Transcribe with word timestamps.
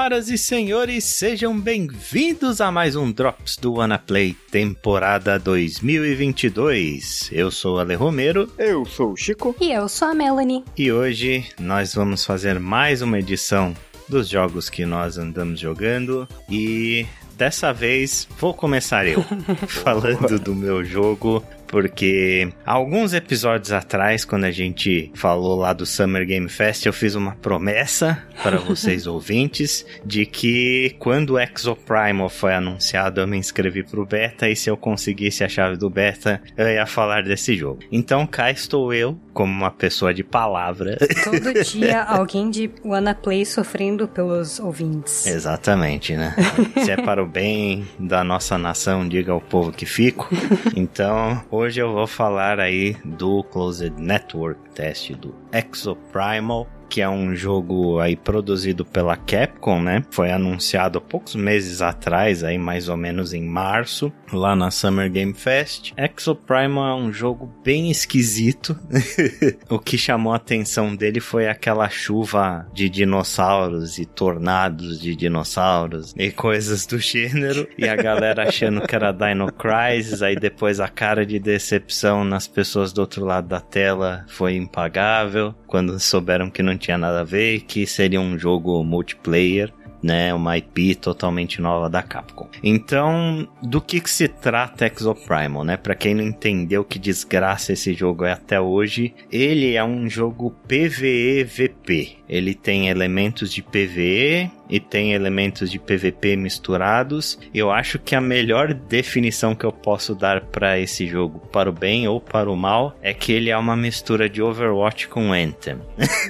Senhoras 0.00 0.30
e 0.30 0.38
senhores, 0.38 1.04
sejam 1.04 1.60
bem-vindos 1.60 2.62
a 2.62 2.72
mais 2.72 2.96
um 2.96 3.12
Drops 3.12 3.58
do 3.58 3.74
WannaPlay 3.74 4.34
temporada 4.50 5.38
2022. 5.38 7.28
Eu 7.30 7.50
sou 7.50 7.76
o 7.76 7.78
Ale 7.78 7.96
Romero. 7.96 8.50
Eu 8.56 8.86
sou 8.86 9.12
o 9.12 9.16
Chico. 9.16 9.54
E 9.60 9.70
eu 9.70 9.90
sou 9.90 10.08
a 10.08 10.14
Melanie. 10.14 10.64
E 10.74 10.90
hoje 10.90 11.44
nós 11.60 11.94
vamos 11.94 12.24
fazer 12.24 12.58
mais 12.58 13.02
uma 13.02 13.18
edição 13.18 13.76
dos 14.08 14.26
jogos 14.26 14.70
que 14.70 14.86
nós 14.86 15.18
andamos 15.18 15.60
jogando 15.60 16.26
e 16.48 17.06
dessa 17.36 17.70
vez 17.70 18.26
vou 18.38 18.54
começar 18.54 19.06
eu 19.06 19.22
falando 19.68 20.38
do 20.38 20.54
meu 20.54 20.82
jogo 20.82 21.44
porque 21.70 22.52
alguns 22.66 23.14
episódios 23.14 23.70
atrás, 23.70 24.24
quando 24.24 24.44
a 24.44 24.50
gente 24.50 25.10
falou 25.14 25.56
lá 25.56 25.72
do 25.72 25.86
Summer 25.86 26.26
Game 26.26 26.48
Fest, 26.48 26.84
eu 26.84 26.92
fiz 26.92 27.14
uma 27.14 27.36
promessa 27.36 28.22
para 28.42 28.58
vocês 28.60 29.06
ouvintes 29.06 29.86
de 30.04 30.26
que 30.26 30.96
quando 30.98 31.34
o 31.34 31.38
Exoprimal 31.38 32.28
foi 32.28 32.54
anunciado, 32.54 33.20
eu 33.20 33.26
me 33.26 33.38
inscrevi 33.38 33.84
pro 33.84 34.04
beta 34.04 34.48
e 34.48 34.56
se 34.56 34.68
eu 34.68 34.76
conseguisse 34.76 35.44
a 35.44 35.48
chave 35.48 35.76
do 35.76 35.88
beta, 35.88 36.42
eu 36.56 36.68
ia 36.68 36.86
falar 36.86 37.22
desse 37.22 37.56
jogo. 37.56 37.80
Então 37.92 38.26
cá 38.26 38.50
estou 38.50 38.92
eu, 38.92 39.16
como 39.32 39.52
uma 39.52 39.70
pessoa 39.70 40.12
de 40.12 40.24
palavra. 40.24 40.98
Todo 41.24 41.54
dia 41.64 42.02
alguém 42.02 42.50
de 42.50 42.70
WannaPlay 42.84 43.46
sofrendo 43.46 44.08
pelos 44.08 44.58
ouvintes. 44.58 45.26
Exatamente, 45.26 46.16
né? 46.16 46.34
se 46.82 46.90
é 46.90 46.96
para 46.96 47.22
o 47.22 47.26
bem 47.26 47.86
da 47.98 48.24
nossa 48.24 48.58
nação, 48.58 49.08
diga 49.08 49.32
ao 49.32 49.40
povo 49.40 49.70
que 49.70 49.86
fico. 49.86 50.28
Então, 50.74 51.42
Hoje 51.60 51.78
eu 51.78 51.92
vou 51.92 52.06
falar 52.06 52.58
aí 52.58 52.96
do 53.04 53.44
Closed 53.44 53.92
Network 53.98 54.70
Test 54.70 55.12
do 55.12 55.34
Exoprimal 55.52 56.66
que 56.90 57.00
é 57.00 57.08
um 57.08 57.36
jogo 57.36 58.00
aí 58.00 58.16
produzido 58.16 58.84
pela 58.84 59.16
Capcom, 59.16 59.80
né? 59.80 60.04
Foi 60.10 60.32
anunciado 60.32 60.98
há 60.98 61.00
poucos 61.00 61.36
meses 61.36 61.80
atrás, 61.80 62.42
aí 62.42 62.58
mais 62.58 62.88
ou 62.88 62.96
menos 62.96 63.32
em 63.32 63.44
março, 63.44 64.12
lá 64.32 64.54
na 64.54 64.70
Summer 64.70 65.10
Game 65.10 65.34
Fest. 65.34 65.92
Exoprimal 65.96 66.98
é 66.98 67.02
um 67.02 67.12
jogo 67.12 67.52
bem 67.64 67.90
esquisito. 67.90 68.78
o 69.68 69.78
que 69.78 69.96
chamou 69.98 70.32
a 70.32 70.36
atenção 70.36 70.94
dele 70.94 71.20
foi 71.20 71.48
aquela 71.48 71.88
chuva 71.88 72.66
de 72.72 72.88
dinossauros 72.88 73.98
e 73.98 74.06
tornados 74.06 75.00
de 75.00 75.14
dinossauros 75.14 76.14
e 76.16 76.30
coisas 76.30 76.86
do 76.86 76.98
gênero. 76.98 77.68
E 77.76 77.88
a 77.88 77.96
galera 77.96 78.48
achando 78.48 78.86
que 78.86 78.94
era 78.94 79.12
Dino 79.12 79.52
Crisis, 79.52 80.22
aí 80.22 80.36
depois 80.36 80.80
a 80.80 80.88
cara 80.88 81.24
de 81.24 81.38
decepção 81.38 82.24
nas 82.24 82.46
pessoas 82.46 82.92
do 82.92 83.00
outro 83.00 83.24
lado 83.24 83.48
da 83.48 83.60
tela 83.60 84.24
foi 84.28 84.54
impagável 84.54 85.54
quando 85.66 85.98
souberam 86.00 86.50
que 86.50 86.62
não 86.62 86.76
tinha 86.76 86.98
nada 86.98 87.20
a 87.20 87.24
ver, 87.24 87.60
que 87.60 87.86
seria 87.86 88.20
um 88.20 88.38
jogo 88.38 88.82
multiplayer 88.82 89.72
né, 90.02 90.32
uma 90.34 90.56
IP 90.56 90.94
totalmente 90.94 91.60
nova 91.60 91.88
da 91.88 92.02
Capcom. 92.02 92.48
Então, 92.62 93.48
do 93.62 93.80
que, 93.80 94.00
que 94.00 94.10
se 94.10 94.28
trata 94.28 94.86
Exoprimal, 94.86 95.64
né? 95.64 95.76
Para 95.76 95.94
quem 95.94 96.14
não 96.14 96.24
entendeu 96.24 96.84
que 96.84 96.98
desgraça 96.98 97.72
esse 97.72 97.94
jogo 97.94 98.24
é 98.24 98.32
até 98.32 98.60
hoje, 98.60 99.14
ele 99.30 99.74
é 99.74 99.84
um 99.84 100.08
jogo 100.08 100.54
PvE-VP. 100.66 102.18
Ele 102.28 102.54
tem 102.54 102.88
elementos 102.88 103.52
de 103.52 103.62
PvE 103.62 104.50
e 104.70 104.78
tem 104.78 105.12
elementos 105.12 105.70
de 105.70 105.78
PvP 105.78 106.36
misturados. 106.36 107.38
Eu 107.52 107.70
acho 107.70 107.98
que 107.98 108.14
a 108.14 108.20
melhor 108.20 108.72
definição 108.72 109.54
que 109.54 109.64
eu 109.64 109.72
posso 109.72 110.14
dar 110.14 110.42
para 110.42 110.78
esse 110.78 111.06
jogo, 111.06 111.40
para 111.52 111.68
o 111.68 111.72
bem 111.72 112.06
ou 112.06 112.20
para 112.20 112.50
o 112.50 112.56
mal, 112.56 112.96
é 113.02 113.12
que 113.12 113.32
ele 113.32 113.50
é 113.50 113.56
uma 113.56 113.76
mistura 113.76 114.28
de 114.28 114.40
Overwatch 114.40 115.08
com 115.08 115.32
Anthem. 115.32 115.78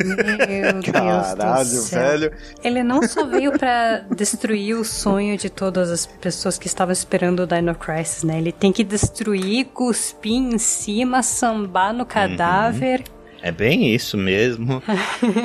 Meu 0.05 0.73
Deus 0.73 0.87
Caralho, 0.87 1.65
do 1.65 1.75
céu. 1.77 2.01
velho. 2.01 2.33
Ele 2.65 2.83
não 2.83 3.03
só 3.03 3.27
veio 3.27 3.53
para 3.53 4.05
destruir 4.15 4.77
o 4.77 4.85
sonho 4.85 5.37
de 5.37 5.51
todas 5.51 5.91
as 5.91 6.07
pessoas 6.07 6.59
que 6.59 6.67
estavam 6.67 6.93
esperando 6.93 7.41
o 7.41 7.47
Dino 7.47 7.75
Crisis, 7.75 8.25
né? 8.25 8.39
Ele 8.39 8.53
tem 8.53 8.73
que 8.73 8.83
destruir, 8.83 9.67
cuspir 9.67 10.33
em 10.33 10.59
cima, 10.59 11.23
sambar 11.23 11.93
no 11.93 12.07
cadáver. 12.07 13.01
Uhum 13.01 13.20
é 13.43 13.51
bem 13.51 13.95
isso 13.95 14.17
mesmo. 14.17 14.83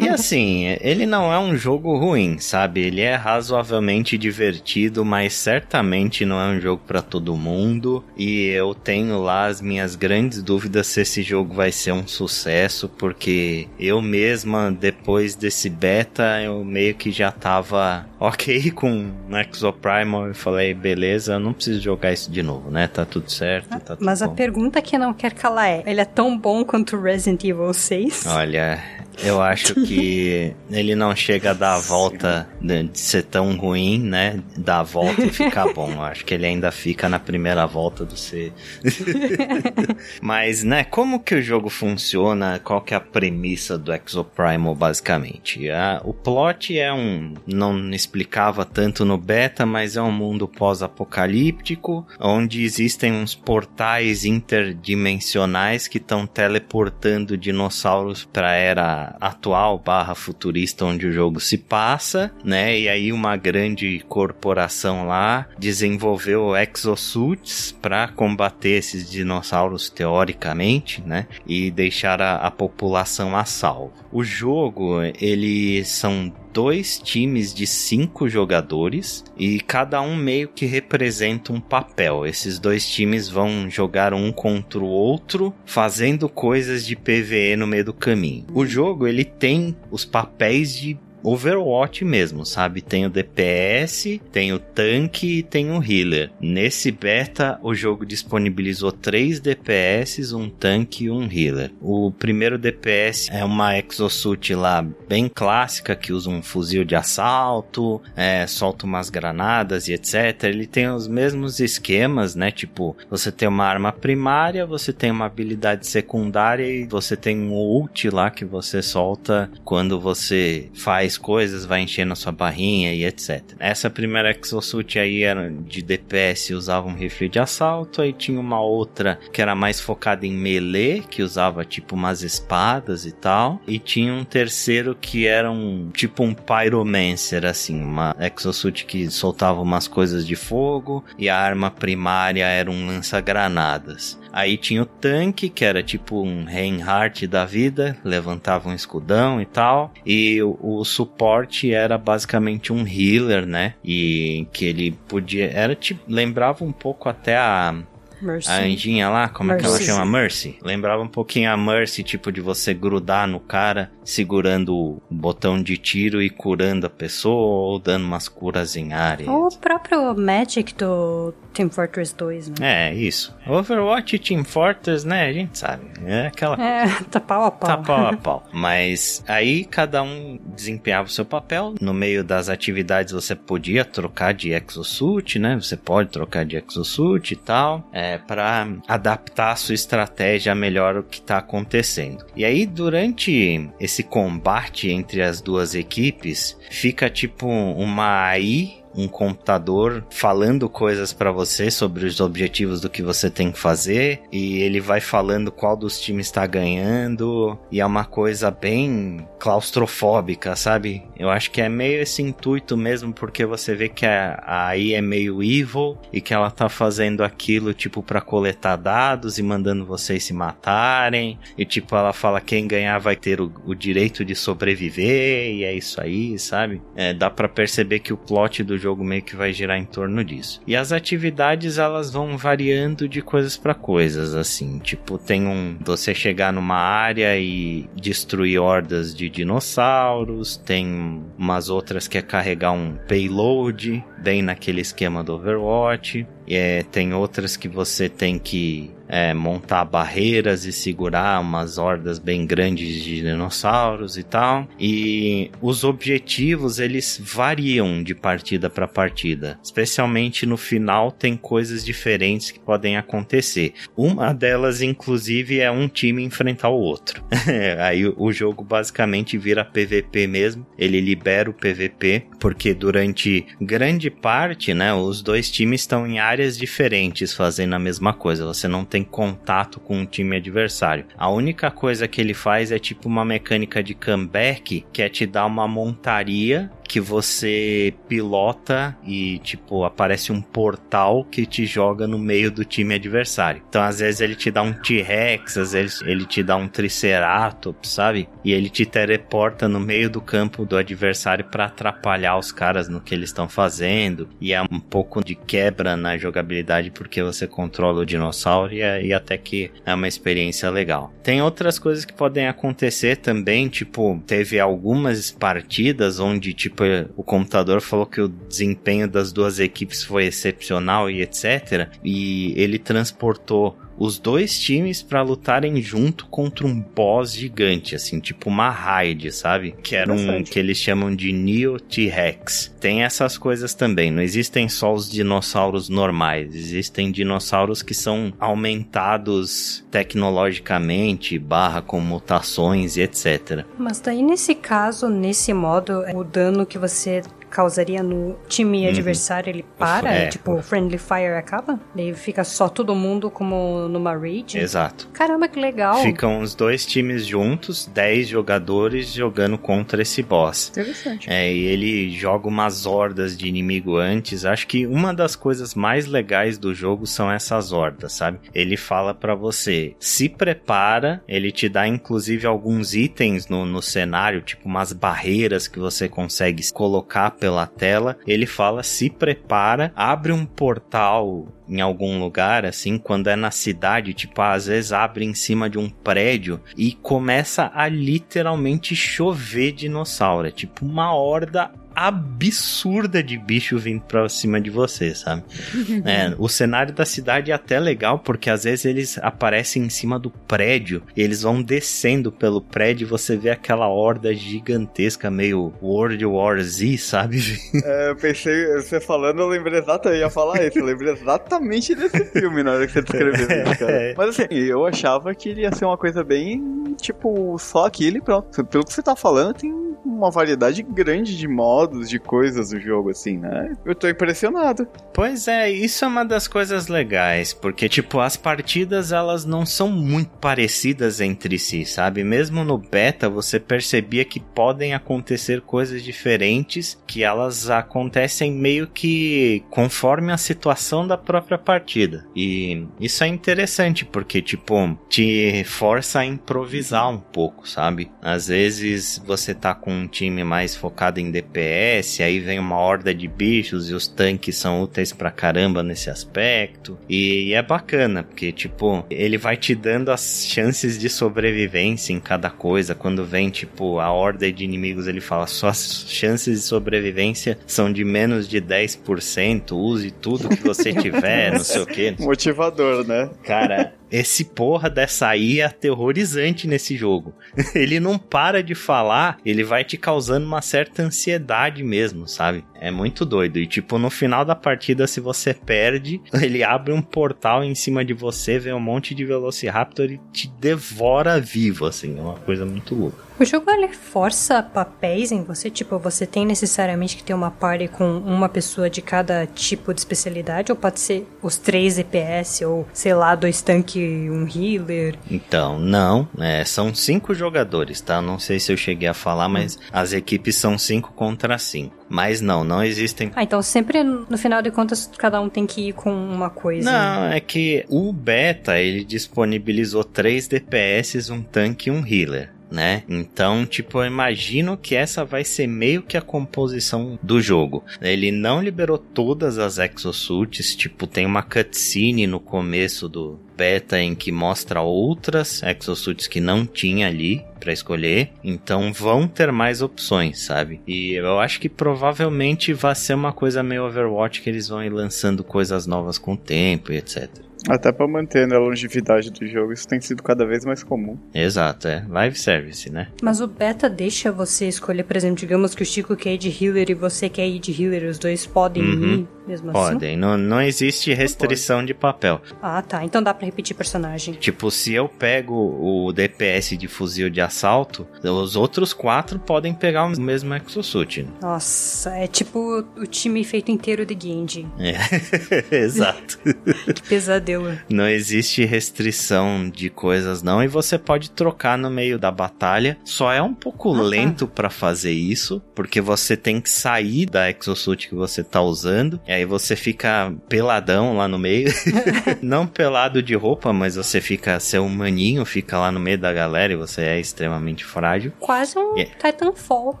e 0.00 0.08
assim, 0.08 0.76
ele 0.80 1.06
não 1.06 1.32
é 1.32 1.38
um 1.38 1.56
jogo 1.56 1.96
ruim, 1.96 2.38
sabe? 2.38 2.80
Ele 2.80 3.00
é 3.00 3.14
razoavelmente 3.14 4.18
divertido, 4.18 5.04
mas 5.04 5.32
certamente 5.34 6.24
não 6.24 6.40
é 6.40 6.56
um 6.56 6.60
jogo 6.60 6.82
para 6.86 7.02
todo 7.02 7.36
mundo. 7.36 8.04
E 8.16 8.46
eu 8.46 8.74
tenho 8.74 9.18
lá 9.20 9.46
as 9.46 9.60
minhas 9.60 9.96
grandes 9.96 10.42
dúvidas 10.42 10.86
se 10.86 11.00
esse 11.00 11.22
jogo 11.22 11.54
vai 11.54 11.72
ser 11.72 11.92
um 11.92 12.06
sucesso, 12.06 12.88
porque 12.88 13.68
eu 13.78 14.00
mesma, 14.00 14.70
depois 14.70 15.34
desse 15.34 15.68
beta, 15.68 16.40
eu 16.42 16.64
meio 16.64 16.94
que 16.94 17.10
já 17.10 17.30
tava 17.30 18.06
ok 18.18 18.70
com 18.70 19.10
Exoprimal 19.58 20.30
e 20.30 20.34
falei, 20.34 20.74
beleza, 20.74 21.34
eu 21.34 21.40
não 21.40 21.52
preciso 21.52 21.80
jogar 21.80 22.12
isso 22.12 22.30
de 22.30 22.42
novo, 22.42 22.70
né? 22.70 22.86
Tá 22.86 23.04
tudo 23.04 23.30
certo, 23.30 23.68
tá 23.68 23.96
tudo 23.96 24.04
Mas 24.04 24.20
bom. 24.20 24.26
a 24.26 24.28
pergunta 24.28 24.80
que 24.80 24.96
não 24.96 25.12
quer 25.12 25.32
calar 25.32 25.68
é, 25.68 25.82
ele 25.86 26.00
é 26.00 26.04
tão 26.04 26.36
bom 26.36 26.64
quanto 26.64 26.98
Resident 27.00 27.44
Evil 27.44 27.72
vocês. 27.78 28.24
Olha, 28.26 28.82
eu 29.22 29.40
acho 29.40 29.74
que 29.86 30.54
ele 30.70 30.94
não 30.94 31.14
chega 31.14 31.50
a 31.50 31.54
dar 31.54 31.74
a 31.74 31.78
volta 31.78 32.48
de 32.60 32.88
ser 32.94 33.24
tão 33.24 33.56
ruim, 33.56 33.98
né? 33.98 34.42
Dar 34.56 34.80
a 34.80 34.82
volta 34.82 35.24
e 35.24 35.30
ficar 35.30 35.72
bom. 35.74 35.90
Eu 35.92 36.02
acho 36.02 36.24
que 36.24 36.34
ele 36.34 36.46
ainda 36.46 36.70
fica 36.70 37.08
na 37.08 37.18
primeira 37.18 37.66
volta 37.66 38.04
do 38.04 38.16
ser. 38.16 38.52
Mas, 40.20 40.62
né, 40.62 40.84
como 40.84 41.20
que 41.20 41.34
o 41.34 41.42
jogo 41.42 41.68
funciona? 41.68 42.60
Qual 42.62 42.80
que 42.80 42.94
é 42.94 42.96
a 42.96 43.00
premissa 43.00 43.76
do 43.76 43.92
Exoprimal, 43.92 44.74
basicamente? 44.74 45.68
Ah, 45.70 46.00
o 46.04 46.12
plot 46.12 46.78
é 46.78 46.92
um... 46.92 47.34
Não 47.46 47.90
explicava 47.90 48.64
tanto 48.64 49.04
no 49.04 49.18
beta, 49.18 49.66
mas 49.66 49.96
é 49.96 50.02
um 50.02 50.12
mundo 50.12 50.46
pós-apocalíptico, 50.46 52.06
onde 52.20 52.62
existem 52.62 53.12
uns 53.12 53.34
portais 53.34 54.24
interdimensionais 54.24 55.88
que 55.88 55.98
estão 55.98 56.26
teleportando 56.26 57.36
dinossauros 57.36 58.24
para 58.24 58.52
era 58.54 59.07
atual 59.20 59.78
barra 59.78 60.14
futurista 60.14 60.84
onde 60.84 61.06
o 61.06 61.12
jogo 61.12 61.40
se 61.40 61.58
passa, 61.58 62.32
né? 62.44 62.78
E 62.78 62.88
aí 62.88 63.12
uma 63.12 63.36
grande 63.36 64.04
corporação 64.08 65.06
lá 65.06 65.46
desenvolveu 65.58 66.56
exosuits 66.56 67.72
para 67.72 68.08
combater 68.08 68.70
esses 68.70 69.10
dinossauros 69.10 69.90
teoricamente, 69.90 71.02
né? 71.04 71.26
E 71.46 71.70
deixar 71.70 72.20
a, 72.20 72.36
a 72.36 72.50
população 72.50 73.36
a 73.36 73.44
salvo. 73.44 73.92
O 74.10 74.24
jogo, 74.24 75.00
ele 75.20 75.84
são 75.84 76.32
dois 76.52 76.98
times 76.98 77.54
de 77.54 77.66
cinco 77.66 78.28
jogadores 78.28 79.24
e 79.36 79.60
cada 79.60 80.00
um 80.00 80.16
meio 80.16 80.48
que 80.48 80.66
representa 80.66 81.52
um 81.52 81.60
papel. 81.60 82.26
Esses 82.26 82.58
dois 82.58 82.88
times 82.88 83.28
vão 83.28 83.68
jogar 83.70 84.12
um 84.14 84.32
contra 84.32 84.78
o 84.78 84.86
outro, 84.86 85.54
fazendo 85.64 86.28
coisas 86.28 86.84
de 86.84 86.96
PVE 86.96 87.56
no 87.56 87.66
meio 87.66 87.84
do 87.84 87.92
caminho. 87.92 88.46
O 88.52 88.66
jogo 88.66 89.06
ele 89.06 89.24
tem 89.24 89.76
os 89.90 90.04
papéis 90.04 90.74
de 90.74 90.98
Overwatch 91.22 92.04
mesmo, 92.04 92.44
sabe? 92.44 92.80
Tem 92.80 93.06
o 93.06 93.10
DPS, 93.10 94.20
tem 94.32 94.52
o 94.52 94.58
tanque 94.58 95.38
e 95.38 95.42
tem 95.42 95.70
o 95.70 95.82
healer. 95.82 96.30
Nesse 96.40 96.90
beta, 96.90 97.58
o 97.62 97.74
jogo 97.74 98.06
disponibilizou 98.06 98.92
três 98.92 99.40
DPS, 99.40 100.32
um 100.32 100.48
tanque 100.48 101.04
e 101.04 101.10
um 101.10 101.28
healer. 101.30 101.70
O 101.80 102.10
primeiro 102.10 102.58
DPS 102.58 103.28
é 103.30 103.44
uma 103.44 103.78
exosuit 103.78 104.54
lá 104.54 104.84
bem 105.08 105.28
clássica 105.28 105.96
que 105.96 106.12
usa 106.12 106.30
um 106.30 106.42
fuzil 106.42 106.84
de 106.84 106.94
assalto, 106.94 108.00
é, 108.16 108.46
solta 108.46 108.86
umas 108.86 109.10
granadas 109.10 109.88
e 109.88 109.92
etc. 109.94 110.44
Ele 110.44 110.66
tem 110.66 110.88
os 110.88 111.08
mesmos 111.08 111.60
esquemas, 111.60 112.34
né? 112.34 112.50
Tipo, 112.50 112.96
você 113.10 113.30
tem 113.32 113.48
uma 113.48 113.64
arma 113.64 113.92
primária, 113.92 114.66
você 114.66 114.92
tem 114.92 115.10
uma 115.10 115.26
habilidade 115.26 115.86
secundária 115.86 116.64
e 116.64 116.86
você 116.86 117.16
tem 117.16 117.38
um 117.38 117.52
ult 117.52 118.08
lá 118.10 118.30
que 118.30 118.44
você 118.44 118.82
solta 118.82 119.50
quando 119.64 120.00
você 120.00 120.68
faz 120.74 121.07
faz 121.08 121.16
coisas, 121.16 121.64
vai 121.64 121.80
enchendo 121.80 122.12
a 122.12 122.16
sua 122.16 122.32
barrinha 122.32 122.92
e 122.92 123.04
etc. 123.04 123.42
Essa 123.58 123.88
primeira 123.88 124.30
exosuit 124.30 124.98
aí 124.98 125.22
era 125.22 125.50
de 125.50 125.80
DPS, 125.80 126.50
usava 126.50 126.86
um 126.86 126.94
rifle 126.94 127.28
de 127.28 127.38
assalto, 127.38 128.02
aí 128.02 128.12
tinha 128.12 128.38
uma 128.38 128.60
outra 128.60 129.18
que 129.32 129.40
era 129.40 129.54
mais 129.54 129.80
focada 129.80 130.26
em 130.26 130.32
melee, 130.32 131.00
que 131.00 131.22
usava 131.22 131.64
tipo 131.64 131.94
umas 131.94 132.22
espadas 132.22 133.06
e 133.06 133.12
tal, 133.12 133.60
e 133.66 133.78
tinha 133.78 134.12
um 134.12 134.24
terceiro 134.24 134.94
que 134.94 135.26
era 135.26 135.50
um 135.50 135.90
tipo 135.92 136.22
um 136.22 136.34
pyromancer 136.34 137.46
assim, 137.46 137.80
uma 137.80 138.14
exosuit 138.20 138.84
que 138.84 139.10
soltava 139.10 139.62
umas 139.62 139.88
coisas 139.88 140.26
de 140.26 140.36
fogo 140.36 141.02
e 141.18 141.28
a 141.28 141.36
arma 141.38 141.70
primária 141.70 142.44
era 142.44 142.70
um 142.70 142.86
lança-granadas. 142.86 144.18
Aí 144.32 144.56
tinha 144.56 144.82
o 144.82 144.86
tanque, 144.86 145.48
que 145.48 145.64
era 145.64 145.82
tipo 145.82 146.22
um 146.22 146.44
Reinhardt 146.44 147.26
da 147.26 147.44
vida, 147.44 147.96
levantava 148.04 148.68
um 148.68 148.74
escudão 148.74 149.40
e 149.40 149.46
tal. 149.46 149.92
E 150.04 150.42
o, 150.42 150.58
o, 150.60 150.84
suporte 150.84 151.72
era 151.72 151.96
basicamente 151.96 152.72
um 152.72 152.86
healer, 152.86 153.46
né? 153.46 153.74
E 153.84 154.46
que 154.52 154.64
ele 154.64 154.92
podia. 155.08 155.50
Era 155.50 155.74
tipo. 155.74 156.00
Lembrava 156.08 156.64
um 156.64 156.72
pouco 156.72 157.08
até 157.08 157.36
a 157.36 157.74
Mercy. 158.20 158.50
A 158.50 158.58
anjinha 158.60 159.08
lá, 159.08 159.28
como 159.28 159.48
Mercy. 159.50 159.66
é 159.66 159.68
que 159.68 159.74
ela 159.74 159.84
chama? 159.98 160.18
Mercy. 160.18 160.58
Lembrava 160.62 161.02
um 161.02 161.08
pouquinho 161.08 161.50
a 161.50 161.56
Mercy, 161.56 162.02
tipo 162.02 162.30
de 162.32 162.40
você 162.40 162.72
grudar 162.74 163.26
no 163.26 163.40
cara, 163.40 163.90
segurando 164.04 164.74
o 164.74 165.02
botão 165.10 165.62
de 165.62 165.76
tiro 165.76 166.22
e 166.22 166.30
curando 166.30 166.86
a 166.86 166.90
pessoa 166.90 167.66
ou 167.72 167.78
dando 167.78 168.04
umas 168.04 168.28
curas 168.28 168.76
em 168.76 168.92
área. 168.92 169.30
Ou 169.30 169.48
o 169.48 169.56
próprio 169.58 170.14
Magic 170.16 170.74
do 170.74 171.32
Team 171.52 171.70
Fortress 171.70 172.14
2, 172.16 172.48
né? 172.50 172.90
É, 172.90 172.94
isso. 172.94 173.36
Overwatch 173.46 174.16
e 174.16 174.18
Team 174.18 174.44
Fortress, 174.44 175.06
né? 175.06 175.26
A 175.26 175.32
gente 175.32 175.58
sabe. 175.58 175.84
É 176.06 176.26
aquela. 176.28 176.56
É, 176.62 176.86
tá 177.10 177.20
pau 177.20 177.44
a 177.44 177.50
pau. 177.50 177.68
Tá 177.68 177.76
pau 177.78 178.06
a 178.06 178.16
pau. 178.16 178.44
Mas 178.52 179.22
aí 179.26 179.64
cada 179.64 180.02
um 180.02 180.38
desempenhava 180.54 181.08
o 181.08 181.10
seu 181.10 181.24
papel. 181.24 181.74
No 181.80 181.92
meio 181.92 182.22
das 182.22 182.48
atividades 182.48 183.12
você 183.12 183.34
podia 183.34 183.84
trocar 183.84 184.32
de 184.32 184.52
exosuit, 184.52 185.38
né? 185.38 185.56
Você 185.56 185.76
pode 185.76 186.10
trocar 186.10 186.44
de 186.44 186.56
exosuit 186.56 187.32
e 187.32 187.36
tal. 187.36 187.88
É, 187.92 188.07
para 188.16 188.66
adaptar 188.86 189.52
a 189.52 189.56
sua 189.56 189.74
estratégia 189.74 190.54
melhor 190.54 190.96
o 190.96 191.02
que 191.02 191.20
tá 191.20 191.38
acontecendo. 191.38 192.24
E 192.34 192.44
aí, 192.44 192.64
durante 192.64 193.68
esse 193.78 194.02
combate 194.02 194.90
entre 194.90 195.20
as 195.20 195.40
duas 195.42 195.74
equipes, 195.74 196.56
fica 196.70 197.10
tipo 197.10 197.46
uma 197.46 198.28
AI 198.28 198.78
um 198.98 199.06
computador 199.06 200.04
falando 200.10 200.68
coisas 200.68 201.12
para 201.12 201.30
você 201.30 201.70
sobre 201.70 202.04
os 202.04 202.20
objetivos 202.20 202.80
do 202.80 202.90
que 202.90 203.02
você 203.02 203.30
tem 203.30 203.52
que 203.52 203.58
fazer 203.58 204.22
e 204.32 204.58
ele 204.58 204.80
vai 204.80 205.00
falando 205.00 205.52
qual 205.52 205.76
dos 205.76 206.00
times 206.00 206.26
está 206.26 206.46
ganhando 206.46 207.56
e 207.70 207.80
é 207.80 207.86
uma 207.86 208.04
coisa 208.04 208.50
bem 208.50 209.26
claustrofóbica, 209.38 210.56
sabe? 210.56 211.04
Eu 211.16 211.30
acho 211.30 211.50
que 211.52 211.60
é 211.60 211.68
meio 211.68 212.02
esse 212.02 212.22
intuito 212.22 212.76
mesmo 212.76 213.12
porque 213.12 213.46
você 213.46 213.74
vê 213.74 213.88
que 213.88 214.04
a, 214.04 214.42
AI 214.44 214.94
é 214.94 215.00
meio 215.00 215.42
evil 215.42 215.96
e 216.12 216.20
que 216.20 216.34
ela 216.34 216.50
tá 216.50 216.68
fazendo 216.68 217.22
aquilo 217.22 217.72
tipo 217.72 218.02
para 218.02 218.20
coletar 218.20 218.76
dados 218.76 219.38
e 219.38 219.42
mandando 219.42 219.86
vocês 219.86 220.24
se 220.24 220.32
matarem 220.32 221.38
e 221.56 221.64
tipo 221.64 221.94
ela 221.94 222.12
fala 222.12 222.40
quem 222.40 222.66
ganhar 222.66 222.98
vai 222.98 223.14
ter 223.14 223.40
o, 223.40 223.52
o 223.64 223.74
direito 223.74 224.24
de 224.24 224.34
sobreviver 224.34 225.54
e 225.54 225.64
é 225.64 225.72
isso 225.72 226.00
aí, 226.00 226.36
sabe? 226.38 226.82
É, 226.96 227.14
dá 227.14 227.30
para 227.30 227.48
perceber 227.48 228.00
que 228.00 228.12
o 228.12 228.16
plot 228.16 228.64
do 228.64 228.76
jogo 228.76 228.87
meio 228.96 229.22
que 229.22 229.36
vai 229.36 229.52
girar 229.52 229.78
em 229.78 229.84
torno 229.84 230.24
disso. 230.24 230.60
E 230.66 230.76
as 230.76 230.92
atividades 230.92 231.78
elas 231.78 232.12
vão 232.12 232.36
variando 232.36 233.08
de 233.08 233.22
coisas 233.22 233.56
para 233.56 233.74
coisas, 233.74 234.34
assim. 234.34 234.78
Tipo, 234.78 235.18
tem 235.18 235.46
um. 235.46 235.76
Você 235.84 236.14
chegar 236.14 236.52
numa 236.52 236.76
área 236.76 237.38
e 237.38 237.88
destruir 237.94 238.58
hordas 238.60 239.14
de 239.14 239.28
dinossauros, 239.28 240.56
tem 240.56 241.22
umas 241.36 241.68
outras 241.68 242.08
que 242.08 242.18
é 242.18 242.22
carregar 242.22 242.72
um 242.72 242.96
payload, 243.08 244.04
bem 244.18 244.42
naquele 244.42 244.80
esquema 244.80 245.22
do 245.22 245.34
Overwatch. 245.34 246.26
É, 246.46 246.82
tem 246.84 247.12
outras 247.12 247.56
que 247.56 247.68
você 247.68 248.08
tem 248.08 248.38
que 248.38 248.90
é, 249.08 249.32
montar 249.32 249.84
barreiras 249.84 250.64
e 250.64 250.72
segurar 250.72 251.40
umas 251.40 251.78
hordas 251.78 252.18
bem 252.18 252.46
grandes 252.46 253.02
de 253.02 253.22
dinossauros 253.22 254.16
e 254.16 254.22
tal. 254.22 254.68
E 254.78 255.50
os 255.60 255.84
objetivos 255.84 256.78
eles 256.78 257.20
variam 257.22 258.02
de 258.02 258.14
partida 258.14 258.68
para 258.68 258.86
partida, 258.86 259.58
especialmente 259.62 260.44
no 260.44 260.56
final 260.56 261.10
tem 261.10 261.36
coisas 261.36 261.84
diferentes 261.84 262.50
que 262.50 262.60
podem 262.60 262.96
acontecer. 262.96 263.72
Uma 263.96 264.32
delas, 264.32 264.82
inclusive, 264.82 265.60
é 265.60 265.70
um 265.70 265.88
time 265.88 266.22
enfrentar 266.22 266.68
o 266.68 266.80
outro. 266.80 267.24
Aí 267.80 268.06
o 268.06 268.32
jogo 268.32 268.62
basicamente 268.62 269.38
vira 269.38 269.64
PVP 269.64 270.26
mesmo. 270.26 270.66
Ele 270.78 271.00
libera 271.00 271.50
o 271.50 271.54
PVP 271.54 272.24
porque 272.38 272.74
durante 272.74 273.46
grande 273.60 274.10
parte, 274.10 274.74
né, 274.74 274.92
os 274.94 275.22
dois 275.22 275.50
times 275.50 275.82
estão 275.82 276.06
em 276.06 276.18
áreas 276.18 276.56
diferentes 276.56 277.32
fazendo 277.32 277.74
a 277.74 277.78
mesma 277.78 278.12
coisa. 278.12 278.46
Você 278.46 278.68
não 278.68 278.84
tem 278.84 278.97
tem 278.98 279.04
contato 279.04 279.78
com 279.78 280.02
o 280.02 280.06
time 280.06 280.36
adversário. 280.36 281.06
A 281.16 281.30
única 281.30 281.70
coisa 281.70 282.08
que 282.08 282.20
ele 282.20 282.34
faz 282.34 282.72
é 282.72 282.78
tipo 282.78 283.08
uma 283.08 283.24
mecânica 283.24 283.82
de 283.82 283.94
comeback, 283.94 284.84
que 284.92 285.02
é 285.02 285.08
te 285.08 285.24
dar 285.24 285.46
uma 285.46 285.68
montaria 285.68 286.70
que 286.88 286.98
você 287.00 287.92
pilota 288.08 288.96
e, 289.04 289.38
tipo, 289.40 289.84
aparece 289.84 290.32
um 290.32 290.40
portal 290.40 291.22
que 291.22 291.44
te 291.44 291.66
joga 291.66 292.06
no 292.08 292.18
meio 292.18 292.50
do 292.50 292.64
time 292.64 292.94
adversário. 292.94 293.62
Então, 293.68 293.82
às 293.82 293.98
vezes, 294.00 294.22
ele 294.22 294.34
te 294.34 294.50
dá 294.50 294.62
um 294.62 294.72
T-Rex, 294.72 295.58
às 295.58 295.72
vezes, 295.72 296.00
ele 296.02 296.24
te 296.24 296.42
dá 296.42 296.56
um 296.56 296.66
Triceratops, 296.66 297.90
sabe? 297.90 298.28
E 298.42 298.52
ele 298.52 298.70
te 298.70 298.86
teleporta 298.86 299.68
no 299.68 299.78
meio 299.78 300.08
do 300.08 300.20
campo 300.20 300.64
do 300.64 300.76
adversário 300.76 301.44
para 301.44 301.66
atrapalhar 301.66 302.38
os 302.38 302.50
caras 302.50 302.88
no 302.88 303.00
que 303.00 303.14
eles 303.14 303.28
estão 303.28 303.48
fazendo. 303.48 304.28
E 304.40 304.54
é 304.54 304.62
um 304.62 304.80
pouco 304.80 305.22
de 305.22 305.34
quebra 305.34 305.96
na 305.96 306.16
jogabilidade 306.16 306.90
porque 306.90 307.22
você 307.22 307.46
controla 307.46 308.00
o 308.00 308.06
dinossauro 308.06 308.72
e, 308.72 308.80
é, 308.80 309.04
e 309.04 309.12
até 309.12 309.36
que 309.36 309.70
é 309.84 309.94
uma 309.94 310.08
experiência 310.08 310.70
legal. 310.70 311.12
Tem 311.22 311.42
outras 311.42 311.78
coisas 311.78 312.04
que 312.06 312.12
podem 312.12 312.48
acontecer 312.48 313.16
também, 313.16 313.68
tipo, 313.68 314.22
teve 314.26 314.58
algumas 314.58 315.30
partidas 315.30 316.18
onde, 316.18 316.54
tipo, 316.54 316.77
Tipo, 316.78 317.12
o 317.16 317.24
computador 317.24 317.80
falou 317.80 318.06
que 318.06 318.20
o 318.20 318.28
desempenho 318.28 319.08
das 319.08 319.32
duas 319.32 319.58
equipes 319.58 320.04
foi 320.04 320.26
excepcional 320.26 321.10
e 321.10 321.20
etc. 321.20 321.88
E 322.04 322.54
ele 322.56 322.78
transportou 322.78 323.76
os 323.98 324.18
dois 324.18 324.58
times 324.58 325.02
para 325.02 325.22
lutarem 325.22 325.80
junto 325.82 326.26
contra 326.26 326.66
um 326.66 326.80
boss 326.80 327.32
gigante, 327.32 327.94
assim, 327.94 328.20
tipo 328.20 328.48
uma 328.48 328.70
raid, 328.70 329.32
sabe? 329.32 329.74
Que 329.82 329.96
era 329.96 330.12
um 330.12 330.42
que 330.42 330.58
eles 330.58 330.78
chamam 330.78 331.14
de 331.14 331.32
Neo 331.32 331.80
T-Rex. 331.80 332.74
Tem 332.80 333.02
essas 333.02 333.36
coisas 333.36 333.74
também. 333.74 334.10
Não 334.10 334.22
existem 334.22 334.68
só 334.68 334.92
os 334.92 335.10
dinossauros 335.10 335.88
normais, 335.88 336.54
existem 336.54 337.10
dinossauros 337.10 337.82
que 337.82 337.94
são 337.94 338.32
aumentados 338.38 339.84
tecnologicamente, 339.90 341.38
barra 341.38 341.82
com 341.82 342.00
mutações 342.00 342.96
e 342.96 343.02
etc. 343.02 343.64
Mas 343.78 344.00
daí 344.00 344.22
nesse 344.22 344.54
caso, 344.54 345.08
nesse 345.08 345.52
modo, 345.52 346.04
o 346.14 346.22
dano 346.22 346.66
que 346.66 346.78
você 346.78 347.22
causaria 347.50 348.02
no 348.02 348.36
time 348.48 348.84
uhum. 348.84 348.88
adversário, 348.88 349.50
ele 349.50 349.64
para, 349.78 350.12
é, 350.12 350.26
tipo, 350.28 350.52
o 350.52 350.62
Friendly 350.62 350.98
Fire 350.98 351.34
acaba? 351.36 351.78
Daí 351.94 352.14
fica 352.14 352.44
só 352.44 352.68
todo 352.68 352.94
mundo 352.94 353.30
como 353.30 353.88
numa 353.88 354.16
raid? 354.16 354.58
Exato. 354.58 355.08
Caramba, 355.12 355.48
que 355.48 355.58
legal. 355.58 356.02
Ficam 356.02 356.40
os 356.40 356.54
dois 356.54 356.84
times 356.84 357.26
juntos, 357.26 357.86
10 357.86 358.28
jogadores 358.28 359.12
jogando 359.12 359.58
contra 359.58 360.02
esse 360.02 360.22
boss. 360.22 360.68
Interessante. 360.68 361.28
É, 361.30 361.52
e 361.52 361.66
ele 361.66 362.10
joga 362.10 362.48
umas 362.48 362.86
hordas 362.86 363.36
de 363.36 363.48
inimigo 363.48 363.96
antes. 363.96 364.44
Acho 364.44 364.66
que 364.66 364.86
uma 364.86 365.12
das 365.12 365.36
coisas 365.36 365.74
mais 365.74 366.06
legais 366.06 366.58
do 366.58 366.74
jogo 366.74 367.06
são 367.06 367.30
essas 367.30 367.72
hordas, 367.72 368.12
sabe? 368.12 368.38
Ele 368.54 368.76
fala 368.76 369.14
para 369.14 369.34
você, 369.34 369.94
se 369.98 370.28
prepara, 370.28 371.22
ele 371.28 371.50
te 371.50 371.68
dá 371.68 371.86
inclusive 371.86 372.46
alguns 372.46 372.94
itens 372.94 373.48
no, 373.48 373.64
no 373.64 373.82
cenário, 373.82 374.42
tipo 374.42 374.68
umas 374.68 374.92
barreiras 374.92 375.66
que 375.66 375.78
você 375.78 376.08
consegue 376.08 376.62
colocar 376.72 377.30
pela 377.38 377.66
tela, 377.66 378.18
ele 378.26 378.46
fala: 378.46 378.82
se 378.82 379.08
prepara, 379.08 379.92
abre 379.94 380.32
um 380.32 380.44
portal 380.44 381.48
em 381.68 381.80
algum 381.80 382.18
lugar, 382.18 382.64
assim, 382.64 382.96
quando 382.96 383.28
é 383.28 383.36
na 383.36 383.50
cidade, 383.50 384.14
tipo, 384.14 384.40
às 384.40 384.66
vezes 384.66 384.92
abre 384.92 385.24
em 385.24 385.34
cima 385.34 385.68
de 385.68 385.78
um 385.78 385.88
prédio 385.88 386.60
e 386.76 386.92
começa 386.92 387.70
a 387.74 387.88
literalmente 387.88 388.96
chover 388.96 389.72
dinossauro. 389.72 390.48
É 390.48 390.50
tipo 390.50 390.84
uma 390.84 391.14
horda 391.14 391.70
absurda 392.06 393.20
de 393.20 393.36
bicho 393.36 393.76
vindo 393.76 394.02
pra 394.02 394.28
cima 394.28 394.60
de 394.60 394.70
você, 394.70 395.12
sabe? 395.16 395.42
é, 396.06 396.32
o 396.38 396.48
cenário 396.48 396.94
da 396.94 397.04
cidade 397.04 397.50
é 397.50 397.54
até 397.54 397.80
legal, 397.80 398.20
porque 398.20 398.48
às 398.48 398.62
vezes 398.62 398.84
eles 398.84 399.18
aparecem 399.18 399.82
em 399.82 399.90
cima 399.90 400.16
do 400.16 400.30
prédio, 400.30 401.02
e 401.16 401.22
eles 401.22 401.42
vão 401.42 401.60
descendo 401.60 402.30
pelo 402.30 402.60
prédio 402.60 403.04
e 403.04 403.08
você 403.08 403.36
vê 403.36 403.50
aquela 403.50 403.88
horda 403.88 404.32
gigantesca, 404.32 405.28
meio 405.28 405.72
World 405.82 406.24
War 406.24 406.60
Z, 406.62 406.98
sabe? 406.98 407.38
é, 407.84 408.10
eu 408.10 408.16
pensei, 408.16 408.76
você 408.76 409.00
falando, 409.00 409.40
eu 409.40 409.48
lembrei 409.48 409.80
exatamente, 409.80 410.20
eu 410.20 410.26
ia 410.26 410.30
falar 410.30 410.64
isso, 410.64 410.78
eu 410.78 410.84
lembrei 410.84 411.12
exatamente 411.12 411.96
desse 411.96 412.24
filme 412.26 412.62
na 412.62 412.72
hora 412.72 412.86
que 412.86 412.92
você 412.92 413.02
descreveu 413.02 413.62
isso, 413.64 413.78
cara. 413.78 413.88
É. 413.98 414.14
Mas 414.16 414.38
assim, 414.38 414.46
eu 414.50 414.84
achava 414.86 415.34
que 415.34 415.48
ele 415.48 415.62
ia 415.62 415.74
ser 415.74 415.86
uma 415.86 415.96
coisa 415.96 416.22
bem, 416.22 416.94
tipo, 417.00 417.58
só 417.58 417.86
aquilo 417.86 418.18
e 418.18 418.20
pronto. 418.20 418.64
Pelo 418.66 418.84
que 418.84 418.92
você 418.92 419.02
tá 419.02 419.16
falando, 419.16 419.54
tem 419.54 419.72
uma 420.04 420.30
variedade 420.30 420.82
grande 420.82 421.36
de 421.36 421.46
modos, 421.46 421.87
de 422.08 422.18
coisas 422.18 422.70
do 422.70 422.80
jogo, 422.80 423.10
assim, 423.10 423.38
né? 423.38 423.76
Eu 423.84 423.94
tô 423.94 424.08
impressionado. 424.08 424.86
Pois 425.12 425.48
é, 425.48 425.70
isso 425.70 426.04
é 426.04 426.08
uma 426.08 426.24
das 426.24 426.46
coisas 426.46 426.88
legais, 426.88 427.52
porque, 427.52 427.88
tipo, 427.88 428.20
as 428.20 428.36
partidas 428.36 429.12
elas 429.12 429.44
não 429.44 429.66
são 429.66 429.88
muito 429.90 430.30
parecidas 430.38 431.20
entre 431.20 431.58
si, 431.58 431.84
sabe? 431.84 432.22
Mesmo 432.22 432.64
no 432.64 432.78
beta 432.78 433.28
você 433.28 433.58
percebia 433.58 434.24
que 434.24 434.40
podem 434.40 434.94
acontecer 434.94 435.60
coisas 435.60 436.02
diferentes, 436.02 437.02
que 437.06 437.22
elas 437.22 437.68
acontecem 437.70 438.52
meio 438.52 438.86
que 438.86 439.64
conforme 439.70 440.32
a 440.32 440.36
situação 440.36 441.06
da 441.06 441.16
própria 441.16 441.58
partida. 441.58 442.26
E 442.34 442.86
isso 443.00 443.24
é 443.24 443.26
interessante, 443.26 444.04
porque, 444.04 444.40
tipo, 444.40 444.98
te 445.08 445.64
força 445.64 446.20
a 446.20 446.26
improvisar 446.26 447.10
um 447.10 447.18
pouco, 447.18 447.68
sabe? 447.68 448.10
Às 448.22 448.48
vezes 448.48 449.22
você 449.24 449.54
tá 449.54 449.74
com 449.74 449.92
um 449.92 450.06
time 450.06 450.44
mais 450.44 450.76
focado 450.76 451.20
em 451.20 451.30
DPS, 451.30 451.58
aí 451.68 452.40
vem 452.40 452.58
uma 452.58 452.76
horda 452.76 453.14
de 453.14 453.28
bichos 453.28 453.90
e 453.90 453.94
os 453.94 454.06
tanques 454.06 454.56
são 454.56 454.82
úteis 454.82 455.12
pra 455.12 455.30
caramba 455.30 455.82
nesse 455.82 456.10
aspecto. 456.10 456.98
E 457.08 457.52
é 457.54 457.62
bacana, 457.62 458.22
porque, 458.22 458.52
tipo, 458.52 459.04
ele 459.10 459.38
vai 459.38 459.56
te 459.56 459.74
dando 459.74 460.10
as 460.10 460.46
chances 460.46 460.98
de 460.98 461.08
sobrevivência 461.08 462.12
em 462.12 462.20
cada 462.20 462.50
coisa. 462.50 462.94
Quando 462.94 463.24
vem, 463.24 463.50
tipo, 463.50 463.98
a 463.98 464.10
horda 464.12 464.50
de 464.52 464.64
inimigos, 464.64 465.06
ele 465.06 465.20
fala: 465.20 465.46
suas 465.46 466.04
chances 466.08 466.60
de 466.60 466.66
sobrevivência 466.66 467.58
são 467.66 467.92
de 467.92 468.04
menos 468.04 468.48
de 468.48 468.60
10%, 468.60 469.72
use 469.72 470.10
tudo 470.10 470.48
que 470.48 470.62
você 470.62 470.92
tiver, 470.92 471.52
não 471.52 471.64
sei 471.64 471.82
o 471.82 471.86
que. 471.86 472.14
Motivador, 472.20 473.06
né? 473.06 473.30
Cara, 473.44 473.94
esse 474.10 474.44
porra 474.44 474.88
dessa 474.88 475.28
aí 475.28 475.60
é 475.60 475.64
aterrorizante 475.64 476.66
nesse 476.66 476.96
jogo. 476.96 477.34
ele 477.74 478.00
não 478.00 478.18
para 478.18 478.62
de 478.62 478.74
falar, 478.74 479.38
ele 479.44 479.64
vai 479.64 479.84
te 479.84 479.96
causando 479.96 480.46
uma 480.46 480.62
certa 480.62 481.02
ansiedade 481.02 481.82
mesmo, 481.82 482.26
sabe? 482.26 482.64
É 482.80 482.90
muito 482.90 483.24
doido. 483.24 483.58
E 483.58 483.66
tipo, 483.66 483.98
no 483.98 484.10
final 484.10 484.44
da 484.44 484.54
partida, 484.54 485.06
se 485.06 485.20
você 485.20 485.52
perde, 485.52 486.20
ele 486.40 486.62
abre 486.62 486.92
um 486.92 487.02
portal 487.02 487.62
em 487.62 487.74
cima 487.74 488.04
de 488.04 488.14
você, 488.14 488.58
vem 488.58 488.72
um 488.72 488.80
monte 488.80 489.14
de 489.14 489.24
Velociraptor 489.24 490.06
e 490.06 490.20
te 490.32 490.48
devora 490.60 491.40
vivo, 491.40 491.86
assim. 491.86 492.18
É 492.18 492.20
uma 492.20 492.36
coisa 492.36 492.64
muito 492.64 492.94
louca. 492.94 493.27
O 493.40 493.44
jogo 493.44 493.70
ele 493.70 493.86
força 493.88 494.60
papéis 494.60 495.30
em 495.30 495.44
você, 495.44 495.70
tipo, 495.70 495.96
você 495.96 496.26
tem 496.26 496.44
necessariamente 496.44 497.16
que 497.16 497.22
ter 497.22 497.34
uma 497.34 497.52
party 497.52 497.86
com 497.86 498.18
uma 498.18 498.48
pessoa 498.48 498.90
de 498.90 499.00
cada 499.00 499.46
tipo 499.46 499.94
de 499.94 500.00
especialidade, 500.00 500.72
ou 500.72 500.76
pode 500.76 500.98
ser 500.98 501.24
os 501.40 501.56
três 501.56 501.98
EPS, 501.98 502.62
ou 502.62 502.88
sei 502.92 503.14
lá, 503.14 503.36
dois 503.36 503.62
tanques 503.62 503.94
e 503.94 504.28
um 504.28 504.44
healer? 504.48 505.16
Então, 505.30 505.78
não, 505.78 506.28
é, 506.36 506.64
são 506.64 506.92
cinco 506.92 507.32
jogadores, 507.32 508.00
tá? 508.00 508.20
Não 508.20 508.40
sei 508.40 508.58
se 508.58 508.72
eu 508.72 508.76
cheguei 508.76 509.08
a 509.08 509.14
falar, 509.14 509.48
mas 509.48 509.76
hum. 509.76 509.80
as 509.92 510.12
equipes 510.12 510.56
são 510.56 510.76
cinco 510.76 511.12
contra 511.12 511.58
cinco. 511.58 511.96
Mas 512.08 512.40
não, 512.40 512.64
não 512.64 512.82
existem. 512.82 513.30
Ah, 513.36 513.42
então 513.42 513.62
sempre 513.62 514.02
no 514.02 514.38
final 514.38 514.62
de 514.62 514.70
contas 514.70 515.08
cada 515.16 515.40
um 515.40 515.48
tem 515.48 515.66
que 515.66 515.90
ir 515.90 515.92
com 515.92 516.10
uma 516.10 516.50
coisa. 516.50 516.90
Não, 516.90 517.26
é 517.26 517.38
que 517.38 517.84
o 517.88 518.12
beta 518.12 518.78
ele 518.78 519.04
disponibilizou 519.04 520.02
três 520.02 520.48
DPS, 520.48 521.30
um 521.30 521.42
tanque 521.42 521.90
e 521.90 521.92
um 521.92 522.04
healer 522.04 522.57
né? 522.70 523.02
Então, 523.08 523.64
tipo, 523.66 523.98
eu 523.98 524.06
imagino 524.06 524.76
que 524.76 524.94
essa 524.94 525.24
vai 525.24 525.44
ser 525.44 525.66
meio 525.66 526.02
que 526.02 526.16
a 526.16 526.22
composição 526.22 527.18
do 527.22 527.40
jogo. 527.40 527.84
Ele 528.00 528.30
não 528.30 528.62
liberou 528.62 528.98
todas 528.98 529.58
as 529.58 529.78
exosuits, 529.78 530.74
tipo, 530.74 531.06
tem 531.06 531.26
uma 531.26 531.42
cutscene 531.42 532.26
no 532.26 532.40
começo 532.40 533.08
do 533.08 533.38
beta 533.56 533.98
em 534.00 534.14
que 534.14 534.30
mostra 534.30 534.80
outras 534.80 535.62
exosuits 535.64 536.28
que 536.28 536.40
não 536.40 536.64
tinha 536.64 537.08
ali 537.08 537.44
para 537.58 537.72
escolher, 537.72 538.30
então 538.42 538.92
vão 538.92 539.26
ter 539.26 539.50
mais 539.50 539.82
opções, 539.82 540.44
sabe? 540.44 540.80
E 540.86 541.14
eu 541.14 541.40
acho 541.40 541.58
que 541.58 541.68
provavelmente 541.68 542.72
vai 542.72 542.94
ser 542.94 543.14
uma 543.14 543.32
coisa 543.32 543.62
meio 543.62 543.84
Overwatch 543.84 544.42
que 544.42 544.48
eles 544.48 544.68
vão 544.68 544.84
ir 544.84 544.90
lançando 544.90 545.42
coisas 545.42 545.86
novas 545.86 546.18
com 546.18 546.34
o 546.34 546.36
tempo 546.36 546.92
e 546.92 546.98
etc. 546.98 547.47
Até 547.68 547.90
para 547.90 548.06
manter 548.06 548.46
né, 548.46 548.56
a 548.56 548.58
longevidade 548.58 549.30
do 549.30 549.46
jogo, 549.46 549.72
isso 549.72 549.88
tem 549.88 550.00
sido 550.00 550.22
cada 550.22 550.44
vez 550.44 550.64
mais 550.64 550.82
comum. 550.82 551.18
Exato, 551.34 551.88
é. 551.88 552.04
Live 552.08 552.38
service, 552.38 552.90
né? 552.90 553.08
Mas 553.22 553.40
o 553.40 553.46
beta 553.46 553.88
deixa 553.88 554.30
você 554.30 554.68
escolher, 554.68 555.04
por 555.04 555.16
exemplo, 555.16 555.36
digamos 555.36 555.74
que 555.74 555.82
o 555.82 555.86
Chico 555.86 556.14
quer 556.16 556.34
ir 556.34 556.38
de 556.38 556.64
healer 556.64 556.90
e 556.90 556.94
você 556.94 557.28
quer 557.28 557.46
ir 557.46 557.58
de 557.58 557.82
healer, 557.82 558.08
os 558.08 558.18
dois 558.18 558.46
podem 558.46 558.82
uhum. 558.82 559.04
ir 559.04 559.37
mesmo 559.48 559.70
assim? 559.70 559.92
Podem, 559.92 560.16
não, 560.16 560.36
não 560.36 560.60
existe 560.60 561.12
restrição 561.14 561.84
de 561.84 561.94
papel. 561.94 562.40
Ah, 562.62 562.82
tá. 562.82 563.02
Então 563.04 563.22
dá 563.22 563.32
pra 563.32 563.46
repetir 563.46 563.74
personagem. 563.74 564.34
Tipo, 564.34 564.70
se 564.70 564.92
eu 564.92 565.08
pego 565.08 565.54
o 565.54 566.12
DPS 566.12 566.76
de 566.76 566.86
fuzil 566.86 567.30
de 567.30 567.40
assalto, 567.40 568.06
os 568.22 568.54
outros 568.54 568.92
quatro 568.92 569.38
podem 569.38 569.72
pegar 569.72 570.04
o 570.04 570.20
mesmo 570.20 570.54
exosuit. 570.54 571.26
Nossa, 571.40 572.10
é 572.10 572.26
tipo 572.26 572.84
o 572.96 573.06
time 573.06 573.42
feito 573.44 573.70
inteiro 573.70 574.04
de 574.04 574.16
Genji. 574.20 574.66
É, 574.78 574.96
exato. 575.74 576.38
que 576.94 577.02
pesadelo. 577.02 577.78
Não 577.88 578.08
existe 578.08 578.64
restrição 578.64 579.70
de 579.70 579.88
coisas 579.88 580.42
não, 580.42 580.62
e 580.62 580.68
você 580.68 580.98
pode 580.98 581.30
trocar 581.30 581.78
no 581.78 581.90
meio 581.90 582.18
da 582.18 582.30
batalha. 582.30 582.98
Só 583.04 583.32
é 583.32 583.40
um 583.40 583.54
pouco 583.54 583.94
ah, 583.94 583.96
tá. 583.96 584.02
lento 584.02 584.46
tá. 584.46 584.52
para 584.54 584.70
fazer 584.70 585.12
isso, 585.12 585.62
porque 585.74 586.00
você 586.00 586.36
tem 586.36 586.60
que 586.60 586.70
sair 586.70 587.26
da 587.26 587.50
exosuit 587.50 588.08
que 588.08 588.14
você 588.14 588.42
tá 588.42 588.60
usando. 588.60 589.20
É 589.26 589.37
aí 589.38 589.44
você 589.44 589.74
fica 589.74 590.32
peladão 590.48 591.16
lá 591.16 591.26
no 591.26 591.38
meio. 591.38 591.72
Não 592.42 592.66
pelado 592.66 593.22
de 593.22 593.34
roupa, 593.34 593.72
mas 593.72 593.96
você 593.96 594.20
fica 594.20 594.60
seu 594.60 594.88
maninho, 594.88 595.44
fica 595.44 595.78
lá 595.78 595.90
no 595.90 596.00
meio 596.00 596.18
da 596.18 596.32
galera 596.32 596.72
e 596.72 596.76
você 596.76 597.02
é 597.02 597.20
extremamente 597.20 597.84
frágil. 597.84 598.32
Quase 598.38 598.78
um 598.78 598.94
Titanfall. 598.94 599.98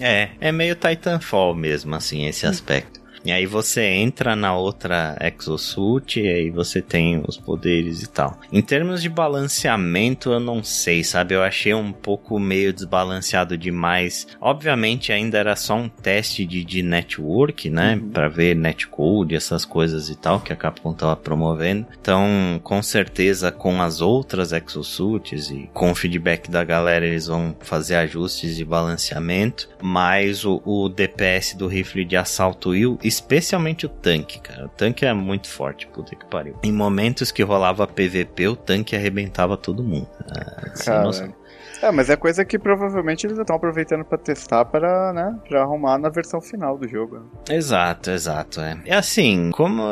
É, 0.00 0.30
é 0.40 0.52
meio 0.52 0.74
Titanfall 0.74 1.54
mesmo, 1.54 1.94
assim, 1.94 2.26
esse 2.26 2.46
aspecto. 2.46 3.05
E 3.24 3.32
aí 3.32 3.46
você 3.46 3.82
entra 3.82 4.36
na 4.36 4.56
outra 4.56 5.16
exosuit 5.20 6.20
e 6.20 6.28
aí 6.28 6.50
você 6.50 6.80
tem 6.80 7.22
os 7.26 7.36
poderes 7.36 8.02
e 8.02 8.08
tal. 8.08 8.38
Em 8.52 8.62
termos 8.62 9.02
de 9.02 9.08
balanceamento, 9.08 10.30
eu 10.30 10.40
não 10.40 10.62
sei, 10.62 11.02
sabe? 11.02 11.34
Eu 11.34 11.42
achei 11.42 11.74
um 11.74 11.92
pouco 11.92 12.38
meio 12.38 12.72
desbalanceado 12.72 13.56
demais. 13.56 14.26
Obviamente 14.40 15.12
ainda 15.12 15.38
era 15.38 15.56
só 15.56 15.76
um 15.76 15.88
teste 15.88 16.44
de, 16.44 16.64
de 16.64 16.82
network, 16.82 17.68
né? 17.70 17.94
Uhum. 17.94 18.10
Pra 18.10 18.28
ver 18.28 18.54
netcode, 18.54 19.34
essas 19.34 19.64
coisas 19.64 20.08
e 20.08 20.16
tal 20.16 20.40
que 20.40 20.52
a 20.52 20.56
Capcom 20.56 20.92
tava 20.92 21.16
promovendo. 21.16 21.86
Então, 22.00 22.60
com 22.62 22.82
certeza, 22.82 23.50
com 23.50 23.82
as 23.82 24.00
outras 24.00 24.52
exosuits 24.52 25.50
e 25.50 25.68
com 25.72 25.90
o 25.90 25.94
feedback 25.94 26.50
da 26.50 26.64
galera, 26.64 27.06
eles 27.06 27.26
vão 27.26 27.56
fazer 27.60 27.96
ajustes 27.96 28.56
de 28.56 28.64
balanceamento. 28.64 29.68
Mas 29.82 30.44
o, 30.44 30.62
o 30.64 30.88
DPS 30.88 31.54
do 31.56 31.66
rifle 31.66 32.04
de 32.04 32.16
assalto 32.16 32.74
e 32.74 32.86
Especialmente 33.16 33.86
o 33.86 33.88
tanque, 33.88 34.38
cara. 34.38 34.66
O 34.66 34.68
tanque 34.68 35.06
é 35.06 35.12
muito 35.14 35.48
forte, 35.48 35.86
puta 35.86 36.14
que 36.14 36.24
pariu. 36.26 36.58
Em 36.62 36.70
momentos 36.70 37.32
que 37.32 37.42
rolava 37.42 37.86
PVP, 37.86 38.48
o 38.48 38.56
tanque 38.56 38.94
arrebentava 38.94 39.56
todo 39.56 39.82
mundo. 39.82 40.08
Ah, 40.30 40.70
cara, 40.84 41.34
é, 41.82 41.90
mas 41.90 42.10
é 42.10 42.16
coisa 42.16 42.44
que 42.44 42.58
provavelmente 42.58 43.26
eles 43.26 43.38
estão 43.38 43.56
aproveitando 43.56 44.04
para 44.04 44.18
testar 44.18 44.64
para, 44.64 45.12
né, 45.12 45.36
para 45.48 45.62
arrumar 45.62 45.98
na 45.98 46.08
versão 46.08 46.40
final 46.40 46.78
do 46.78 46.88
jogo. 46.88 47.30
Exato, 47.48 48.10
exato, 48.10 48.60
é. 48.60 48.78
É 48.84 48.94
assim, 48.94 49.50
como 49.52 49.82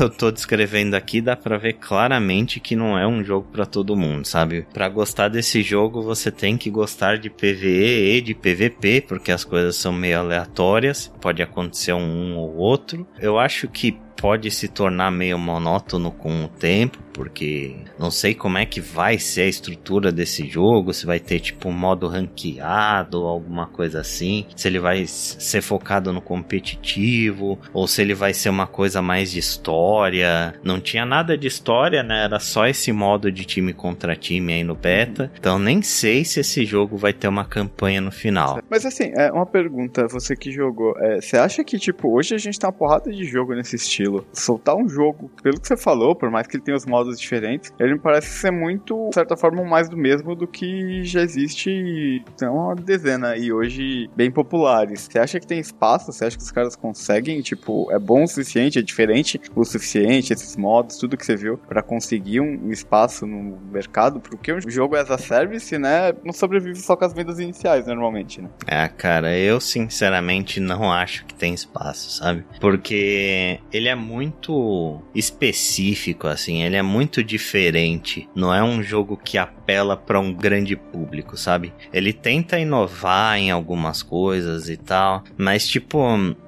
eu 0.00 0.10
tô 0.10 0.30
descrevendo 0.30 0.94
aqui, 0.94 1.20
dá 1.20 1.36
para 1.36 1.58
ver 1.58 1.74
claramente 1.74 2.60
que 2.60 2.76
não 2.76 2.98
é 2.98 3.06
um 3.06 3.22
jogo 3.24 3.48
para 3.52 3.66
todo 3.66 3.96
mundo, 3.96 4.26
sabe? 4.26 4.66
Para 4.72 4.88
gostar 4.88 5.28
desse 5.28 5.62
jogo, 5.62 6.02
você 6.02 6.30
tem 6.30 6.56
que 6.56 6.70
gostar 6.70 7.18
de 7.18 7.30
PVE 7.30 8.16
e 8.16 8.20
de 8.20 8.34
PVP, 8.34 9.04
porque 9.06 9.32
as 9.32 9.44
coisas 9.44 9.76
são 9.76 9.92
meio 9.92 10.20
aleatórias, 10.20 11.12
pode 11.20 11.42
acontecer 11.42 11.92
um 11.92 12.36
ou 12.36 12.56
outro. 12.56 13.06
Eu 13.18 13.38
acho 13.38 13.68
que 13.68 13.98
pode 14.22 14.52
se 14.52 14.68
tornar 14.68 15.10
meio 15.10 15.36
monótono 15.36 16.12
com 16.12 16.44
o 16.44 16.48
tempo, 16.48 16.98
porque 17.12 17.76
não 17.98 18.10
sei 18.10 18.34
como 18.34 18.58
é 18.58 18.66
que 18.66 18.80
vai 18.80 19.18
ser 19.18 19.42
a 19.42 19.48
estrutura 19.48 20.10
desse 20.10 20.46
jogo, 20.48 20.92
se 20.92 21.06
vai 21.06 21.20
ter 21.20 21.40
tipo 21.40 21.68
um 21.68 21.72
modo 21.72 22.06
ranqueado 22.06 23.18
alguma 23.18 23.66
coisa 23.66 24.00
assim, 24.00 24.46
se 24.56 24.68
ele 24.68 24.78
vai 24.78 25.04
ser 25.06 25.62
focado 25.62 26.12
no 26.12 26.20
competitivo 26.20 27.58
ou 27.72 27.86
se 27.86 28.02
ele 28.02 28.14
vai 28.14 28.34
ser 28.34 28.48
uma 28.48 28.66
coisa 28.66 29.02
mais 29.02 29.30
de 29.32 29.38
história. 29.38 30.54
Não 30.62 30.80
tinha 30.80 31.04
nada 31.04 31.36
de 31.36 31.46
história, 31.46 32.02
né? 32.02 32.24
Era 32.24 32.38
só 32.38 32.66
esse 32.66 32.92
modo 32.92 33.30
de 33.30 33.44
time 33.44 33.72
contra 33.72 34.16
time 34.16 34.52
aí 34.52 34.64
no 34.64 34.74
beta. 34.74 35.30
Então 35.38 35.58
nem 35.58 35.82
sei 35.82 36.24
se 36.24 36.40
esse 36.40 36.64
jogo 36.64 36.96
vai 36.96 37.12
ter 37.12 37.28
uma 37.28 37.44
campanha 37.44 38.00
no 38.00 38.10
final. 38.10 38.60
Mas 38.70 38.86
assim, 38.86 39.12
é 39.16 39.30
uma 39.30 39.46
pergunta, 39.46 40.06
você 40.08 40.36
que 40.36 40.50
jogou, 40.50 40.94
é, 40.98 41.20
você 41.20 41.36
acha 41.36 41.64
que 41.64 41.78
tipo 41.78 42.14
hoje 42.14 42.34
a 42.34 42.38
gente 42.38 42.58
tem 42.58 42.66
uma 42.66 42.72
porrada 42.72 43.10
de 43.10 43.24
jogo 43.24 43.54
nesse 43.54 43.76
estilo. 43.76 44.26
Soltar 44.32 44.76
um 44.76 44.88
jogo, 44.88 45.30
pelo 45.42 45.60
que 45.60 45.66
você 45.66 45.76
falou, 45.76 46.14
por 46.14 46.30
mais 46.30 46.46
que 46.46 46.56
ele 46.56 46.64
tenha 46.64 46.76
os 46.76 46.86
modos 46.86 47.01
diferentes, 47.18 47.72
ele 47.78 47.94
me 47.94 48.00
parece 48.00 48.28
ser 48.28 48.50
muito, 48.50 49.08
de 49.08 49.14
certa 49.14 49.36
forma, 49.36 49.62
mais 49.64 49.88
do 49.88 49.96
mesmo 49.96 50.34
do 50.34 50.46
que 50.46 51.02
já 51.04 51.22
existe 51.22 52.22
tem 52.36 52.48
uma 52.48 52.74
dezena 52.74 53.28
aí 53.28 53.52
hoje 53.52 54.08
bem 54.16 54.30
populares. 54.30 55.08
Você 55.10 55.18
acha 55.18 55.40
que 55.40 55.46
tem 55.46 55.58
espaço? 55.58 56.12
Você 56.12 56.24
acha 56.24 56.36
que 56.36 56.42
os 56.42 56.50
caras 56.50 56.76
conseguem, 56.76 57.40
tipo, 57.40 57.90
é 57.92 57.98
bom 57.98 58.24
o 58.24 58.26
suficiente, 58.26 58.78
é 58.78 58.82
diferente 58.82 59.40
o 59.54 59.64
suficiente, 59.64 60.32
esses 60.32 60.56
modos, 60.56 60.96
tudo 60.96 61.16
que 61.16 61.24
você 61.24 61.36
viu, 61.36 61.58
para 61.58 61.82
conseguir 61.82 62.40
um 62.40 62.70
espaço 62.70 63.26
no 63.26 63.58
mercado? 63.70 64.20
Porque 64.20 64.52
o 64.52 64.70
jogo 64.70 64.96
as 64.96 65.10
a 65.10 65.18
service, 65.18 65.76
né, 65.78 66.12
não 66.24 66.32
sobrevive 66.32 66.76
só 66.76 66.96
com 66.96 67.04
as 67.04 67.12
vendas 67.12 67.38
iniciais, 67.38 67.86
normalmente, 67.86 68.40
né? 68.40 68.48
É, 68.66 68.88
cara, 68.88 69.36
eu 69.36 69.60
sinceramente 69.60 70.60
não 70.60 70.90
acho 70.90 71.24
que 71.26 71.34
tem 71.34 71.54
espaço, 71.54 72.10
sabe? 72.10 72.44
Porque 72.60 73.58
ele 73.72 73.88
é 73.88 73.94
muito 73.94 75.00
específico, 75.14 76.26
assim, 76.26 76.62
ele 76.62 76.76
é 76.76 76.82
muito 76.92 77.24
diferente. 77.24 78.28
Não 78.34 78.54
é 78.54 78.62
um 78.62 78.82
jogo 78.82 79.16
que 79.16 79.38
a 79.38 79.46
apela 79.62 79.96
para 79.96 80.18
um 80.18 80.32
grande 80.32 80.74
público, 80.74 81.36
sabe? 81.36 81.72
Ele 81.92 82.12
tenta 82.12 82.58
inovar 82.58 83.38
em 83.38 83.50
algumas 83.50 84.02
coisas 84.02 84.68
e 84.68 84.76
tal, 84.76 85.22
mas 85.36 85.66
tipo, 85.66 85.98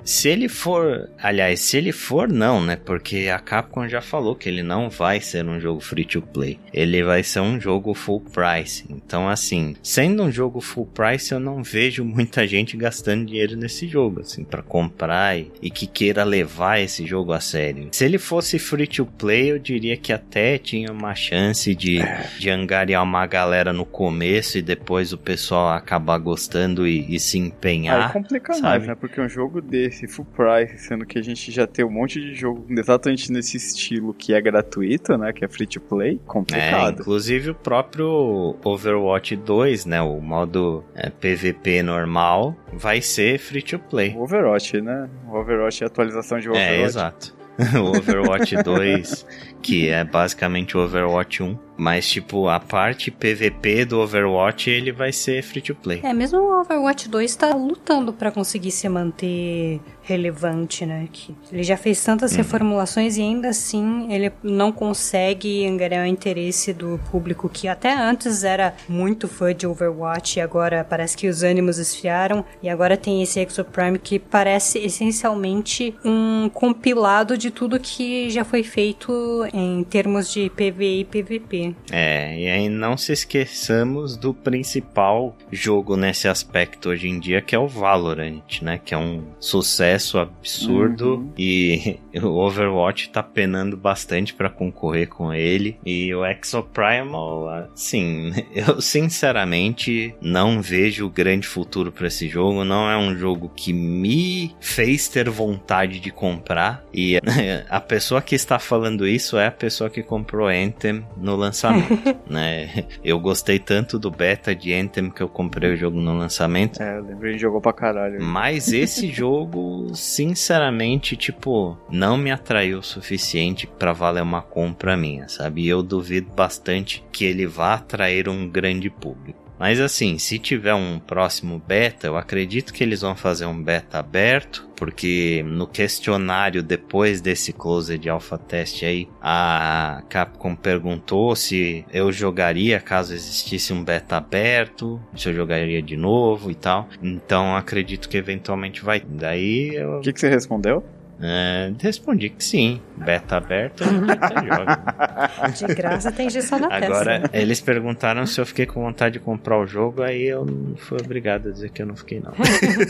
se 0.04 0.28
ele 0.28 0.48
for, 0.48 1.08
aliás, 1.18 1.60
se 1.60 1.78
ele 1.78 1.92
for 1.92 2.28
não, 2.28 2.62
né? 2.62 2.76
Porque 2.76 3.28
a 3.34 3.38
Capcom 3.38 3.88
já 3.88 4.02
falou 4.02 4.34
que 4.34 4.48
ele 4.48 4.62
não 4.62 4.90
vai 4.90 5.20
ser 5.20 5.46
um 5.46 5.58
jogo 5.58 5.80
free 5.80 6.04
to 6.04 6.20
play. 6.20 6.58
Ele 6.72 7.02
vai 7.02 7.22
ser 7.22 7.40
um 7.40 7.58
jogo 7.58 7.94
full 7.94 8.20
price. 8.20 8.84
Então, 8.90 9.28
assim, 9.28 9.74
sendo 9.82 10.24
um 10.24 10.30
jogo 10.30 10.60
full 10.60 10.86
price, 10.86 11.32
eu 11.32 11.40
não 11.40 11.62
vejo 11.62 12.04
muita 12.04 12.46
gente 12.46 12.76
gastando 12.76 13.26
dinheiro 13.26 13.56
nesse 13.56 13.86
jogo, 13.86 14.20
assim, 14.20 14.44
para 14.44 14.62
comprar 14.62 15.38
e, 15.38 15.50
e 15.62 15.70
que 15.70 15.86
queira 15.86 16.24
levar 16.24 16.80
esse 16.80 17.06
jogo 17.06 17.32
a 17.32 17.40
sério. 17.40 17.88
Se 17.92 18.04
ele 18.04 18.18
fosse 18.18 18.58
free 18.58 18.86
to 18.86 19.06
play, 19.06 19.52
eu 19.52 19.58
diria 19.58 19.96
que 19.96 20.12
até 20.12 20.58
tinha 20.58 20.92
uma 20.92 21.14
chance 21.14 21.74
de, 21.74 22.00
de 22.38 22.50
angariar 22.50 23.03
uma 23.04 23.26
galera 23.26 23.72
no 23.72 23.86
começo 23.86 24.58
e 24.58 24.62
depois 24.62 25.12
o 25.12 25.18
pessoal 25.18 25.70
acabar 25.70 26.18
gostando 26.18 26.86
e, 26.86 27.14
e 27.14 27.18
se 27.18 27.38
empenhar. 27.38 28.06
Aí 28.06 28.12
complica 28.12 28.52
sabe? 28.52 28.66
mais, 28.66 28.86
né? 28.86 28.94
Porque 28.94 29.20
um 29.20 29.28
jogo 29.28 29.60
desse 29.60 29.94
esse 29.94 30.08
full 30.08 30.26
price, 30.26 30.78
sendo 30.78 31.06
que 31.06 31.18
a 31.18 31.22
gente 31.22 31.50
já 31.50 31.66
tem 31.66 31.84
um 31.84 31.90
monte 31.90 32.20
de 32.20 32.34
jogo 32.34 32.66
exatamente 32.70 33.32
nesse 33.32 33.56
estilo 33.56 34.12
que 34.12 34.34
é 34.34 34.40
gratuito, 34.40 35.16
né? 35.16 35.32
Que 35.32 35.44
é 35.44 35.48
free 35.48 35.66
to 35.66 35.80
play, 35.80 36.20
complicado. 36.26 36.98
É, 36.98 37.00
inclusive 37.00 37.50
o 37.50 37.54
próprio 37.54 38.56
Overwatch 38.62 39.36
2, 39.36 39.86
né? 39.86 40.00
O 40.02 40.20
modo 40.20 40.84
é, 40.94 41.10
PVP 41.10 41.82
normal 41.82 42.56
vai 42.72 43.00
ser 43.00 43.38
free 43.38 43.62
to 43.62 43.78
play. 43.78 44.14
O 44.16 44.22
Overwatch, 44.22 44.80
né? 44.80 45.08
O 45.28 45.36
Overwatch 45.36 45.82
é 45.82 45.86
a 45.86 45.88
atualização 45.88 46.38
de 46.38 46.48
é, 46.48 46.50
Overwatch. 46.50 46.74
É, 46.74 46.82
exato. 46.82 47.44
o 47.80 47.96
Overwatch 47.96 48.56
2, 48.62 49.26
que 49.62 49.88
é 49.88 50.02
basicamente 50.02 50.76
o 50.76 50.80
Overwatch 50.80 51.42
1. 51.42 51.58
Mas, 51.76 52.08
tipo, 52.08 52.48
a 52.48 52.60
parte 52.60 53.10
PVP 53.10 53.84
do 53.84 54.00
Overwatch, 54.00 54.70
ele 54.70 54.92
vai 54.92 55.12
ser 55.12 55.42
free 55.42 55.60
to 55.60 55.74
play. 55.74 56.00
É, 56.02 56.12
mesmo 56.12 56.38
o 56.38 56.60
Overwatch 56.60 57.08
2 57.08 57.34
tá 57.36 57.54
lutando 57.54 58.12
para 58.12 58.30
conseguir 58.30 58.70
se 58.70 58.88
manter 58.88 59.80
relevante, 60.04 60.84
né? 60.84 61.08
Que 61.10 61.34
ele 61.50 61.62
já 61.62 61.76
fez 61.76 62.02
tantas 62.04 62.32
uhum. 62.32 62.38
reformulações 62.38 63.16
e 63.16 63.22
ainda 63.22 63.48
assim 63.48 64.12
ele 64.12 64.30
não 64.42 64.70
consegue 64.70 65.66
angariar 65.66 66.04
o 66.04 66.06
interesse 66.06 66.72
do 66.72 67.00
público 67.10 67.48
que 67.48 67.66
até 67.66 67.92
antes 67.92 68.44
era 68.44 68.74
muito 68.88 69.26
fã 69.26 69.54
de 69.54 69.66
Overwatch 69.66 70.38
e 70.38 70.42
agora 70.42 70.84
parece 70.84 71.16
que 71.16 71.26
os 71.26 71.42
ânimos 71.42 71.78
esfriaram 71.78 72.44
e 72.62 72.68
agora 72.68 72.96
tem 72.96 73.22
esse 73.22 73.40
Exoprime 73.40 73.98
que 73.98 74.18
parece 74.18 74.78
essencialmente 74.78 75.94
um 76.04 76.50
compilado 76.52 77.36
de 77.38 77.50
tudo 77.50 77.80
que 77.80 78.28
já 78.30 78.44
foi 78.44 78.62
feito 78.62 79.12
em 79.52 79.82
termos 79.84 80.30
de 80.30 80.50
PvE 80.50 81.00
e 81.00 81.04
PvP. 81.04 81.63
É, 81.90 82.38
e 82.38 82.48
aí 82.48 82.68
não 82.68 82.96
se 82.96 83.12
esqueçamos 83.12 84.16
do 84.16 84.34
principal 84.34 85.36
jogo 85.50 85.96
nesse 85.96 86.28
aspecto 86.28 86.88
hoje 86.88 87.08
em 87.08 87.18
dia 87.18 87.40
que 87.40 87.54
é 87.54 87.58
o 87.58 87.68
Valorant, 87.68 88.62
né? 88.62 88.80
Que 88.84 88.94
é 88.94 88.98
um 88.98 89.24
sucesso 89.38 89.84
sucesso 89.84 90.18
absurdo 90.18 91.16
uhum. 91.16 91.32
e 91.36 91.98
o 92.22 92.28
Overwatch 92.28 93.10
tá 93.10 93.22
penando 93.22 93.76
bastante 93.76 94.34
para 94.34 94.48
concorrer 94.48 95.08
com 95.08 95.32
ele. 95.32 95.78
E 95.84 96.14
o 96.14 96.24
Exoprimal, 96.24 97.48
assim, 97.48 98.32
eu 98.54 98.80
sinceramente 98.80 100.14
não 100.20 100.60
vejo 100.60 101.08
grande 101.08 101.46
futuro 101.46 101.90
para 101.90 102.06
esse 102.06 102.28
jogo. 102.28 102.64
Não 102.64 102.90
é 102.90 102.96
um 102.96 103.16
jogo 103.16 103.50
que 103.54 103.72
me 103.72 104.54
fez 104.60 105.08
ter 105.08 105.28
vontade 105.28 106.00
de 106.00 106.10
comprar. 106.10 106.84
E 106.92 107.18
a 107.68 107.80
pessoa 107.80 108.22
que 108.22 108.34
está 108.34 108.58
falando 108.58 109.06
isso 109.06 109.36
é 109.36 109.46
a 109.46 109.52
pessoa 109.52 109.90
que 109.90 110.02
comprou 110.02 110.48
Anthem 110.48 111.04
no 111.16 111.36
lançamento, 111.36 111.53
né? 112.28 112.84
Eu 113.02 113.18
gostei 113.20 113.58
tanto 113.58 113.98
do 113.98 114.10
beta 114.10 114.54
de 114.54 114.74
Anthem 114.74 115.10
que 115.10 115.22
eu 115.22 115.28
comprei 115.28 115.72
o 115.72 115.76
jogo 115.76 115.98
no 115.98 116.16
lançamento. 116.16 116.82
É, 116.82 116.98
eu 116.98 117.04
lembrei 117.04 117.34
de 117.34 117.38
jogou 117.38 117.60
pra 117.60 117.72
caralho. 117.72 118.22
Mas 118.22 118.72
esse 118.72 119.08
jogo 119.12 119.94
sinceramente, 119.94 121.16
tipo, 121.16 121.78
não 121.90 122.16
me 122.16 122.30
atraiu 122.30 122.78
o 122.78 122.82
suficiente 122.82 123.66
para 123.66 123.92
valer 123.92 124.22
uma 124.22 124.42
compra 124.42 124.96
minha, 124.96 125.28
sabe? 125.28 125.62
E 125.62 125.68
eu 125.68 125.82
duvido 125.82 126.32
bastante 126.34 127.04
que 127.12 127.24
ele 127.24 127.46
vá 127.46 127.74
atrair 127.74 128.28
um 128.28 128.48
grande 128.48 128.90
público. 128.90 129.43
Mas 129.64 129.80
assim, 129.80 130.18
se 130.18 130.38
tiver 130.38 130.74
um 130.74 130.98
próximo 130.98 131.58
beta, 131.58 132.06
eu 132.06 132.18
acredito 132.18 132.70
que 132.70 132.84
eles 132.84 133.00
vão 133.00 133.16
fazer 133.16 133.46
um 133.46 133.62
beta 133.62 133.98
aberto, 133.98 134.68
porque 134.76 135.42
no 135.42 135.66
questionário 135.66 136.62
depois 136.62 137.22
desse 137.22 137.50
close 137.50 137.96
de 137.96 138.10
alpha 138.10 138.36
test 138.36 138.82
aí, 138.82 139.08
a 139.22 140.02
Capcom 140.10 140.54
perguntou 140.54 141.34
se 141.34 141.82
eu 141.90 142.12
jogaria 142.12 142.78
caso 142.78 143.14
existisse 143.14 143.72
um 143.72 143.82
beta 143.82 144.18
aberto, 144.18 145.00
se 145.16 145.30
eu 145.30 145.32
jogaria 145.32 145.80
de 145.80 145.96
novo 145.96 146.50
e 146.50 146.54
tal. 146.54 146.86
Então 147.02 147.56
acredito 147.56 148.06
que 148.10 148.18
eventualmente 148.18 148.84
vai. 148.84 149.00
Daí 149.00 149.76
eu. 149.76 149.96
O 149.96 150.00
que, 150.02 150.12
que 150.12 150.20
você 150.20 150.28
respondeu? 150.28 150.84
É, 151.20 151.72
respondi 151.80 152.28
que 152.30 152.42
sim. 152.44 152.80
Beta 152.96 153.36
aberto, 153.36 153.84
beta 153.84 154.34
joga. 154.44 155.50
De 155.50 155.74
graça 155.74 156.12
tem 156.12 156.26
injeção 156.26 156.58
na 156.58 156.66
Agora, 156.74 157.20
testa. 157.20 157.36
eles 157.36 157.60
perguntaram 157.60 158.26
se 158.26 158.40
eu 158.40 158.46
fiquei 158.46 158.66
com 158.66 158.82
vontade 158.82 159.14
de 159.14 159.20
comprar 159.20 159.58
o 159.58 159.66
jogo, 159.66 160.02
aí 160.02 160.24
eu 160.24 160.44
não 160.44 160.76
fui 160.76 160.98
obrigado 161.02 161.48
a 161.48 161.52
dizer 161.52 161.70
que 161.70 161.82
eu 161.82 161.86
não 161.86 161.96
fiquei, 161.96 162.20
não. 162.20 162.32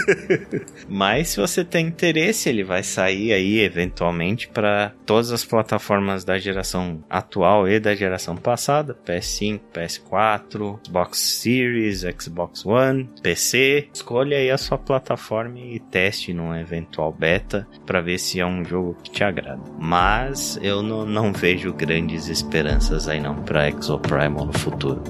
Mas 0.88 1.28
se 1.30 1.40
você 1.40 1.64
tem 1.64 1.86
interesse, 1.86 2.48
ele 2.48 2.64
vai 2.64 2.82
sair 2.82 3.32
aí 3.32 3.60
eventualmente 3.60 4.48
para 4.48 4.92
todas 5.06 5.30
as 5.32 5.44
plataformas 5.44 6.24
da 6.24 6.38
geração 6.38 7.02
atual 7.08 7.68
e 7.68 7.78
da 7.80 7.94
geração 7.94 8.36
passada: 8.36 8.96
PS5, 9.06 9.60
PS4, 9.72 10.78
Xbox 10.86 11.18
Series, 11.18 12.04
Xbox 12.20 12.64
One, 12.64 13.08
PC. 13.22 13.88
Escolha 13.92 14.36
aí 14.36 14.50
a 14.50 14.58
sua 14.58 14.78
plataforma 14.78 15.58
e 15.58 15.78
teste 15.78 16.32
num 16.32 16.54
eventual 16.54 17.12
beta 17.12 17.66
para 17.86 18.00
ver 18.00 18.18
se 18.24 18.40
é 18.40 18.46
um 18.46 18.64
jogo 18.64 18.96
que 19.02 19.10
te 19.10 19.22
agrada. 19.22 19.60
Mas 19.78 20.58
eu 20.62 20.82
não, 20.82 21.04
não 21.04 21.32
vejo 21.32 21.72
grandes 21.74 22.28
esperanças 22.28 23.06
aí 23.06 23.20
não 23.20 23.36
para 23.36 23.68
Exoprimal 23.68 24.46
no 24.46 24.58
futuro. 24.58 25.02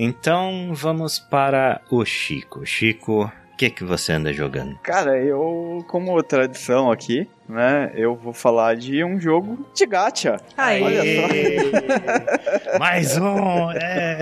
Então 0.00 0.72
vamos 0.74 1.18
para 1.18 1.82
o 1.90 2.04
Chico. 2.04 2.64
Chico, 2.64 3.32
que 3.58 3.70
que 3.70 3.82
você 3.84 4.12
anda 4.12 4.32
jogando? 4.32 4.78
Cara, 4.84 5.18
eu, 5.18 5.84
como 5.88 6.22
tradição 6.22 6.92
aqui, 6.92 7.28
né, 7.48 7.90
eu 7.96 8.14
vou 8.14 8.32
falar 8.32 8.76
de 8.76 9.02
um 9.02 9.20
jogo 9.20 9.66
de 9.74 9.84
gacha. 9.84 10.36
Aê! 10.56 10.80
Olha 10.80 11.02
só. 11.02 12.78
Mais 12.78 13.18
um, 13.18 13.72
é. 13.72 14.20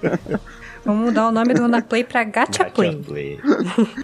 Vamos 0.84 1.06
mudar 1.06 1.28
o 1.28 1.32
nome 1.32 1.54
do 1.54 1.64
Unaplay 1.64 2.04
pra 2.04 2.22
Gacha, 2.24 2.64
Gacha 2.64 2.70
Play. 2.70 2.96
Play. 2.96 3.40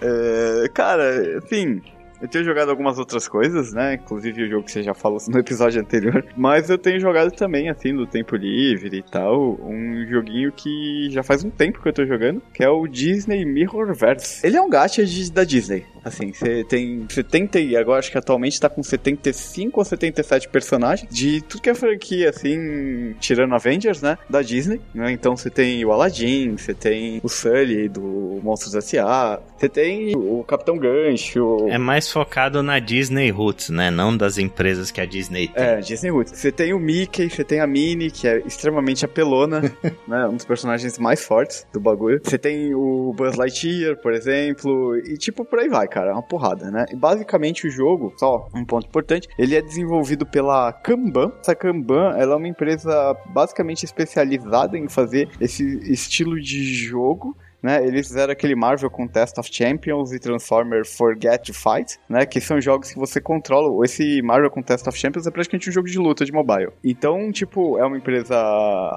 é, 0.01 0.69
cara, 0.69 1.39
assim, 1.39 1.83
eu 2.21 2.29
tenho 2.29 2.45
jogado 2.45 2.71
algumas 2.71 2.99
outras 2.99 3.29
coisas, 3.29 3.73
né? 3.73 3.95
Inclusive 3.95 4.45
o 4.45 4.49
jogo 4.49 4.65
que 4.65 4.73
você 4.73 4.83
já 4.83 4.95
falou 4.95 5.19
no 5.29 5.39
episódio 5.39 5.81
anterior. 5.81 6.25
Mas 6.37 6.71
eu 6.71 6.79
tenho 6.79 7.01
jogado 7.01 7.31
também, 7.31 7.69
assim, 7.69 7.93
no 7.93 8.07
tempo 8.07 8.37
livre 8.37 8.99
e 8.99 9.03
tal. 9.03 9.59
Um 9.61 10.07
joguinho 10.07 10.53
que 10.53 11.09
já 11.11 11.23
faz 11.23 11.45
um 11.45 11.51
tempo 11.51 11.81
que 11.81 11.89
eu 11.89 11.93
tô 11.93 12.05
jogando, 12.07 12.43
que 12.53 12.63
é 12.63 12.69
o 12.69 12.87
Disney 12.87 13.45
Mirrorverse. 13.45 14.47
Ele 14.47 14.57
é 14.57 14.61
um 14.61 14.71
gacha 14.71 15.05
de, 15.05 15.31
da 15.31 15.45
Disney. 15.45 15.85
Assim, 16.07 16.33
você 16.33 16.63
tem 16.63 17.05
70 17.09 17.59
e 17.59 17.77
agora 17.77 17.99
acho 17.99 18.13
que 18.13 18.17
atualmente 18.17 18.61
tá 18.61 18.69
com 18.69 18.81
75 18.81 19.81
ou 19.81 19.85
77 19.85 20.49
personagens 20.49 21.13
de 21.13 21.41
tudo 21.41 21.61
que 21.61 21.69
é 21.69 21.75
franquia, 21.75 22.31
assim, 22.31 23.17
tirando 23.19 23.53
Avengers, 23.57 24.01
né? 24.01 24.17
Da 24.31 24.41
Disney, 24.41 24.81
né? 24.95 25.11
Então 25.11 25.37
você 25.37 25.51
tem 25.51 25.85
o 25.85 25.91
Aladdin, 25.91 26.57
você 26.57 26.73
tem 26.73 27.21
o 27.25 27.29
Sully 27.29 27.89
do 27.89 28.39
Monstros 28.41 28.77
S.A., 28.77 29.41
você 29.59 29.69
tem 29.69 30.15
o 30.15 30.45
Capitão 30.45 30.79
Gancho. 30.79 31.67
É 31.69 31.77
mais 31.77 32.09
focado 32.13 32.63
na 32.63 32.79
Disney 32.79 33.31
Roots, 33.31 33.71
né? 33.71 33.91
Não 33.91 34.17
das 34.17 34.39
empresas 34.39 34.93
que 34.93 35.01
a 35.01 35.07
Disney 35.07 35.49
tem. 35.49 35.65
É, 35.65 35.81
Disney 35.81 36.11
Roots. 36.11 36.39
Você 36.39 36.53
tem 36.53 36.73
o 36.73 36.79
Mickey, 36.79 37.29
você 37.29 37.43
tem 37.43 37.59
a 37.59 37.67
Minnie, 37.67 38.13
que 38.13 38.29
é 38.29 38.39
extremamente 38.47 39.05
apelona, 39.05 39.61
né? 40.07 40.29
Um 40.29 40.37
dos 40.37 40.45
personagens 40.45 41.01
mais 41.01 41.25
fortes 41.25 41.67
do 41.73 41.81
bagulho. 41.81 42.21
Você 42.23 42.39
tem 42.39 42.73
o 42.77 43.13
Buzz 43.13 43.35
Lightyear, 43.35 43.97
por 43.97 44.13
exemplo, 44.13 44.97
e 44.99 45.17
tipo, 45.17 45.45
por 45.45 45.59
aí 45.59 45.69
vai, 45.69 45.89
cara. 45.89 45.96
É 46.05 46.13
uma 46.13 46.23
porrada, 46.23 46.71
né? 46.71 46.87
E 46.91 46.97
basicamente 46.97 47.67
o 47.67 47.71
jogo, 47.71 48.13
só 48.17 48.49
um 48.55 48.65
ponto 48.65 48.87
importante, 48.87 49.29
ele 49.39 49.55
é 49.55 49.63
desenvolvido 49.63 50.27
pela 50.27 50.73
Kanban. 50.73 51.33
Essa 51.41 51.55
Kanban, 51.55 52.15
ela 52.17 52.35
é 52.35 52.37
uma 52.37 52.49
empresa 52.49 53.17
basicamente 53.27 53.85
especializada 53.85 54.77
em 54.77 54.89
fazer 54.89 55.29
esse 55.41 55.65
estilo 55.91 56.41
de 56.41 56.63
jogo 56.75 57.37
né? 57.67 57.85
Eles 57.85 58.07
fizeram 58.07 58.33
aquele 58.33 58.55
Marvel 58.55 58.89
Contest 58.89 59.39
of 59.41 59.49
Champions 59.53 60.13
e 60.13 60.21
Transformer 60.21 60.87
Forget 60.87 61.47
to 61.47 61.53
Fight, 61.53 61.99
né? 62.09 62.25
Que 62.25 62.41
são 62.41 62.61
jogos 62.61 62.93
que 62.93 62.99
você 62.99 63.21
controla. 63.21 63.85
Esse 63.85 64.23
Marvel 64.23 64.51
Contest 64.51 64.87
of 64.87 64.97
Champions 64.97 65.27
é 65.27 65.33
praticamente 65.33 65.69
um 65.69 65.73
jogo 65.73 65.89
de 65.89 65.99
luta 65.99 66.25
de 66.25 66.33
mobile. 66.33 66.71
Então, 66.85 67.33
tipo, 67.33 67.77
é 67.77 67.85
uma 67.85 67.97
empresa 67.97 68.37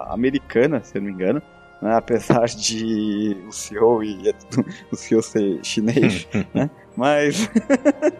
americana, 0.10 0.84
se 0.84 0.96
eu 0.96 1.02
não 1.02 1.08
me 1.08 1.16
engano, 1.16 1.42
né? 1.82 1.96
apesar 1.96 2.46
de 2.46 3.38
o 3.48 3.52
CEO 3.52 4.04
e 4.04 4.36
o 4.92 4.96
CEO 4.96 5.24
ser 5.24 5.60
chinês, 5.64 6.28
né? 6.54 6.70
Mas. 7.00 7.50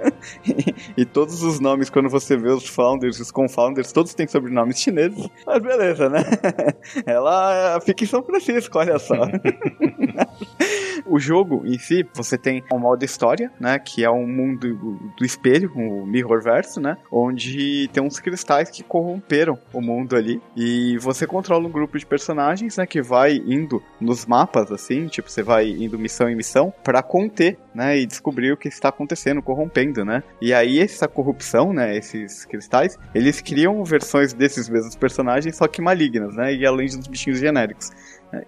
e, 0.96 1.04
todos 1.04 1.44
os 1.44 1.60
nomes, 1.60 1.90
quando 1.90 2.08
você 2.08 2.38
vê 2.38 2.50
os 2.50 2.66
founders, 2.66 3.20
os 3.20 3.30
confounders, 3.30 3.92
todos 3.92 4.14
têm 4.14 4.26
sobrenomes 4.26 4.80
chineses. 4.80 5.28
Mas 5.46 5.62
beleza, 5.62 6.08
né? 6.08 6.24
Ela 7.06 7.82
fica 7.82 8.06
em 8.06 8.08
São 8.08 8.24
Francisco, 8.24 8.80
olha 8.80 8.98
só. 8.98 9.16
o 11.06 11.20
jogo 11.20 11.64
em 11.66 11.78
si, 11.78 12.08
você 12.14 12.38
tem 12.38 12.64
um 12.72 12.80
modo 12.80 13.04
história, 13.04 13.52
né? 13.60 13.78
Que 13.80 14.06
é 14.06 14.10
um 14.10 14.26
mundo 14.26 15.10
do 15.18 15.26
espelho, 15.26 15.74
o 15.76 16.06
Mirrorverse, 16.06 16.80
né? 16.80 16.96
Onde 17.12 17.90
tem 17.92 18.02
uns 18.02 18.18
cristais 18.18 18.70
que 18.70 18.82
corromperam 18.82 19.60
o 19.74 19.82
mundo 19.82 20.16
ali. 20.16 20.42
E 20.56 20.98
você 21.00 21.28
controla 21.28 21.68
um 21.68 21.72
grupo 21.72 22.00
de 22.00 22.06
personagens, 22.06 22.78
né? 22.78 22.86
Que 22.86 23.02
vai 23.02 23.42
indo 23.46 23.84
nos 24.00 24.26
mapas, 24.26 24.72
assim, 24.72 25.08
tipo, 25.08 25.30
você 25.30 25.44
vai 25.44 25.68
indo 25.68 26.00
missão 26.00 26.30
em 26.30 26.36
missão 26.36 26.74
para 26.82 27.04
conter, 27.04 27.58
né? 27.76 27.98
E 28.00 28.06
descobrir 28.06 28.54
o 28.54 28.58
que 28.58 28.69
está 28.74 28.90
acontecendo, 28.90 29.42
corrompendo, 29.42 30.06
né? 30.06 30.24
E 30.42 30.54
aí 30.54 30.80
essa 30.80 31.08
corrupção, 31.08 31.74
né, 31.74 31.96
esses 31.96 32.46
cristais, 32.46 32.98
eles 33.14 33.42
criam 33.42 33.84
versões 33.84 34.34
desses 34.34 34.70
mesmos 34.70 34.96
personagens, 34.96 35.56
só 35.56 35.68
que 35.68 35.82
malignas, 35.82 36.36
né? 36.36 36.54
E 36.54 36.66
além 36.66 36.88
dos 36.88 37.08
bichinhos 37.08 37.40
genéricos. 37.40 37.92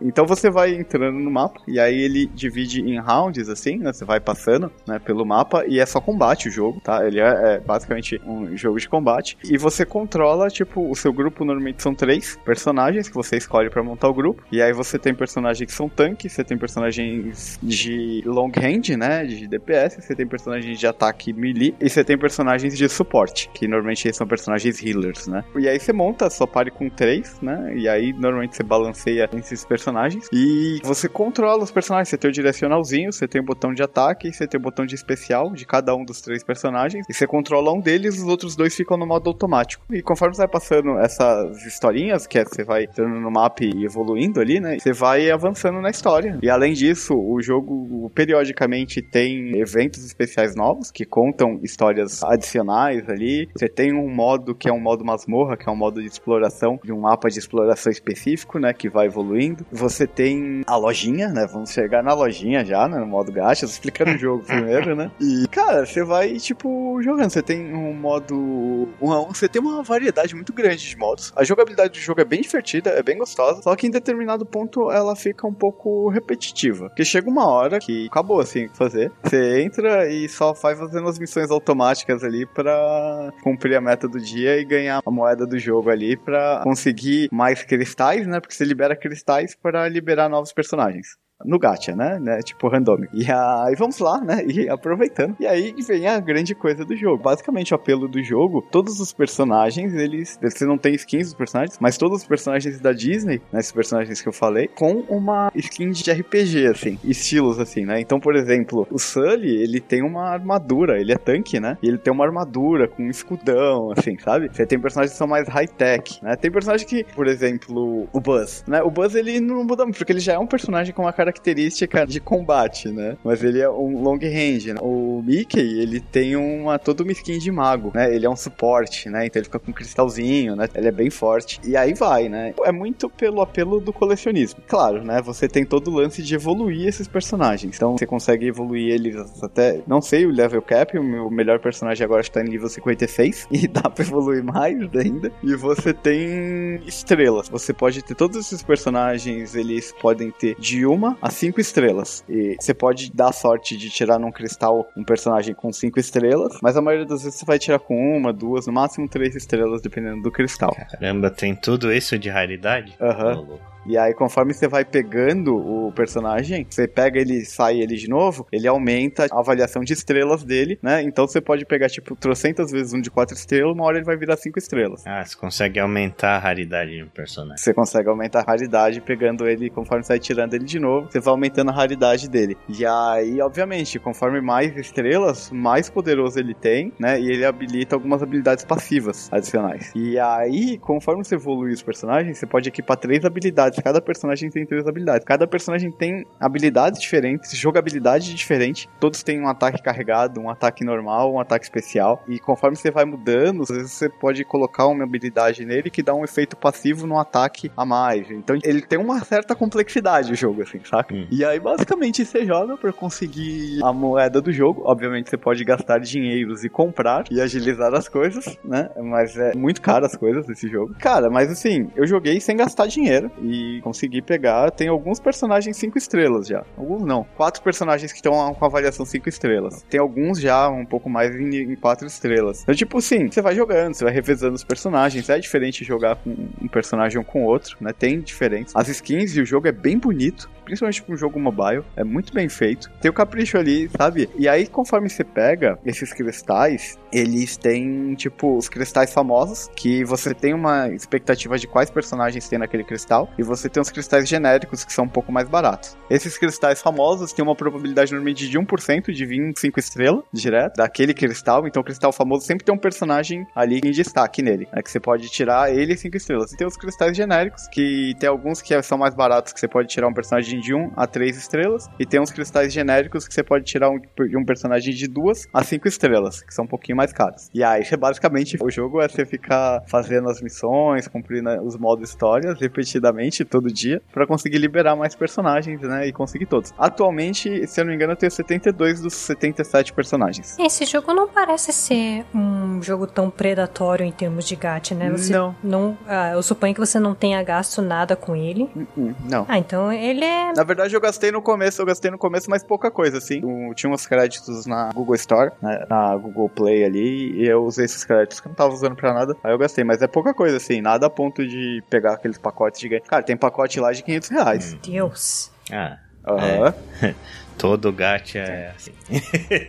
Então 0.01 0.25
você 0.25 0.49
vai 0.49 0.73
entrando 0.73 1.19
no 1.19 1.31
mapa 1.31 1.61
e 1.67 1.79
aí 1.79 1.99
ele 1.99 2.25
divide 2.27 2.81
em 2.81 2.99
rounds 2.99 3.49
assim, 3.49 3.77
né? 3.77 3.91
Você 3.93 4.05
vai 4.05 4.19
passando, 4.19 4.71
né, 4.87 4.99
pelo 4.99 5.25
mapa 5.25 5.65
e 5.67 5.79
é 5.79 5.85
só 5.85 5.99
combate 5.99 6.47
o 6.47 6.51
jogo, 6.51 6.79
tá? 6.81 7.05
Ele 7.05 7.19
é, 7.19 7.55
é 7.55 7.59
basicamente 7.59 8.21
um 8.25 8.55
jogo 8.55 8.79
de 8.79 8.87
combate 8.87 9.37
e 9.43 9.57
você 9.57 9.85
controla 9.85 10.49
tipo 10.49 10.89
o 10.89 10.95
seu 10.95 11.11
grupo 11.11 11.43
normalmente 11.43 11.81
são 11.81 11.93
três 11.93 12.37
personagens 12.43 13.07
que 13.09 13.15
você 13.15 13.37
escolhe 13.37 13.69
para 13.69 13.83
montar 13.83 14.09
o 14.09 14.13
grupo 14.13 14.43
e 14.51 14.61
aí 14.61 14.73
você 14.73 14.97
tem 14.99 15.13
personagens 15.13 15.69
que 15.69 15.75
são 15.75 15.89
tanques, 15.89 16.31
você 16.31 16.43
tem 16.43 16.57
personagens 16.57 17.59
de 17.61 18.21
long 18.25 18.51
range, 18.55 18.95
né, 18.95 19.25
de 19.25 19.47
DPS, 19.47 20.01
você 20.01 20.15
tem 20.15 20.27
personagens 20.27 20.77
de 20.79 20.87
ataque 20.87 21.33
melee 21.33 21.75
e 21.79 21.89
você 21.89 22.03
tem 22.03 22.17
personagens 22.17 22.77
de 22.77 22.89
suporte, 22.89 23.49
que 23.53 23.67
normalmente 23.67 24.11
são 24.13 24.27
personagens 24.27 24.81
healers, 24.83 25.27
né? 25.27 25.43
E 25.57 25.67
aí 25.67 25.79
você 25.79 25.93
monta 25.93 26.29
sua 26.29 26.47
party 26.47 26.71
com 26.71 26.89
três, 26.89 27.39
né? 27.41 27.73
E 27.75 27.87
aí 27.87 28.13
normalmente 28.13 28.55
você 28.55 28.63
balanceia 28.63 29.29
esses 29.33 29.65
personagens. 29.71 30.27
E 30.34 30.81
você 30.84 31.07
controla 31.07 31.63
os 31.63 31.71
personagens. 31.71 32.10
Você 32.10 32.17
tem 32.17 32.29
o 32.29 32.34
direcionalzinho, 32.34 33.13
você 33.13 33.25
tem 33.25 33.39
o 33.39 33.43
botão 33.43 33.73
de 33.73 33.81
ataque, 33.81 34.34
você 34.34 34.45
tem 34.45 34.60
o 34.60 34.62
botão 34.62 34.86
de 34.86 34.93
especial 34.93 35.53
de 35.53 35.65
cada 35.65 35.95
um 35.95 36.03
dos 36.03 36.19
três 36.19 36.43
personagens. 36.43 37.05
E 37.10 37.13
você 37.13 37.25
controla 37.25 37.71
um 37.71 37.79
deles, 37.79 38.17
os 38.17 38.27
outros 38.27 38.53
dois 38.53 38.75
ficam 38.75 38.97
no 38.97 39.05
modo 39.05 39.29
automático. 39.29 39.86
E 39.89 40.01
conforme 40.01 40.36
você 40.36 40.41
vai 40.41 40.49
passando 40.49 40.99
essas 40.99 41.65
historinhas, 41.65 42.27
que 42.27 42.38
é, 42.38 42.43
você 42.43 42.65
vai 42.65 42.84
entrando 42.84 43.15
no 43.15 43.31
mapa 43.31 43.63
e 43.63 43.86
evoluindo 43.86 44.41
ali, 44.41 44.60
né? 44.60 44.77
Você 44.77 44.91
vai 44.91 45.31
avançando 45.31 45.79
na 45.79 45.89
história. 45.89 46.38
E 46.43 46.49
além 46.49 46.73
disso, 46.73 47.15
o 47.15 47.41
jogo 47.41 48.12
periodicamente 48.13 49.01
tem 49.01 49.57
eventos 49.57 50.03
especiais 50.03 50.53
novos 50.53 50.91
que 50.91 51.05
contam 51.05 51.62
histórias 51.63 52.21
adicionais 52.23 53.07
ali. 53.07 53.47
Você 53.55 53.69
tem 53.69 53.93
um 53.93 54.13
modo 54.13 54.53
que 54.53 54.67
é 54.67 54.73
um 54.73 54.81
modo 54.81 55.05
masmorra, 55.05 55.55
que 55.55 55.69
é 55.69 55.71
um 55.71 55.77
modo 55.77 56.01
de 56.01 56.07
exploração 56.07 56.77
de 56.84 56.91
um 56.91 56.99
mapa 56.99 57.29
de 57.29 57.39
exploração 57.39 57.89
específico, 57.89 58.60
né? 58.60 58.73
Que 58.73 58.89
vai 58.89 59.05
evoluindo. 59.05 59.61
Você 59.71 60.08
tem 60.08 60.63
a 60.67 60.76
lojinha, 60.76 61.30
né? 61.30 61.47
Vamos 61.52 61.71
chegar 61.71 62.04
na 62.04 62.13
lojinha 62.13 62.63
já, 62.65 62.88
né? 62.88 62.97
No 62.97 63.08
modo 63.08 63.32
gacha, 63.32 63.65
explicando 63.65 64.12
o 64.12 64.17
jogo 64.17 64.43
primeiro, 64.43 64.95
né? 64.95 65.12
E, 65.19 65.47
cara, 65.47 65.86
você 65.86 66.04
vai, 66.04 66.36
tipo, 66.38 67.00
jogando. 67.02 67.30
Você 67.30 67.41
tem 67.41 67.74
um 67.74 67.93
modo. 67.93 68.89
Uma, 69.00 69.26
você 69.26 69.47
tem 69.47 69.62
uma 69.62 69.84
variedade 69.84 70.36
muito 70.36 70.54
grande 70.54 70.88
de 70.88 70.97
modos. 70.97 71.34
A 71.36 71.43
jogabilidade 71.43 71.91
do 71.91 72.04
jogo 72.04 72.21
é 72.21 72.26
bem 72.26 72.41
divertida, 72.41 72.91
é 72.91 73.04
bem 73.04 73.17
gostosa. 73.17 73.62
Só 73.62 73.76
que 73.76 73.88
em 73.88 73.91
determinado 73.91 74.45
ponto 74.45 74.91
ela 74.91 75.15
fica 75.15 75.47
um 75.47 75.54
pouco 75.54 76.10
repetitiva. 76.10 76.89
Porque 76.89 77.06
chega 77.06 77.30
uma 77.30 77.47
hora 77.47 77.80
que 77.80 78.08
acabou 78.08 78.39
assim 78.39 78.67
fazer. 78.74 79.12
Você 79.24 79.62
entra 79.62 80.08
e 80.10 80.28
só 80.30 80.54
vai 80.54 80.76
fazendo 80.76 81.08
as 81.08 81.19
missões 81.19 81.52
automáticas 81.52 82.24
ali 82.24 82.45
para 82.45 83.32
cumprir 83.43 83.76
a 83.76 83.82
meta 83.82 84.08
do 84.08 84.19
dia 84.19 84.58
e 84.58 84.65
ganhar 84.65 85.02
a 85.06 85.12
moeda 85.12 85.45
do 85.45 85.58
jogo 85.58 85.89
ali 85.89 86.15
para 86.17 86.62
conseguir 86.63 87.30
mais 87.32 87.63
cristais, 87.63 88.28
né? 88.28 88.39
Porque 88.39 88.54
você 88.54 88.65
libera 88.65 88.95
cristais 88.95 89.50
para 89.55 89.87
liberar 89.89 90.29
novos 90.29 90.53
personagens 90.53 91.17
no 91.45 91.60
gacha, 91.60 91.95
né? 91.95 92.19
né? 92.19 92.39
Tipo 92.41 92.67
randômico. 92.67 93.15
E 93.15 93.25
aí 93.32 93.75
vamos 93.75 93.99
lá, 93.99 94.19
né? 94.19 94.45
E 94.45 94.69
aproveitando. 94.69 95.36
E 95.39 95.47
aí 95.47 95.73
vem 95.88 96.08
a 96.08 96.19
grande 96.19 96.54
coisa 96.54 96.84
do 96.84 96.95
jogo. 96.95 97.23
Basicamente, 97.23 97.73
o 97.73 97.75
apelo 97.75 98.08
do 98.08 98.21
jogo, 98.23 98.62
todos 98.71 98.99
os 98.99 99.13
personagens, 99.13 99.93
eles. 99.93 100.39
Você 100.41 100.65
não 100.65 100.77
tem 100.77 100.93
skins 100.95 101.27
dos 101.27 101.34
personagens, 101.34 101.77
mas 101.80 101.97
todos 101.97 102.21
os 102.21 102.27
personagens 102.27 102.80
da 102.80 102.91
Disney, 102.91 103.41
né? 103.51 103.60
Esses 103.60 103.71
personagens 103.71 104.21
que 104.21 104.27
eu 104.27 104.34
falei, 104.34 104.67
com 104.67 105.04
uma 105.10 105.51
skin 105.56 105.91
de 105.91 106.12
RPG, 106.12 106.67
assim, 106.67 106.99
estilos 107.04 107.60
assim, 107.60 107.86
né? 107.86 107.99
Então, 107.99 108.19
por 108.19 108.36
exemplo, 108.36 108.88
o 108.91 108.99
Sully, 108.99 109.62
ele 109.62 109.80
tem 109.80 110.01
uma 110.01 110.30
armadura, 110.30 110.99
ele 110.99 111.12
é 111.12 111.17
tanque, 111.17 111.60
né? 111.60 111.77
E 111.82 111.88
ele 111.88 111.97
tem 111.97 112.12
uma 112.12 112.25
armadura 112.25 112.88
com 112.88 113.04
um 113.04 113.10
escudão, 113.10 113.91
assim, 113.91 114.17
sabe? 114.19 114.49
Você 114.51 114.65
tem 114.65 114.80
personagens 114.80 115.13
que 115.13 115.17
são 115.17 115.27
mais 115.27 115.47
high-tech, 115.47 116.23
né? 116.23 116.36
Tem 116.36 116.51
personagem 116.51 116.88
que, 116.88 117.04
por 117.04 117.27
exemplo, 117.27 118.08
o 118.12 118.19
Buzz, 118.19 118.63
né? 118.67 118.82
O 118.82 118.89
Buzz, 118.89 119.15
ele 119.15 119.39
não 119.39 119.63
muda 119.63 119.84
muito, 119.84 119.97
porque 119.97 120.12
ele 120.12 120.19
já 120.19 120.34
é 120.34 120.39
um 120.39 120.47
personagem 120.47 120.93
com 120.93 121.04
uma 121.04 121.13
cara 121.13 121.30
característica 121.31 122.05
de 122.05 122.19
combate, 122.19 122.89
né? 122.89 123.17
Mas 123.23 123.43
ele 123.43 123.59
é 123.59 123.69
um 123.69 124.01
long 124.01 124.19
range. 124.21 124.73
Né? 124.73 124.79
O 124.81 125.21
Mickey, 125.25 125.59
ele 125.59 125.99
tem 125.99 126.35
uma 126.35 126.77
toda 126.77 127.03
uma 127.03 127.11
skin 127.11 127.39
de 127.39 127.51
mago, 127.51 127.91
né? 127.93 128.13
Ele 128.13 128.25
é 128.25 128.29
um 128.29 128.35
suporte, 128.35 129.09
né? 129.09 129.25
Então 129.25 129.39
ele 129.39 129.45
fica 129.45 129.59
com 129.59 129.71
um 129.71 129.73
cristalzinho, 129.73 130.55
né? 130.55 130.67
Ele 130.75 130.87
é 130.87 130.91
bem 130.91 131.09
forte. 131.09 131.59
E 131.63 131.77
aí 131.77 131.93
vai, 131.93 132.27
né? 132.27 132.53
É 132.63 132.71
muito 132.71 133.09
pelo 133.09 133.41
apelo 133.41 133.79
do 133.79 133.93
colecionismo. 133.93 134.61
Claro, 134.67 135.03
né? 135.03 135.21
Você 135.21 135.47
tem 135.47 135.65
todo 135.65 135.89
o 135.89 135.95
lance 135.95 136.21
de 136.21 136.35
evoluir 136.35 136.87
esses 136.87 137.07
personagens. 137.07 137.75
Então 137.75 137.97
você 137.97 138.05
consegue 138.05 138.47
evoluir 138.47 138.93
eles 138.93 139.15
até, 139.41 139.81
não 139.87 140.01
sei, 140.01 140.25
o 140.25 140.31
level 140.31 140.61
cap, 140.61 140.97
o 140.97 141.03
meu 141.03 141.29
melhor 141.29 141.59
personagem 141.59 142.03
agora 142.03 142.21
está 142.21 142.41
em 142.41 142.49
nível 142.49 142.69
56 142.69 143.47
e 143.51 143.67
dá 143.67 143.89
para 143.89 144.03
evoluir 144.03 144.43
mais 144.43 144.77
ainda. 144.95 145.31
E 145.43 145.55
você 145.55 145.93
tem 145.93 146.81
estrelas. 146.85 147.47
Você 147.49 147.73
pode 147.73 148.01
ter 148.03 148.15
todos 148.15 148.37
esses 148.37 148.61
personagens, 148.63 149.55
eles 149.55 149.93
podem 150.01 150.31
ter 150.31 150.55
de 150.59 150.85
uma 150.85 151.17
a 151.21 151.29
cinco 151.29 151.62
estrelas. 151.62 152.23
E 152.27 152.55
você 152.60 152.73
pode 152.73 153.12
dar 153.13 153.31
sorte 153.31 153.77
de 153.77 153.89
tirar 153.89 154.19
num 154.19 154.31
cristal 154.31 154.89
um 154.95 155.03
personagem 155.03 155.53
com 155.53 155.71
cinco 155.71 155.99
estrelas, 155.99 156.57
mas 156.62 156.75
a 156.75 156.81
maioria 156.81 157.05
das 157.05 157.23
vezes 157.23 157.39
você 157.39 157.45
vai 157.45 157.60
tirar 157.60 157.79
com 157.79 158.17
uma, 158.17 158.34
duas, 158.34 158.67
no 158.67 158.73
máximo 158.73 159.07
três 159.07 159.36
estrelas, 159.36 159.81
dependendo 159.81 160.21
do 160.21 160.31
cristal. 160.31 160.75
Caramba, 160.91 161.29
tem 161.29 161.55
tudo 161.55 161.91
isso 161.91 162.17
de 162.17 162.29
raridade? 162.29 162.95
Ahuhum. 162.99 163.51
Uhum. 163.51 163.60
E 163.85 163.97
aí, 163.97 164.13
conforme 164.13 164.53
você 164.53 164.67
vai 164.67 164.85
pegando 164.85 165.55
o 165.55 165.91
personagem, 165.91 166.65
você 166.69 166.87
pega 166.87 167.19
ele 167.19 167.43
sai 167.45 167.79
ele 167.79 167.95
de 167.95 168.07
novo, 168.07 168.45
ele 168.51 168.67
aumenta 168.67 169.25
a 169.31 169.39
avaliação 169.39 169.83
de 169.83 169.93
estrelas 169.93 170.43
dele, 170.43 170.77
né? 170.81 171.01
Então 171.01 171.27
você 171.27 171.41
pode 171.41 171.65
pegar, 171.65 171.89
tipo, 171.89 172.15
trocentas 172.15 172.71
vezes 172.71 172.93
um 172.93 173.01
de 173.01 173.09
quatro 173.09 173.35
estrelas, 173.35 173.73
uma 173.73 173.83
hora 173.85 173.97
ele 173.97 174.05
vai 174.05 174.17
virar 174.17 174.37
cinco 174.37 174.59
estrelas. 174.59 175.05
Ah, 175.05 175.23
você 175.23 175.35
consegue 175.35 175.79
aumentar 175.79 176.35
a 176.35 176.39
raridade 176.39 176.91
de 176.91 177.03
um 177.03 177.07
personagem. 177.07 177.57
Você 177.57 177.73
consegue 177.73 178.09
aumentar 178.09 178.41
a 178.41 178.43
raridade 178.43 179.01
pegando 179.01 179.47
ele, 179.47 179.69
conforme 179.69 180.03
você 180.03 180.13
vai 180.13 180.19
tirando 180.19 180.53
ele 180.53 180.65
de 180.65 180.79
novo, 180.79 181.07
você 181.09 181.19
vai 181.19 181.31
aumentando 181.31 181.69
a 181.71 181.73
raridade 181.73 182.29
dele. 182.29 182.55
E 182.69 182.85
aí, 182.85 183.41
obviamente, 183.41 183.99
conforme 183.99 184.41
mais 184.41 184.75
estrelas, 184.77 185.49
mais 185.51 185.89
poderoso 185.89 186.39
ele 186.39 186.53
tem, 186.53 186.93
né? 186.99 187.19
E 187.19 187.29
ele 187.29 187.45
habilita 187.45 187.95
algumas 187.95 188.21
habilidades 188.21 188.63
passivas 188.63 189.29
adicionais. 189.31 189.91
E 189.95 190.19
aí, 190.19 190.77
conforme 190.77 191.23
você 191.23 191.35
evolui 191.35 191.71
os 191.71 191.81
personagens, 191.81 192.37
você 192.37 192.45
pode 192.45 192.69
equipar 192.69 192.97
três 192.97 193.25
habilidades 193.25 193.70
habilidades. 193.71 193.79
Cada 193.79 194.01
personagem 194.01 194.49
tem 194.49 194.65
três 194.65 194.88
habilidades. 194.88 195.25
Cada 195.25 195.47
personagem 195.47 195.91
tem 195.91 196.25
habilidades 196.39 196.99
diferentes, 196.99 197.51
jogabilidade 197.57 198.34
diferente. 198.34 198.89
Todos 198.99 199.23
têm 199.23 199.41
um 199.41 199.47
ataque 199.47 199.81
carregado, 199.81 200.39
um 200.39 200.49
ataque 200.49 200.84
normal, 200.84 201.34
um 201.34 201.39
ataque 201.39 201.65
especial. 201.65 202.23
E 202.27 202.39
conforme 202.39 202.75
você 202.75 202.91
vai 202.91 203.05
mudando, 203.05 203.63
às 203.63 203.69
vezes 203.69 203.91
você 203.91 204.10
pode 204.10 204.43
colocar 204.43 204.88
uma 204.88 205.03
habilidade 205.03 205.65
nele 205.65 205.89
que 205.89 206.03
dá 206.03 206.13
um 206.13 206.23
efeito 206.23 206.57
passivo 206.57 207.07
no 207.07 207.17
ataque 207.17 207.71
a 207.75 207.86
mais. 207.86 208.29
Então 208.29 208.57
ele 208.63 208.81
tem 208.81 208.99
uma 208.99 209.19
certa 209.23 209.55
complexidade 209.55 210.31
o 210.31 210.36
jogo, 210.36 210.62
assim, 210.62 210.79
saca? 210.84 211.13
Hum. 211.13 211.27
E 211.31 211.45
aí 211.45 211.60
basicamente 211.60 212.25
você 212.25 212.45
joga 212.45 212.77
para 212.77 212.91
conseguir 212.91 213.79
a 213.84 213.93
moeda 213.93 214.41
do 214.41 214.51
jogo. 214.51 214.84
Obviamente 214.86 215.29
você 215.29 215.38
pode 215.38 215.63
gastar 215.63 215.99
dinheiros 215.99 216.63
e 216.63 216.69
comprar 216.69 217.25
e 217.29 217.39
agilizar 217.39 217.93
as 217.93 218.07
coisas, 218.07 218.57
né? 218.63 218.89
Mas 219.01 219.38
é 219.38 219.53
muito 219.55 219.81
caro 219.81 220.05
as 220.05 220.15
coisas 220.15 220.45
desse 220.45 220.67
jogo. 220.67 220.95
Cara, 220.99 221.29
mas 221.29 221.51
assim, 221.51 221.89
eu 221.95 222.05
joguei 222.05 222.39
sem 222.39 222.55
gastar 222.55 222.88
dinheiro 222.88 223.31
e 223.41 223.61
e 223.62 223.82
consegui 223.82 224.21
pegar. 224.21 224.71
Tem 224.71 224.88
alguns 224.88 225.19
personagens 225.19 225.78
5 225.78 225.97
estrelas 225.97 226.47
já. 226.47 226.63
Alguns 226.78 227.04
não. 227.04 227.26
Quatro 227.36 227.62
personagens 227.62 228.12
que 228.12 228.17
estão 228.17 228.54
com 228.54 228.65
avaliação 228.65 229.06
5 229.06 229.30
estrelas. 229.30 229.86
Tem 229.89 230.00
alguns 230.00 230.39
já 230.39 230.69
um 230.69 230.86
pouco 230.86 231.10
mais 231.10 231.36
em 231.36 231.76
4 231.76 232.08
estrelas. 232.08 232.62
Então, 232.63 232.76
tipo, 232.76 233.02
sim, 233.02 233.30
você 233.30 233.41
vai 233.41 233.56
jogando, 233.56 233.93
você 233.93 234.04
vai 234.04 234.13
revezando 234.13 234.56
os 234.56 234.63
personagens. 234.63 235.30
É 235.30 235.39
diferente 235.39 235.84
jogar 235.84 236.15
com 236.17 236.36
um 236.62 236.67
personagem 236.67 237.17
ou 237.17 237.24
com 237.24 237.43
outro, 237.43 237.78
né? 237.80 237.91
Tem 237.97 238.19
diferença. 238.19 238.78
As 238.78 238.88
skins 238.88 239.36
e 239.36 239.41
o 239.41 239.45
jogo 239.45 239.67
é 239.67 239.71
bem 239.71 239.97
bonito 239.97 240.50
principalmente 240.71 241.03
para 241.03 241.13
um 241.13 241.17
jogo 241.17 241.38
mobile, 241.38 241.84
é 241.97 242.03
muito 242.03 242.34
bem 242.34 242.47
feito. 242.47 242.89
Tem 243.01 243.12
o 243.12 243.13
capricho 243.13 243.57
ali, 243.57 243.89
sabe? 243.97 244.29
E 244.38 244.47
aí, 244.47 244.65
conforme 244.65 245.10
você 245.10 245.21
pega 245.21 245.77
esses 245.86 246.13
cristais, 246.13 246.97
eles 247.12 247.57
têm, 247.57 248.15
tipo, 248.15 248.55
os 248.55 248.69
cristais 248.69 249.13
famosos, 249.13 249.69
que 249.75 250.05
você 250.05 250.34
tem 250.34 250.53
uma 250.53 250.88
expectativa 250.88 251.57
de 251.57 251.67
quais 251.67 251.89
personagens 251.89 252.47
tem 252.47 252.57
naquele 252.57 252.86
cristal, 252.86 253.29
e 253.38 253.43
você 253.43 253.67
tem 253.67 253.81
os 253.81 253.89
cristais 253.89 254.29
genéricos, 254.29 254.86
que 254.86 254.93
são 254.93 255.03
um 255.03 255.10
pouco 255.10 255.29
mais 255.29 255.49
baratos. 255.49 255.97
Esses 256.10 256.38
cristais 256.38 256.81
famosos 256.81 257.34
têm 257.34 257.43
uma 257.43 257.55
probabilidade 257.55 258.13
normalmente 258.13 258.47
de 258.47 258.57
1% 258.57 259.12
de 259.12 259.25
vir 259.25 259.51
5 259.57 259.77
estrelas, 259.77 260.23
direto, 260.31 260.77
daquele 260.77 261.13
cristal. 261.13 261.67
Então, 261.67 261.81
o 261.81 261.86
cristal 261.86 262.13
famoso 262.13 262.45
sempre 262.45 262.63
tem 262.63 262.73
um 262.73 262.77
personagem 262.77 263.45
ali 263.53 263.81
em 263.84 263.91
destaque 263.91 264.41
nele, 264.41 264.69
né? 264.71 264.81
Que 264.81 264.89
você 264.89 265.01
pode 265.01 265.27
tirar 265.29 265.69
ele 265.75 265.97
5 265.97 266.15
estrelas. 266.15 266.53
E 266.53 266.55
tem 266.55 266.65
os 266.65 266.77
cristais 266.77 267.17
genéricos, 267.17 267.67
que 267.67 268.15
tem 268.17 268.29
alguns 268.29 268.62
que 268.62 268.81
são 268.81 268.97
mais 268.97 269.13
baratos, 269.13 269.51
que 269.51 269.60
você 269.60 269.67
pode 269.67 269.89
tirar 269.89 270.07
um 270.07 270.13
personagem 270.13 270.61
de 270.62 270.74
1 270.74 270.93
a 270.95 271.08
3 271.08 271.36
estrelas. 271.36 271.89
E 272.00 272.06
tem 272.06 272.21
uns 272.21 272.32
cristais 272.32 272.71
genéricos 272.71 273.28
que 273.28 273.34
você 273.34 273.43
pode 273.43 273.65
tirar 273.65 273.89
um, 273.89 274.00
um 274.38 274.45
personagem 274.45 274.93
de 274.93 275.08
2 275.08 275.50
a 275.54 275.63
5 275.63 275.88
estrelas, 275.88 276.41
que 276.41 276.54
são 276.54 276.65
um 276.65 276.67
pouquinho 276.67 276.97
mais 276.97 277.12
caros. 277.12 277.50
E 277.54 277.63
aí, 277.63 277.84
basicamente, 277.97 278.58
o 278.62 278.69
jogo 278.69 279.02
é 279.02 279.08
você 279.08 279.26
ficar 279.26 279.82
fazendo 279.88 280.30
as 280.30 280.41
missões, 280.41 281.08
cumprindo 281.08 281.50
os 281.63 281.78
modos 281.78 282.10
histórias 282.10 282.60
repetidamente, 282.60 283.43
todo 283.43 283.67
dia, 283.71 284.02
para 284.13 284.26
conseguir 284.28 284.58
liberar 284.58 284.95
mais 284.95 285.15
personagens, 285.15 285.82
né? 285.82 286.08
E 286.08 286.13
conseguir 286.13 286.45
todos. 286.45 286.74
Atualmente, 286.78 287.67
se 287.67 287.80
eu 287.80 287.86
não 287.86 287.89
me 287.89 287.95
engano, 287.95 288.13
eu 288.13 288.17
tenho 288.17 288.32
72 288.32 289.02
dos 289.02 289.13
77 289.13 289.93
personagens. 289.93 290.58
Esse 290.60 290.86
jogo 290.86 291.13
não 291.13 291.28
parece 291.28 291.74
ser 291.74 292.26
um 292.34 292.82
jogo 292.82 293.08
tão 293.08 293.30
predatório 293.30 294.06
em 294.06 294.12
termos 294.12 294.45
de 294.45 294.56
gacha, 294.56 294.93
né? 294.93 295.10
Você 295.10 295.34
não. 295.34 295.56
não 295.63 295.97
ah, 296.08 296.32
eu 296.32 296.43
suponho 296.43 296.74
que 296.74 296.80
você 296.80 297.00
não 297.00 297.15
tenha 297.15 297.41
gasto 297.43 297.82
nada 297.82 298.15
com 298.15 298.36
ele. 298.36 298.69
Não. 298.95 299.45
Ah, 299.47 299.58
então 299.58 299.91
ele 299.91 300.24
é 300.24 300.40
na 300.56 300.63
verdade, 300.63 300.95
eu 300.95 301.01
gastei 301.01 301.32
no 301.32 301.41
começo, 301.41 301.82
eu 301.82 301.86
gastei 301.86 302.12
no 302.12 302.17
começo, 302.17 302.49
mas 302.49 302.63
pouca 302.63 302.91
coisa, 302.91 303.17
assim. 303.17 303.41
Eu 303.41 303.73
tinha 303.73 303.91
uns 303.91 304.06
créditos 304.06 304.65
na 304.65 304.89
Google 304.93 305.15
Store, 305.15 305.51
na, 305.62 305.86
na, 305.89 306.15
Google 306.17 306.49
Play 306.49 306.84
ali, 306.84 307.32
e 307.41 307.47
eu 307.47 307.63
usei 307.63 307.86
esses 307.86 308.04
créditos 308.04 308.39
que 308.39 308.47
eu 308.47 308.49
não 308.49 308.56
tava 308.56 308.73
usando 308.73 308.95
pra 308.95 309.13
nada. 309.13 309.36
Aí 309.43 309.51
eu 309.51 309.58
gastei, 309.58 309.84
mas 309.84 310.01
é 310.01 310.08
pouca 310.08 310.34
coisa, 310.34 310.58
assim, 310.58 310.82
nada 310.82 311.08
a 311.08 311.10
ponto 311.10 311.45
de 311.45 311.84
pegar 311.89 312.13
aqueles 312.13 312.38
pacotes 312.38 312.80
de 312.80 312.89
game. 312.89 313.01
Cara, 313.08 313.23
tem 313.23 313.38
pacote 313.38 313.80
lá 313.80 313.91
de 313.91 314.04
500 314.04 314.30
reais. 314.30 314.73
Deus. 314.84 315.51
Ah. 315.71 315.97
Aham. 316.27 316.73
Uhum. 317.01 317.08
É. 317.08 317.15
Todo 317.57 317.91
gacha 317.91 318.39
é 318.39 318.73
assim. 318.75 318.91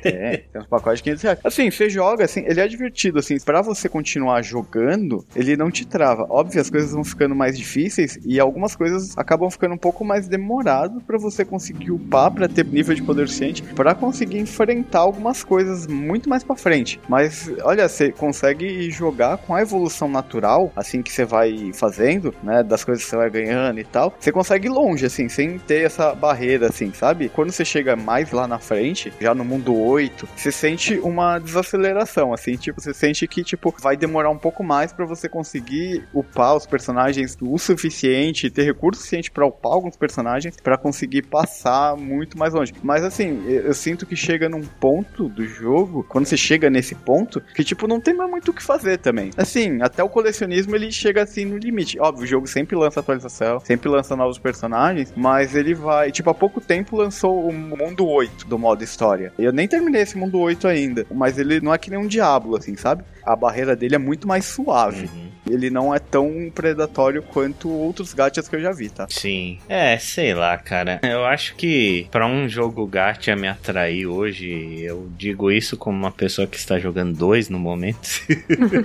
é, 0.05 0.37
tem 0.51 0.61
uns 0.61 0.67
pacotes 0.67 0.99
de 0.99 1.05
500 1.05 1.23
reais. 1.23 1.39
Assim, 1.45 1.71
você 1.71 1.91
joga, 1.91 2.25
assim, 2.25 2.45
ele 2.47 2.61
é 2.61 2.69
divertido, 2.69 3.19
assim, 3.19 3.39
pra 3.39 3.61
você 3.61 3.89
continuar 3.89 4.43
jogando, 4.43 5.25
ele 5.37 5.57
não 5.57 5.71
te 5.71 5.87
trava. 5.87 6.27
Óbvio, 6.31 6.61
as 6.61 6.71
coisas 6.71 6.93
vão 6.93 7.05
ficando 7.05 7.35
mais 7.35 7.57
difíceis 7.59 8.19
e 8.25 8.41
algumas 8.41 8.75
coisas 8.75 9.17
acabam 9.17 9.51
ficando 9.51 9.75
um 9.75 9.79
pouco 9.79 10.05
mais 10.05 10.29
demorado 10.29 11.01
para 11.03 11.19
você 11.19 11.45
conseguir 11.45 11.91
upar, 11.91 12.31
pra 12.31 12.49
ter 12.49 12.65
nível 12.65 12.95
de 12.95 13.03
poder 13.03 13.27
suficiente, 13.27 13.63
para 13.63 13.95
conseguir 13.95 14.39
enfrentar 14.39 15.01
algumas 15.01 15.45
coisas 15.45 15.87
muito 15.87 16.29
mais 16.29 16.43
para 16.43 16.57
frente. 16.57 17.01
Mas, 17.09 17.51
olha, 17.63 17.89
você 17.89 18.11
consegue 18.11 18.91
jogar 18.91 19.39
com 19.39 19.55
a 19.55 19.61
evolução 19.61 20.09
natural, 20.09 20.73
assim 20.77 21.03
que 21.03 21.13
você 21.13 21.25
vai 21.25 21.73
fazendo, 21.75 22.35
né, 22.43 22.63
das 22.63 22.85
coisas 22.85 23.05
que 23.05 23.11
você 23.11 23.17
vai 23.17 23.31
ganhando 23.31 23.81
e 23.81 23.85
tal, 23.85 24.15
você 24.19 24.33
consegue 24.33 24.69
ir 24.69 24.71
longe, 24.71 25.05
assim, 25.05 25.29
sem 25.29 25.59
ter 25.59 25.85
essa 25.85 26.15
barreira, 26.15 26.69
assim, 26.69 26.93
sabe? 26.93 27.29
Quando 27.29 27.51
você 27.51 27.65
chega 27.65 27.82
chega 27.83 27.97
mais 27.97 28.31
lá 28.31 28.47
na 28.47 28.61
frente, 28.61 29.13
já 29.21 29.35
no 29.35 29.45
mundo 29.45 29.77
8, 29.77 30.29
você 30.37 30.53
sente 30.53 30.99
uma 31.01 31.41
desaceleração, 31.41 32.33
assim, 32.33 32.55
tipo, 32.55 32.81
você 32.81 32.95
sente 32.95 33.27
que, 33.27 33.43
tipo, 33.43 33.75
vai 33.81 33.97
demorar 33.97 34.31
um 34.31 34.39
pouco 34.39 34.63
mais 34.63 34.93
para 34.93 35.05
você 35.05 35.29
conseguir 35.29 36.05
upar 36.15 36.55
os 36.55 36.65
personagens 36.65 37.37
o 37.41 37.59
suficiente, 37.59 38.51
ter 38.51 38.63
recurso 38.63 39.01
suficiente 39.01 39.33
para 39.33 39.45
upar 39.45 39.73
alguns 39.73 39.97
personagens, 39.97 40.57
para 40.63 40.79
conseguir 40.79 41.23
passar 41.23 41.97
muito 41.97 42.39
mais 42.39 42.55
longe. 42.55 42.73
Mas, 42.83 43.03
assim, 43.03 43.45
eu 43.49 43.75
sinto 43.75 44.07
que 44.07 44.15
chega 44.15 44.49
num 44.49 44.63
ponto 44.63 45.29
do 45.29 45.45
jogo, 45.45 46.07
quando 46.09 46.27
você 46.27 46.37
chega 46.37 46.71
nesse 46.71 46.95
ponto, 46.95 47.41
que, 47.41 47.65
tipo, 47.65 47.89
não 47.89 48.01
tem 48.01 48.15
mais 48.15 48.31
muito 48.31 48.53
o 48.53 48.55
que 48.55 48.63
fazer 48.63 48.99
também. 48.99 49.31
Assim, 49.37 49.83
até 49.83 50.05
o 50.05 50.09
colecionismo, 50.09 50.77
ele 50.77 50.93
chega, 50.93 51.25
assim, 51.25 51.45
no 51.45 51.59
limite. 51.59 51.99
Óbvio, 51.99 52.25
o 52.25 52.29
jogo 52.29 52.47
sempre 52.47 52.77
lança 52.77 53.01
atualização, 53.01 53.59
sempre 53.61 53.89
lança 53.89 54.15
novos 54.15 54.39
personagens, 54.39 55.13
mas 55.17 55.57
ele 55.57 55.75
vai, 55.75 56.13
tipo, 56.13 56.31
há 56.31 56.35
pouco 56.35 56.61
tempo 56.61 56.97
lançou 56.97 57.51
um 57.51 57.62
mundo 57.63 58.07
8 58.07 58.47
do 58.47 58.59
modo 58.59 58.85
história. 58.85 59.33
Eu 59.39 59.53
nem 59.53 59.67
terminei 59.67 60.03
esse 60.03 60.17
mundo 60.17 60.39
8 60.39 60.67
ainda, 60.69 61.07
mas 61.11 61.39
ele 61.39 61.61
não 61.61 61.73
é 61.73 61.79
que 61.79 61.91
nem 61.91 61.99
um 61.99 62.07
Diablo, 62.07 62.57
assim, 62.57 62.77
sabe? 62.77 63.05
A 63.25 63.37
barreira 63.37 63.77
dele 63.77 63.95
é 63.95 63.99
muito 63.99 64.27
mais 64.27 64.45
suave. 64.45 65.07
Uhum 65.07 65.33
ele 65.49 65.71
não 65.71 65.95
é 65.95 65.99
tão 65.99 66.51
predatório 66.55 67.23
quanto 67.23 67.69
outros 67.69 68.15
gachas 68.15 68.49
que 68.49 68.57
eu 68.57 68.61
já 68.61 68.73
vi, 68.73 68.89
tá? 68.89 69.07
Sim. 69.09 69.59
É, 69.69 69.99
sei 69.99 70.35
lá, 70.35 70.57
cara. 70.57 71.01
Eu 71.03 71.25
acho 71.25 71.55
que 71.57 72.07
para 72.11 72.27
um 72.27 72.49
jogo 72.49 72.87
gacha 72.87 73.35
me 73.35 73.49
atrair 73.49 74.07
hoje, 74.07 74.81
eu 74.83 75.11
digo 75.17 75.51
isso 75.51 75.77
como 75.77 75.97
uma 75.97 76.13
pessoa 76.13 76.47
que 76.47 76.57
está 76.57 76.79
jogando 76.79 77.17
dois 77.17 77.49
no 77.49 77.59
momento. 77.59 78.09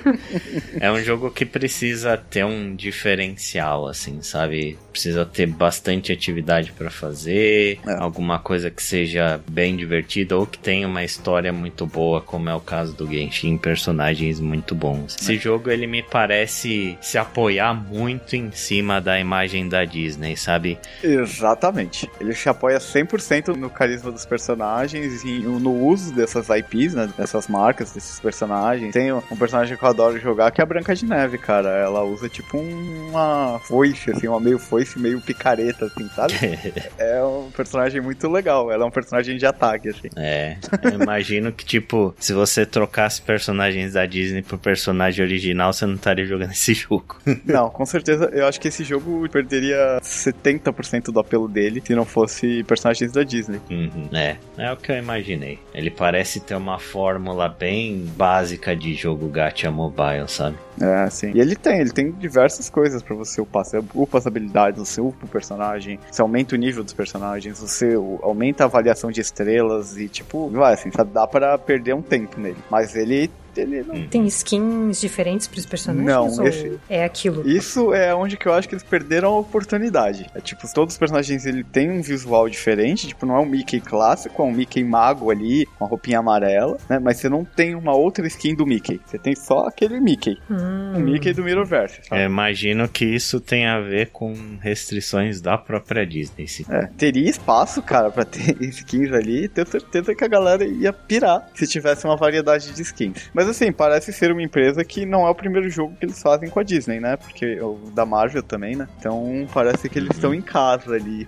é 0.80 0.92
um 0.92 1.02
jogo 1.02 1.30
que 1.30 1.46
precisa 1.46 2.18
ter 2.18 2.44
um 2.44 2.76
diferencial, 2.76 3.88
assim, 3.88 4.22
sabe? 4.22 4.78
Precisa 4.98 5.28
ter 5.28 5.46
bastante 5.46 6.12
atividade 6.12 6.72
para 6.72 6.90
fazer, 6.90 7.80
é. 7.86 7.94
alguma 8.00 8.40
coisa 8.40 8.72
que 8.72 8.82
seja 8.82 9.40
bem 9.48 9.76
divertida 9.76 10.36
ou 10.36 10.48
que 10.48 10.58
tenha 10.58 10.88
uma 10.88 11.04
história 11.04 11.54
muito 11.54 11.86
boa, 11.86 12.20
como 12.20 12.50
é 12.50 12.56
o 12.56 12.60
caso 12.60 12.96
do 12.96 13.08
Genshin, 13.08 13.60
personagens 13.60 14.40
muito 14.40 14.74
bons. 14.74 15.16
Esse 15.22 15.36
é. 15.36 15.40
jogo 15.40 15.70
ele 15.70 15.86
me 15.86 16.02
parece 16.02 16.98
se 17.00 17.16
apoiar 17.16 17.76
muito 17.76 18.36
em 18.36 18.52
cima 18.52 19.00
da 19.00 19.20
imagem 19.20 19.70
da 19.70 19.86
Disney, 19.86 20.36
sabe? 20.36 20.80
Exatamente. 21.04 22.10
Ele 22.20 22.34
se 22.34 22.50
apoia 22.50 22.80
100% 22.80 23.56
no 23.56 23.70
carisma 23.70 24.12
dos 24.12 24.26
personagens 24.26 25.24
e 25.24 25.42
no 25.42 25.74
uso 25.86 26.12
dessas 26.12 26.48
IPs, 26.50 26.96
né? 26.96 27.08
Dessas 27.16 27.48
marcas, 27.48 27.92
desses 27.92 28.20
personagens. 28.20 28.92
Tem 28.94 29.14
um 29.14 29.38
personagem 29.38 29.78
que 29.78 29.84
eu 29.84 29.90
adoro 29.90 30.20
jogar 30.20 30.50
que 30.50 30.60
é 30.60 30.64
a 30.64 30.68
Branca 30.68 30.96
de 30.96 31.06
Neve, 31.06 31.38
cara. 31.38 31.70
Ela 31.70 32.04
usa 32.04 32.28
tipo 32.28 32.58
uma 32.58 33.60
foice, 33.60 34.12
assim, 34.12 34.28
uma 34.28 34.40
meio 34.40 34.58
foice, 34.58 34.87
meio 34.96 35.22
picareta, 35.22 35.86
assim, 35.86 36.08
sabe? 36.10 36.34
é 36.98 37.24
um 37.24 37.50
personagem 37.52 38.02
muito 38.02 38.28
legal. 38.30 38.72
Ela 38.72 38.84
é 38.84 38.88
um 38.88 38.92
personagem 38.92 39.38
de 39.38 39.46
ataque, 39.46 39.90
assim. 39.90 40.10
É. 40.16 40.58
Eu 40.84 41.02
imagino 41.02 41.52
que, 41.52 41.66
tipo, 41.66 42.16
se 42.20 42.34
você 42.34 42.66
trocasse 42.66 43.22
personagens 43.22 43.94
da 43.94 44.06
Disney 44.06 44.42
por 44.42 44.58
personagem 44.58 45.24
original, 45.24 45.74
você 45.74 45.86
não 45.86 45.96
estaria 45.96 46.26
jogando 46.26 46.50
nesse 46.50 46.74
jogo. 46.74 47.18
não, 47.46 47.70
com 47.70 47.86
certeza, 47.86 48.30
eu 48.34 48.48
acho 48.48 48.60
que 48.60 48.68
esse 48.68 48.84
jogo 48.84 49.28
perderia 49.30 50.00
70% 50.02 51.12
do 51.12 51.20
apelo 51.20 51.48
dele 51.48 51.82
se 51.86 51.96
não 51.96 52.06
fosse 52.06 52.64
personagens 52.64 53.12
da 53.12 53.24
Disney. 53.24 53.60
Uhum, 53.70 54.10
é, 54.14 54.38
é 54.58 54.72
o 54.72 54.78
que 54.78 54.92
eu 54.92 54.98
imaginei. 54.98 55.60
Ele 55.74 55.90
parece 55.90 56.40
ter 56.40 56.56
uma 56.56 56.80
fórmula 56.80 57.50
bem 57.50 58.06
básica 58.18 58.76
de 58.76 58.94
jogo 58.94 59.28
gacha 59.28 59.72
mobile, 59.72 60.28
sabe? 60.28 60.58
É, 60.80 61.10
sim. 61.10 61.32
E 61.34 61.40
ele 61.40 61.56
tem, 61.56 61.80
ele 61.80 61.92
tem 61.92 62.12
diversas 62.12 62.70
coisas 62.70 63.02
para 63.02 63.16
você 63.16 63.42
upar. 63.42 63.66
Você 63.66 63.82
upa 63.96 64.18
as 64.18 64.28
habilidades, 64.28 64.80
você 64.80 65.02
upa 65.02 65.26
o 65.26 65.30
personagem, 65.30 66.00
você 66.10 66.22
aumenta 66.22 66.56
o 66.56 66.58
nível 66.58 66.84
dos 66.84 66.94
personagens, 66.94 67.60
você 67.60 67.96
aumenta 68.22 68.64
a 68.64 68.68
avaliação 68.68 69.12
de 69.12 69.22
estrelas 69.22 69.98
e, 69.98 70.08
tipo, 70.08 70.50
vai 70.50 70.74
assim, 70.74 70.90
dá 71.12 71.28
para 71.28 71.58
perder 71.58 71.96
um 71.96 72.02
tempo 72.02 72.40
nele. 72.40 72.58
Mas 72.70 72.96
ele 72.96 73.30
ele 73.58 73.84
não... 73.84 74.08
Tem 74.08 74.26
skins 74.28 75.00
diferentes 75.00 75.48
pros 75.48 75.66
personagens? 75.66 76.38
Não, 76.38 76.48
esse... 76.48 76.80
é 76.90 77.04
aquilo. 77.04 77.48
Isso 77.48 77.94
é 77.94 78.14
onde 78.14 78.38
que 78.38 78.48
eu 78.48 78.54
acho 78.54 78.68
que 78.68 78.76
eles 78.76 78.84
perderam 78.84 79.34
a 79.34 79.40
oportunidade. 79.40 80.28
É 80.34 80.42
tipo, 80.42 80.72
todos 80.74 80.94
os 80.96 81.00
personagens 81.00 81.46
ele 81.46 81.64
tem 81.64 81.90
um 81.90 82.02
visual 82.02 82.50
diferente, 82.50 83.08
tipo, 83.08 83.26
não 83.26 83.36
é 83.36 83.40
um 83.40 83.46
Mickey 83.46 83.80
clássico, 83.80 84.42
é 84.42 84.46
um 84.46 84.52
Mickey 84.52 84.84
mago 84.84 85.32
ali, 85.32 85.66
com 85.78 85.86
a 85.86 85.88
roupinha 85.88 86.20
amarela, 86.20 86.78
né? 86.90 87.00
Mas 87.00 87.18
você 87.18 87.30
não 87.30 87.44
tem 87.44 87.76
uma 87.76 87.96
outra 87.96 88.26
skin 88.28 88.56
do 88.56 88.66
Mickey. 88.66 89.00
Você 89.06 89.18
tem 89.18 89.36
só 89.36 89.68
aquele 89.68 90.00
Mickey. 90.00 90.38
Hum. 90.50 90.94
O 90.96 91.00
Mickey 91.00 91.34
do 91.34 91.44
Mirrorverse. 91.44 92.02
Sabe? 92.04 92.22
Eu 92.22 92.26
imagino 92.26 92.88
que 92.88 93.06
isso 93.06 93.40
tem 93.40 93.66
a 93.66 93.80
ver 93.80 94.10
com 94.12 94.34
restrições 94.62 95.42
da 95.42 95.58
própria 95.58 96.06
Disney. 96.06 96.48
Sim. 96.48 96.66
É, 96.70 96.88
teria 96.98 97.30
espaço, 97.30 97.82
cara, 97.82 98.10
pra 98.10 98.26
ter 98.26 98.58
skins 98.62 99.12
ali. 99.12 99.48
Tenho 99.48 99.68
certeza 99.68 100.16
que 100.16 100.24
a 100.24 100.28
galera 100.28 100.66
ia 100.66 100.92
pirar 100.92 101.48
se 101.54 101.68
tivesse 101.68 102.06
uma 102.06 102.16
variedade 102.16 102.72
de 102.72 102.82
skins. 102.82 103.30
Mas 103.34 103.47
Mas 103.48 103.56
assim, 103.56 103.72
parece 103.72 104.12
ser 104.12 104.30
uma 104.30 104.44
empresa 104.44 104.84
que 104.84 105.06
não 105.06 105.26
é 105.26 105.30
o 105.30 105.36
primeiro 105.36 105.70
jogo 105.70 105.96
que 105.98 106.06
eles 106.06 106.22
fazem 106.22 106.50
com 106.50 106.60
a 106.60 106.64
Disney, 106.64 107.00
né? 107.00 107.16
Porque 107.16 107.58
o 107.62 107.80
da 107.96 108.06
Marvel 108.06 108.44
também, 108.44 108.76
né? 108.76 108.90
Então 109.00 109.48
parece 109.54 109.88
que 109.88 109.98
eles 109.98 110.10
estão 110.14 110.34
em 110.34 110.42
casa 110.42 110.96
ali. 110.96 111.26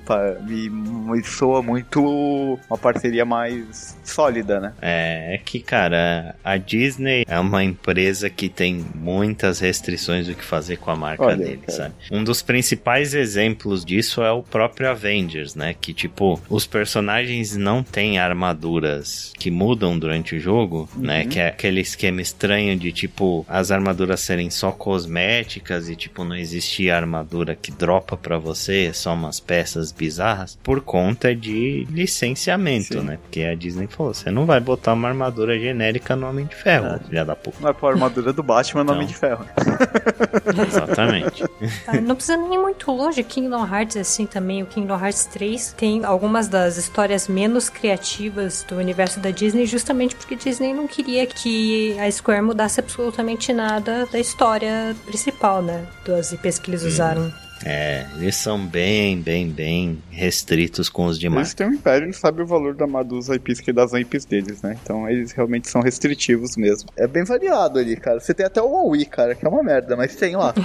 E, 0.49 0.69
e 1.17 1.23
soa 1.23 1.61
muito 1.61 2.59
uma 2.69 2.77
parceria 2.77 3.23
mais 3.23 3.97
sólida, 4.03 4.59
né? 4.59 4.73
É, 4.81 5.35
é 5.35 5.37
que, 5.37 5.61
cara, 5.61 6.35
a 6.43 6.57
Disney 6.57 7.23
é 7.25 7.39
uma 7.39 7.63
empresa 7.63 8.29
que 8.29 8.49
tem 8.49 8.85
muitas 8.93 9.61
restrições 9.61 10.27
do 10.27 10.35
que 10.35 10.43
fazer 10.43 10.75
com 10.75 10.91
a 10.91 10.97
marca 10.97 11.23
Olha, 11.23 11.37
dele, 11.37 11.61
cara. 11.65 11.71
sabe? 11.71 11.95
Um 12.11 12.21
dos 12.21 12.41
principais 12.41 13.13
exemplos 13.13 13.85
disso 13.85 14.21
é 14.21 14.31
o 14.31 14.43
próprio 14.43 14.89
Avengers, 14.89 15.55
né? 15.55 15.73
Que, 15.79 15.93
tipo, 15.93 16.37
os 16.49 16.67
personagens 16.67 17.55
não 17.55 17.81
têm 17.81 18.19
armaduras 18.19 19.31
que 19.39 19.49
mudam 19.49 19.97
durante 19.97 20.35
o 20.35 20.39
jogo, 20.39 20.89
né? 20.97 20.99
uhum. 20.99 21.03
né? 21.03 21.25
Que 21.25 21.39
é 21.39 21.47
aquele 21.47 21.79
esquema 21.79 22.08
estranho 22.17 22.77
de, 22.77 22.91
tipo, 22.91 23.45
as 23.47 23.71
armaduras 23.71 24.19
serem 24.21 24.49
só 24.49 24.71
cosméticas 24.71 25.89
e, 25.89 25.95
tipo, 25.95 26.23
não 26.23 26.35
existir 26.35 26.89
armadura 26.89 27.55
que 27.55 27.71
dropa 27.71 28.15
para 28.17 28.37
você, 28.37 28.85
é 28.85 28.93
só 28.93 29.13
umas 29.13 29.39
peças 29.39 29.91
bizarras, 29.91 30.57
por 30.63 30.81
conta 30.81 31.35
de 31.35 31.85
licenciamento, 31.89 32.99
Sim. 32.99 33.05
né? 33.05 33.19
Porque 33.21 33.43
a 33.43 33.55
Disney 33.55 33.87
falou, 33.87 34.13
você 34.13 34.31
não 34.31 34.45
vai 34.45 34.59
botar 34.59 34.93
uma 34.93 35.07
armadura 35.07 35.59
genérica 35.59 36.15
no 36.15 36.27
Homem 36.27 36.45
de 36.45 36.55
Ferro, 36.55 36.87
é. 36.87 36.99
filha 36.99 37.25
da 37.25 37.35
puta. 37.35 37.57
Não 37.61 37.69
é 37.69 37.73
pôr 37.73 37.87
a 37.87 37.91
armadura 37.91 38.33
do 38.33 38.41
Batman 38.41 38.83
no 38.83 38.93
Homem 38.93 39.07
de 39.07 39.15
Ferro. 39.15 39.45
Exatamente. 40.67 41.43
Ah, 41.87 41.99
não 41.99 42.15
precisa 42.15 42.37
nem 42.37 42.55
ir 42.55 42.57
muito 42.57 42.91
longe, 42.91 43.23
Kingdom 43.23 43.65
Hearts 43.65 43.95
é 43.95 43.99
assim 44.01 44.25
também, 44.25 44.63
o 44.63 44.65
Kingdom 44.65 44.97
Hearts 44.99 45.25
3 45.25 45.73
tem 45.73 46.05
algumas 46.05 46.47
das 46.47 46.77
histórias 46.77 47.27
menos 47.27 47.69
criativas 47.69 48.63
do 48.67 48.75
universo 48.75 49.19
da 49.19 49.31
Disney, 49.31 49.65
justamente 49.65 50.15
porque 50.15 50.35
Disney 50.35 50.73
não 50.73 50.87
queria 50.87 51.25
que 51.25 51.98
a 51.99 52.11
Square 52.11 52.41
mudasse 52.41 52.79
absolutamente 52.79 53.53
nada 53.53 54.05
da 54.11 54.19
história 54.19 54.95
principal, 55.05 55.61
né? 55.61 55.85
Das 56.05 56.31
IPs 56.31 56.59
que 56.59 56.71
eles 56.71 56.83
usaram. 56.83 57.31
É, 57.65 58.05
eles 58.17 58.35
são 58.35 58.65
bem, 58.65 59.19
bem, 59.19 59.49
bem 59.49 60.01
restritos 60.09 60.87
com 60.87 61.05
os 61.07 61.19
demais. 61.19 61.47
Eles 61.47 61.53
têm 61.53 61.67
um 61.67 61.73
império, 61.73 62.05
eles 62.05 62.17
sabem 62.17 62.43
o 62.43 62.47
valor 62.47 62.73
da, 62.73 62.85
dos 63.03 63.27
IPs 63.27 63.59
que 63.59 63.73
das 63.73 63.91
IPs 63.91 64.25
deles, 64.25 64.61
né? 64.61 64.77
Então 64.81 65.09
eles 65.09 65.31
realmente 65.33 65.67
são 65.67 65.81
restritivos 65.81 66.55
mesmo. 66.55 66.89
É 66.95 67.05
bem 67.05 67.23
variado 67.25 67.79
ali, 67.79 67.97
cara. 67.97 68.19
Você 68.19 68.33
tem 68.33 68.45
até 68.45 68.61
o 68.61 68.87
Wii, 68.87 69.05
cara, 69.05 69.35
que 69.35 69.45
é 69.45 69.49
uma 69.49 69.61
merda, 69.61 69.97
mas 69.97 70.15
tem 70.15 70.35
lá. 70.35 70.53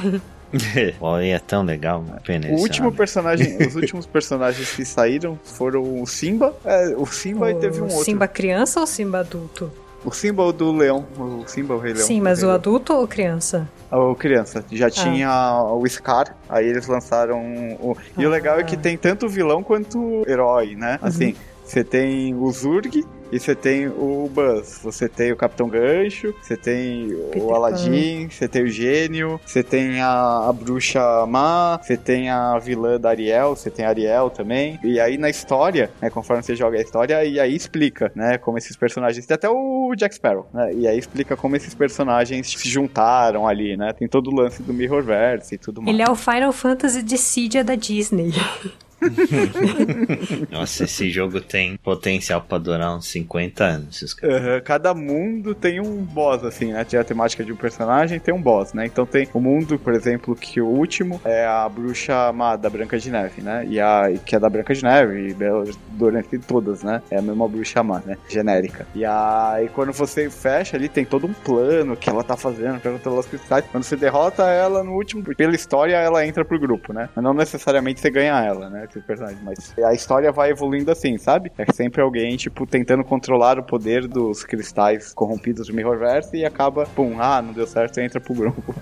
o 1.01 1.19
é 1.19 1.39
tão 1.39 1.63
legal? 1.63 2.05
Pena 2.25 2.49
o 2.49 2.61
último 2.61 2.93
personagem, 2.93 3.57
os 3.67 3.75
últimos 3.75 4.07
personagens 4.07 4.71
que 4.73 4.85
saíram 4.85 5.39
foram 5.43 6.01
o 6.01 6.07
Simba. 6.07 6.55
É, 6.65 6.95
o 6.97 7.07
Simba 7.07 7.47
o 7.47 7.51
e 7.51 7.55
teve 7.55 7.81
um 7.81 7.85
outro. 7.85 8.05
Simba 8.05 8.29
criança 8.29 8.81
ou 8.81 8.87
Simba 8.87 9.21
adulto? 9.21 9.71
O 10.05 10.13
Simba 10.13 10.53
do 10.53 10.71
leão. 10.73 11.07
O 11.19 11.45
Simba 11.47 11.75
o 11.75 11.79
rei 11.79 11.95
leão. 11.95 12.07
Sim, 12.07 12.21
mas 12.21 12.43
o, 12.43 12.51
adulto 12.51 12.93
ou 12.93 13.09
criança? 13.09 13.69
O 13.91 14.15
criança. 14.15 14.65
Já 14.71 14.87
ah. 14.87 14.91
tinha 14.91 15.63
o 15.73 15.89
Scar, 15.89 16.37
aí 16.49 16.67
eles 16.67 16.87
lançaram 16.87 17.41
o. 17.81 17.97
E 18.19 18.25
ah. 18.25 18.29
o 18.29 18.31
legal 18.31 18.59
é 18.59 18.65
que 18.65 18.77
tem 18.77 18.97
tanto 18.97 19.29
vilão 19.29 19.63
quanto 19.63 20.25
herói, 20.29 20.75
né? 20.77 20.99
Uhum. 21.01 21.09
Assim, 21.09 21.37
você 21.65 21.83
tem 21.83 22.35
o 22.35 22.51
Zurg, 22.51 23.05
e 23.35 23.41
você 23.41 23.53
tem 23.53 23.89
o 23.89 24.31
Buzz, 24.33 24.79
você 24.81 25.09
tem 25.09 25.33
o 25.33 25.37
Capitão 25.37 25.69
Gancho, 25.69 26.33
você 26.41 26.57
tem 26.57 27.09
Peter 27.33 27.43
o 27.43 27.53
Aladdin, 27.53 28.29
você 28.29 28.47
tem 28.47 28.63
o 28.63 28.69
Gênio, 28.69 29.41
você 29.45 29.61
tem 29.61 30.01
a, 30.01 30.49
a 30.49 30.53
Bruxa 30.53 31.27
Má, 31.27 31.81
você 31.83 31.97
tem 31.97 32.31
a 32.31 32.57
vilã 32.61 32.97
da 33.01 33.09
Ariel, 33.09 33.57
você 33.57 33.73
tem 33.73 33.85
a 33.85 33.89
Ariel 33.89 34.31
também. 34.31 34.79
E 34.85 35.01
aí 35.01 35.19
na 35.19 35.29
história, 35.29 35.91
né, 36.01 36.11
conforme 36.11 36.45
você 36.45 36.55
joga 36.55 36.79
a 36.79 36.81
história, 36.81 37.25
e 37.25 37.41
aí 37.41 37.57
explica, 37.57 38.13
né, 38.15 38.39
como 38.39 38.57
esses 38.57 38.77
personagens, 38.77 39.27
tem 39.27 39.35
até 39.35 39.49
o 39.51 39.93
Jack 39.97 40.15
Sparrow, 40.15 40.47
né, 40.55 40.73
e 40.73 40.87
aí 40.87 40.97
explica 40.97 41.37
como 41.37 41.57
esses 41.57 41.75
personagens 41.75 42.47
se 42.47 42.69
juntaram 42.69 43.49
ali, 43.49 43.77
né, 43.77 43.93
tem 43.93 44.07
todo 44.07 44.31
o 44.31 44.35
lance 44.35 44.63
do 44.63 44.73
Mirrorverse 44.73 45.57
e 45.57 45.59
tudo 45.59 45.83
mais. 45.83 45.93
Ele 45.93 46.09
é 46.09 46.09
o 46.09 46.15
Final 46.15 46.53
Fantasy 46.53 47.03
Dissidia 47.03 47.65
da 47.65 47.75
Disney. 47.75 48.31
Nossa, 50.51 50.85
esse 50.85 51.11
jogo 51.11 51.41
tem 51.41 51.77
potencial 51.77 52.41
pra 52.43 52.59
durar 52.59 52.97
uns 52.97 53.09
50 53.09 53.65
anos. 53.65 54.03
Uhum, 54.23 54.61
cada 54.65 54.95
mundo 54.95 55.55
tem 55.55 55.81
um 55.81 56.03
boss, 56.03 56.45
assim, 56.45 56.73
né? 56.73 56.85
Tem 56.85 56.99
a 56.99 57.05
temática 57.05 57.45
de 57.45 57.53
um 57.53 57.57
personagem 57.57 58.19
tem 58.19 58.35
um 58.35 58.41
boss, 58.41 58.73
né? 58.73 58.87
Então 58.87 59.07
tem 59.07 59.29
o 59.33 59.41
mundo, 59.41 59.79
por 59.79 59.93
exemplo, 59.95 60.35
que 60.35 60.61
o 60.61 60.67
último 60.67 61.21
é 61.25 61.45
a 61.45 61.69
bruxa 61.69 62.29
amada 62.29 62.71
Branca 62.71 62.99
de 62.99 63.11
Neve, 63.11 63.43
né? 63.43 63.67
E 63.69 63.81
a 63.81 64.13
que 64.25 64.35
é 64.35 64.41
da 64.41 64.49
Branca 64.49 64.75
de 64.75 64.83
Neve, 64.83 65.29
e 65.29 65.35
Bela 65.35 65.65
durante 65.91 66.39
todas, 66.39 66.83
né? 66.83 67.03
É 67.11 67.19
a 67.19 67.23
mesma 67.23 67.49
bruxa 67.49 67.83
má, 67.83 68.01
né? 68.05 68.17
Genérica. 68.29 68.87
E 68.95 69.05
aí 69.05 69.69
quando 69.69 69.93
você 69.93 70.31
fecha 70.31 70.77
ali, 70.77 70.89
tem 70.89 71.05
todo 71.05 71.27
um 71.27 71.33
plano 71.33 71.97
que 71.97 72.09
ela 72.09 72.25
tá 72.25 72.37
fazendo, 72.37 72.81
perguntando 72.81 73.19
as 73.19 73.27
cristais. 73.27 73.65
Quando 73.71 73.85
você 73.85 73.97
derrota 73.97 74.45
ela 74.45 74.83
no 74.83 74.93
último, 74.93 75.23
pela 75.35 75.55
história, 75.55 75.97
ela 75.97 76.27
entra 76.27 76.45
pro 76.45 76.59
grupo, 76.59 76.93
né? 76.93 77.09
Mas 77.15 77.25
não 77.25 77.35
necessariamente 77.35 78.01
você 78.01 78.11
ganha 78.11 78.43
ela, 78.43 78.71
né? 78.71 78.87
Esses 78.95 79.05
personagens, 79.05 79.41
mas 79.43 79.75
a 79.85 79.93
história 79.93 80.31
vai 80.31 80.51
evoluindo 80.51 80.91
assim, 80.91 81.19
sabe? 81.19 81.51
É 81.59 81.71
sempre 81.73 82.01
alguém, 82.01 82.37
tipo, 82.37 82.67
tentando 82.67 83.05
controlar 83.05 83.59
o 83.59 83.63
poder 83.63 84.07
dos 84.07 84.45
cristais 84.45 85.13
corrompidos 85.13 85.67
do 85.67 85.75
Mirrorverse 85.75 86.37
e 86.37 86.45
acaba, 86.45 86.87
pum, 86.87 87.17
ah, 87.21 87.43
não 87.43 87.53
deu 87.53 87.67
certo, 87.67 87.99
entra 88.01 88.21
pro 88.21 88.35
grupo. 88.35 88.75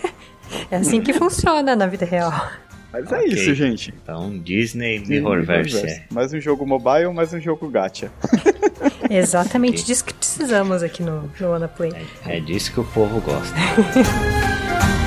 é 0.70 0.76
assim 0.76 1.00
que 1.00 1.12
funciona 1.12 1.74
na 1.74 1.86
vida 1.86 2.04
real. 2.04 2.32
Mas 2.92 3.10
é 3.10 3.16
okay. 3.16 3.30
é 3.30 3.34
isso, 3.34 3.54
gente. 3.54 3.94
Então, 4.02 4.36
Disney 4.38 5.00
Mirrorverse. 5.06 5.86
É. 5.86 6.04
Mais 6.10 6.32
um 6.32 6.40
jogo 6.40 6.66
mobile, 6.66 7.12
mais 7.12 7.32
um 7.32 7.40
jogo 7.40 7.68
gacha. 7.68 8.10
Exatamente 9.08 9.74
okay. 9.74 9.84
disso 9.84 10.04
que 10.04 10.14
precisamos 10.14 10.82
aqui 10.82 11.02
no, 11.02 11.30
no 11.38 11.52
Anaplay. 11.52 11.92
É, 12.26 12.38
é 12.38 12.40
disso 12.40 12.72
que 12.72 12.80
o 12.80 12.84
povo 12.84 13.20
gosta. 13.20 13.54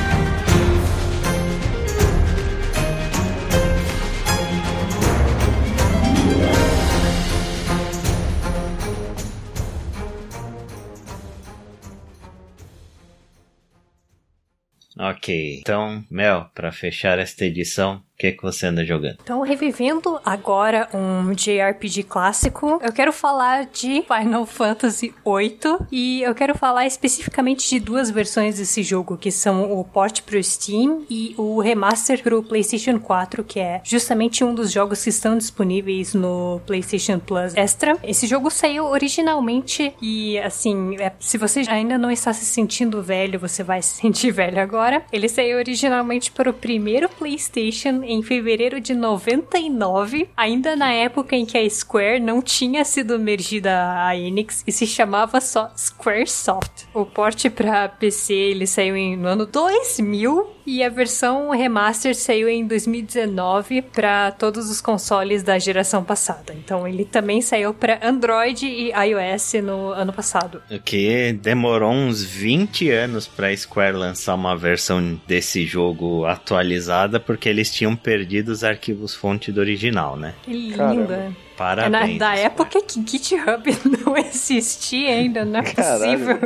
Ok, 15.05 15.59
então, 15.59 16.01
Mel, 16.09 16.49
para 16.55 16.71
fechar 16.71 17.19
esta 17.19 17.43
edição, 17.43 18.01
que, 18.23 18.31
que 18.31 18.43
você 18.43 18.67
anda 18.67 18.85
jogando? 18.85 19.17
Então, 19.21 19.41
revivendo 19.41 20.17
agora 20.23 20.87
um 20.93 21.33
JRPG 21.33 22.03
clássico, 22.03 22.79
eu 22.81 22.93
quero 22.93 23.11
falar 23.11 23.65
de 23.65 24.03
Final 24.03 24.45
Fantasy 24.45 25.13
VIII 25.25 25.87
e 25.91 26.21
eu 26.21 26.33
quero 26.33 26.57
falar 26.57 26.85
especificamente 26.85 27.67
de 27.69 27.79
duas 27.81 28.09
versões 28.09 28.57
desse 28.57 28.81
jogo, 28.81 29.17
que 29.17 29.29
são 29.29 29.73
o 29.73 29.83
port 29.83 30.21
pro 30.21 30.41
Steam 30.41 31.03
e 31.09 31.35
o 31.37 31.59
remaster 31.59 32.23
pro 32.23 32.41
PlayStation 32.41 32.97
4, 32.97 33.43
que 33.43 33.59
é 33.59 33.81
justamente 33.83 34.43
um 34.43 34.55
dos 34.55 34.71
jogos 34.71 35.03
que 35.03 35.09
estão 35.09 35.37
disponíveis 35.37 36.13
no 36.13 36.61
PlayStation 36.65 37.19
Plus 37.19 37.53
Extra. 37.55 37.97
Esse 38.03 38.25
jogo 38.25 38.49
saiu 38.49 38.85
originalmente 38.85 39.93
e, 40.01 40.39
assim, 40.39 40.95
é, 40.97 41.11
se 41.19 41.37
você 41.37 41.61
ainda 41.67 41.97
não 41.97 42.09
está 42.09 42.31
se 42.31 42.45
sentindo 42.45 43.01
velho, 43.01 43.37
você 43.37 43.63
vai 43.63 43.81
se 43.81 43.97
sentir 43.97 44.31
velho 44.31 44.61
agora. 44.61 45.03
Ele 45.11 45.27
saiu 45.27 45.57
originalmente 45.57 46.31
para 46.31 46.49
o 46.49 46.53
primeiro 46.53 47.09
PlayStation 47.09 48.01
fevereiro 48.21 48.79
de 48.79 48.93
99, 48.93 50.29
ainda 50.35 50.75
na 50.75 50.91
época 50.91 51.35
em 51.35 51.45
que 51.45 51.57
a 51.57 51.69
Square 51.69 52.19
não 52.19 52.41
tinha 52.41 52.83
sido 52.85 53.17
mergida 53.17 54.05
a 54.05 54.15
Enix 54.15 54.63
e 54.67 54.71
se 54.71 54.85
chamava 54.85 55.39
só 55.41 55.71
Squaresoft. 55.75 56.85
O 56.93 57.05
porte 57.05 57.49
para 57.49 57.89
PC 57.89 58.33
ele 58.33 58.67
saiu 58.67 58.95
em, 58.95 59.15
no 59.15 59.27
ano 59.27 59.45
2000 59.45 60.52
e 60.65 60.83
a 60.83 60.89
versão 60.89 61.49
remaster 61.51 62.15
saiu 62.15 62.47
em 62.47 62.65
2019 62.65 63.81
para 63.81 64.31
todos 64.31 64.69
os 64.69 64.81
consoles 64.81 65.43
da 65.43 65.59
geração 65.59 66.03
passada. 66.03 66.53
Então 66.53 66.87
ele 66.87 67.05
também 67.05 67.41
saiu 67.41 67.73
para 67.73 67.99
Android 68.01 68.65
e 68.65 68.91
iOS 68.91 69.53
no 69.63 69.91
ano 69.91 70.13
passado. 70.13 70.61
O 70.69 70.79
que 70.79 71.33
demorou 71.33 71.91
uns 71.91 72.23
20 72.23 72.89
anos 72.89 73.27
para 73.27 73.55
Square 73.55 73.97
lançar 73.97 74.35
uma 74.35 74.55
versão 74.55 75.19
desse 75.27 75.65
jogo 75.65 76.25
atualizada 76.25 77.19
porque 77.19 77.49
eles 77.49 77.71
tinham 77.71 77.95
perdido 77.95 78.49
os 78.49 78.63
arquivos 78.63 79.13
fonte 79.13 79.51
do 79.51 79.59
original, 79.59 80.15
né? 80.15 80.33
Que 80.43 80.51
linda. 80.51 81.33
Parabéns. 81.57 82.15
É 82.15 82.17
na, 82.17 82.17
da 82.17 82.35
época 82.35 82.81
que 82.81 83.03
GitHub 83.05 83.63
não 84.05 84.17
existia 84.17 85.11
ainda, 85.11 85.45
não 85.45 85.59
é 85.59 85.63
possível. 85.63 86.39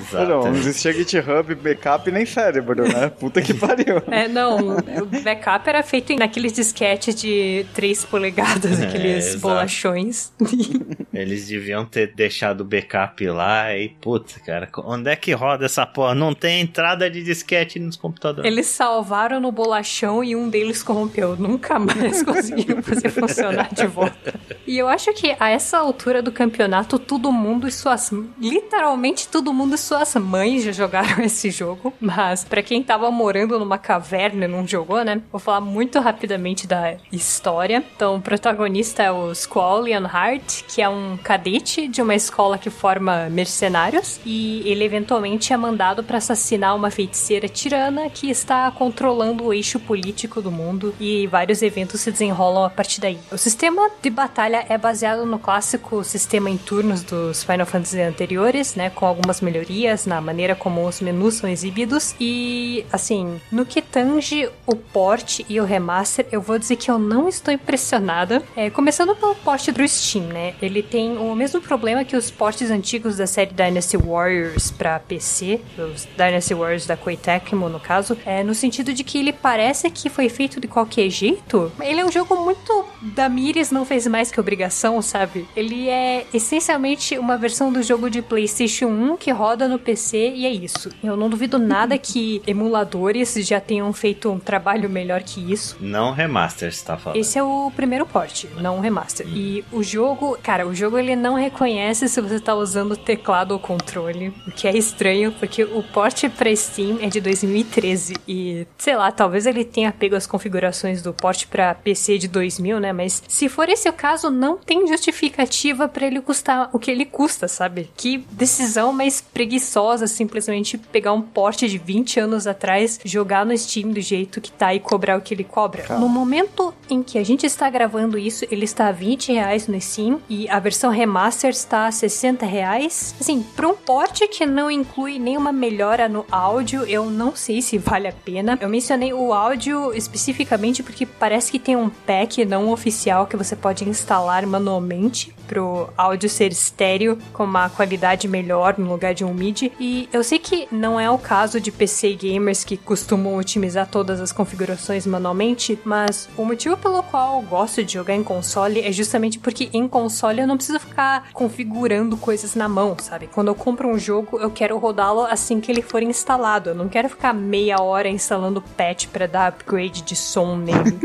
Exato. 0.00 0.28
Não, 0.28 0.42
não 0.44 0.54
existia 0.54 0.92
GitHub, 0.92 1.54
backup 1.54 2.10
nem 2.10 2.24
cérebro, 2.24 2.86
né? 2.88 3.08
Puta 3.08 3.42
que 3.42 3.52
pariu. 3.52 4.02
É, 4.10 4.28
não, 4.28 4.76
o 4.78 5.22
backup 5.22 5.68
era 5.68 5.82
feito 5.82 6.14
naqueles 6.16 6.52
disquetes 6.52 7.14
de 7.14 7.66
3 7.74 8.04
polegadas, 8.06 8.80
é, 8.80 8.86
aqueles 8.86 9.34
é, 9.34 9.38
bolachões. 9.38 10.32
Eles 11.12 11.46
deviam 11.46 11.84
ter 11.84 12.12
deixado 12.14 12.62
o 12.62 12.64
backup 12.64 13.24
lá 13.28 13.76
e, 13.76 13.88
puta, 13.88 14.40
cara, 14.40 14.68
onde 14.78 15.10
é 15.10 15.16
que 15.16 15.32
roda 15.32 15.64
essa 15.64 15.86
porra? 15.86 16.14
Não 16.14 16.34
tem 16.34 16.60
entrada 16.60 17.08
de 17.08 17.22
disquete 17.22 17.78
nos 17.78 17.96
computadores. 17.96 18.50
Eles 18.50 18.66
salvaram 18.66 19.40
no 19.40 19.52
bolachão 19.52 20.24
e 20.24 20.34
um 20.34 20.48
deles 20.48 20.82
corrompeu. 20.82 21.36
Nunca 21.36 21.78
mais 21.78 22.22
conseguiram 22.22 22.82
fazer 22.82 23.10
funcionar 23.10 23.72
de 23.72 23.86
volta. 23.86 24.34
E 24.66 24.78
eu 24.78 24.88
acho 24.88 25.12
que 25.12 25.34
a 25.38 25.50
essa 25.50 25.78
altura 25.78 26.22
do 26.22 26.32
campeonato, 26.32 26.98
todo 26.98 27.30
mundo 27.32 27.68
e 27.68 27.72
suas. 27.72 28.10
Literalmente 28.40 29.28
todo 29.28 29.52
mundo 29.52 29.74
e 29.74 29.78
suas 29.78 30.14
mães 30.16 30.64
já 30.64 30.72
jogaram 30.72 31.22
esse 31.24 31.50
jogo. 31.50 31.92
Mas 32.00 32.44
para 32.44 32.62
quem 32.62 32.82
tava 32.82 33.10
morando 33.10 33.58
numa 33.58 33.78
caverna 33.78 34.44
e 34.44 34.48
não 34.48 34.66
jogou, 34.66 35.04
né? 35.04 35.22
Vou 35.30 35.40
falar 35.40 35.60
muito 35.60 36.00
rapidamente 36.00 36.66
da 36.66 36.96
história. 37.12 37.84
Então, 37.94 38.16
o 38.16 38.20
protagonista 38.20 39.02
é 39.02 39.10
o 39.10 39.34
Squall 39.34 39.80
Leonhardt, 39.80 40.64
que 40.64 40.82
é 40.82 40.88
um 40.88 41.16
cadete 41.16 41.88
de 41.88 42.02
uma 42.02 42.14
escola 42.14 42.58
que 42.58 42.70
forma 42.70 43.28
mercenários. 43.30 44.20
E 44.24 44.62
ele 44.64 44.84
eventualmente 44.84 45.52
é 45.52 45.56
mandado 45.56 46.02
para 46.02 46.18
assassinar 46.18 46.76
uma 46.76 46.90
feiticeira 46.90 47.48
tirana 47.48 48.08
que 48.10 48.30
está 48.30 48.70
controlando 48.70 49.44
o 49.44 49.52
eixo 49.52 49.78
político 49.78 50.40
do 50.40 50.50
mundo. 50.50 50.94
E 51.00 51.26
vários 51.26 51.62
eventos 51.62 52.00
se 52.00 52.10
desenrolam 52.10 52.64
a 52.64 52.70
partir 52.70 53.00
daí. 53.00 53.18
O 53.30 53.38
sistema 53.38 53.90
de 54.02 54.10
batalha 54.10 54.43
é 54.52 54.76
baseado 54.76 55.24
no 55.24 55.38
clássico 55.38 56.02
sistema 56.04 56.50
em 56.50 56.56
turnos 56.56 57.02
dos 57.02 57.42
Final 57.42 57.66
Fantasy 57.66 58.00
anteriores, 58.00 58.74
né, 58.74 58.90
com 58.90 59.06
algumas 59.06 59.40
melhorias 59.40 60.06
na 60.06 60.20
maneira 60.20 60.54
como 60.54 60.86
os 60.86 61.00
menus 61.00 61.34
são 61.34 61.48
exibidos 61.48 62.14
e 62.20 62.84
assim, 62.92 63.40
no 63.50 63.64
que 63.64 63.80
tange 63.80 64.48
o 64.66 64.76
port 64.76 65.40
e 65.48 65.60
o 65.60 65.64
remaster, 65.64 66.26
eu 66.30 66.40
vou 66.40 66.58
dizer 66.58 66.76
que 66.76 66.90
eu 66.90 66.98
não 66.98 67.28
estou 67.28 67.52
impressionada. 67.52 68.42
É, 68.56 68.70
começando 68.70 69.14
pelo 69.16 69.34
port 69.36 69.68
do 69.70 69.86
Steam, 69.88 70.26
né? 70.26 70.54
Ele 70.60 70.82
tem 70.82 71.16
o 71.16 71.34
mesmo 71.34 71.60
problema 71.60 72.04
que 72.04 72.16
os 72.16 72.30
ports 72.30 72.70
antigos 72.70 73.16
da 73.16 73.26
série 73.26 73.52
Dynasty 73.52 73.96
Warriors 73.96 74.70
para 74.70 74.98
PC, 74.98 75.60
os 75.78 76.06
Dynasty 76.16 76.54
Warriors 76.54 76.86
da 76.86 76.96
Koei 76.96 77.16
Tecmo, 77.16 77.68
no 77.68 77.80
caso, 77.80 78.16
é 78.26 78.42
no 78.42 78.54
sentido 78.54 78.92
de 78.92 79.04
que 79.04 79.18
ele 79.18 79.32
parece 79.32 79.90
que 79.90 80.08
foi 80.08 80.28
feito 80.28 80.60
de 80.60 80.68
qualquer 80.68 81.08
jeito. 81.08 81.72
Ele 81.80 82.00
é 82.00 82.04
um 82.04 82.12
jogo 82.12 82.36
muito 82.36 82.84
da 83.00 83.28
Miris 83.28 83.70
não 83.70 83.84
fez 83.84 84.06
mais 84.06 84.30
que 84.34 84.40
obrigação, 84.40 85.00
sabe? 85.00 85.46
Ele 85.54 85.88
é 85.88 86.26
essencialmente 86.34 87.16
uma 87.16 87.38
versão 87.38 87.72
do 87.72 87.80
jogo 87.84 88.10
de 88.10 88.20
PlayStation 88.20 88.86
1 88.86 89.16
que 89.16 89.30
roda 89.30 89.68
no 89.68 89.78
PC 89.78 90.32
e 90.34 90.44
é 90.44 90.50
isso. 90.50 90.90
Eu 91.02 91.16
não 91.16 91.30
duvido 91.30 91.56
nada 91.56 91.96
que 91.96 92.42
emuladores 92.46 93.34
já 93.34 93.60
tenham 93.60 93.92
feito 93.92 94.28
um 94.30 94.40
trabalho 94.40 94.90
melhor 94.90 95.22
que 95.22 95.52
isso. 95.52 95.76
Não 95.80 96.12
remaster, 96.12 96.72
você 96.72 96.84
tá 96.84 96.96
falando. 96.96 97.16
Esse 97.16 97.38
é 97.38 97.42
o 97.44 97.70
primeiro 97.76 98.04
porte, 98.04 98.48
não 98.60 98.80
remaster. 98.80 99.24
Hum. 99.24 99.32
E 99.36 99.64
o 99.70 99.84
jogo, 99.84 100.36
cara, 100.42 100.66
o 100.66 100.74
jogo 100.74 100.98
ele 100.98 101.14
não 101.14 101.34
reconhece 101.34 102.08
se 102.08 102.20
você 102.20 102.40
tá 102.40 102.56
usando 102.56 102.96
teclado 102.96 103.52
ou 103.52 103.60
controle, 103.60 104.34
o 104.48 104.50
que 104.50 104.66
é 104.66 104.76
estranho, 104.76 105.30
porque 105.30 105.62
o 105.62 105.82
porte 105.82 106.28
pra 106.28 106.54
Steam 106.54 106.98
é 107.00 107.08
de 107.08 107.20
2013 107.20 108.16
e, 108.26 108.66
sei 108.78 108.96
lá, 108.96 109.12
talvez 109.12 109.46
ele 109.46 109.64
tenha 109.64 109.92
pego 109.92 110.16
as 110.16 110.26
configurações 110.26 111.02
do 111.02 111.12
porte 111.12 111.46
para 111.46 111.72
PC 111.72 112.18
de 112.18 112.26
2000, 112.26 112.80
né? 112.80 112.92
Mas 112.92 113.22
se 113.28 113.48
for 113.48 113.68
esse 113.68 113.88
o 113.88 113.92
caso, 113.92 114.23
não 114.30 114.56
tem 114.56 114.86
justificativa 114.86 115.88
para 115.88 116.06
ele 116.06 116.20
custar 116.20 116.70
o 116.72 116.78
que 116.78 116.90
ele 116.90 117.04
custa, 117.04 117.48
sabe? 117.48 117.90
Que 117.96 118.18
decisão 118.30 118.92
mais 118.92 119.20
preguiçosa 119.20 120.06
simplesmente 120.06 120.78
pegar 120.78 121.12
um 121.12 121.22
porte 121.22 121.68
de 121.68 121.78
20 121.78 122.20
anos 122.20 122.46
atrás, 122.46 123.00
jogar 123.04 123.44
no 123.44 123.56
Steam 123.56 123.90
do 123.90 124.00
jeito 124.00 124.40
que 124.40 124.50
tá 124.50 124.74
e 124.74 124.80
cobrar 124.80 125.18
o 125.18 125.20
que 125.20 125.34
ele 125.34 125.44
cobra. 125.44 125.98
No 125.98 126.08
momento 126.08 126.74
em 126.88 127.02
que 127.02 127.18
a 127.18 127.24
gente 127.24 127.44
está 127.44 127.68
gravando 127.68 128.18
isso, 128.18 128.44
ele 128.50 128.64
está 128.64 128.88
a 128.88 128.92
20 128.92 129.32
reais 129.32 129.66
no 129.66 129.80
Steam 129.80 130.20
e 130.28 130.48
a 130.48 130.58
versão 130.58 130.90
remaster 130.90 131.50
está 131.50 131.86
a 131.86 131.92
60 131.92 132.46
reais. 132.46 133.14
Assim, 133.20 133.42
para 133.54 133.68
um 133.68 133.74
porte 133.74 134.26
que 134.28 134.46
não 134.46 134.70
inclui 134.70 135.18
nenhuma 135.18 135.52
melhora 135.52 136.08
no 136.08 136.24
áudio, 136.30 136.84
eu 136.84 137.10
não 137.10 137.34
sei 137.36 137.60
se 137.60 137.78
vale 137.78 138.08
a 138.08 138.12
pena. 138.12 138.58
Eu 138.60 138.68
mencionei 138.68 139.12
o 139.12 139.32
áudio 139.32 139.92
especificamente 139.94 140.82
porque 140.82 141.06
parece 141.06 141.50
que 141.50 141.58
tem 141.58 141.76
um 141.76 141.88
pack 141.88 142.44
não 142.44 142.70
oficial 142.70 143.26
que 143.26 143.36
você 143.36 143.54
pode 143.54 143.88
instalar 143.88 144.13
manualmente 144.46 145.34
pro 145.46 145.88
áudio 145.96 146.28
ser 146.28 146.52
estéreo 146.52 147.18
com 147.32 147.44
uma 147.44 147.68
qualidade 147.68 148.26
melhor 148.26 148.76
no 148.78 148.90
lugar 148.90 149.14
de 149.14 149.24
um 149.24 149.32
MIDI. 149.32 149.72
E 149.78 150.08
eu 150.12 150.24
sei 150.24 150.38
que 150.38 150.66
não 150.70 150.98
é 150.98 151.10
o 151.10 151.18
caso 151.18 151.60
de 151.60 151.70
PC 151.70 152.14
gamers 152.14 152.64
que 152.64 152.76
costumam 152.76 153.36
otimizar 153.36 153.86
todas 153.88 154.20
as 154.20 154.32
configurações 154.32 155.06
manualmente, 155.06 155.78
mas 155.84 156.28
o 156.36 156.44
motivo 156.44 156.76
pelo 156.76 157.02
qual 157.02 157.40
eu 157.40 157.48
gosto 157.48 157.84
de 157.84 157.92
jogar 157.92 158.14
em 158.14 158.24
console 158.24 158.80
é 158.80 158.90
justamente 158.90 159.38
porque 159.38 159.68
em 159.72 159.86
console 159.86 160.40
eu 160.40 160.46
não 160.46 160.56
preciso 160.56 160.80
ficar 160.80 161.30
configurando 161.32 162.16
coisas 162.16 162.54
na 162.54 162.68
mão, 162.68 162.96
sabe? 162.98 163.28
Quando 163.28 163.48
eu 163.48 163.54
compro 163.54 163.88
um 163.88 163.98
jogo, 163.98 164.38
eu 164.38 164.50
quero 164.50 164.78
rodá-lo 164.78 165.22
assim 165.22 165.60
que 165.60 165.70
ele 165.70 165.82
for 165.82 166.02
instalado. 166.02 166.70
Eu 166.70 166.74
não 166.74 166.88
quero 166.88 167.08
ficar 167.08 167.32
meia 167.32 167.80
hora 167.82 168.08
instalando 168.08 168.62
patch 168.62 169.08
para 169.08 169.26
dar 169.26 169.48
upgrade 169.48 170.02
de 170.02 170.16
som 170.16 170.56
nele. 170.56 170.98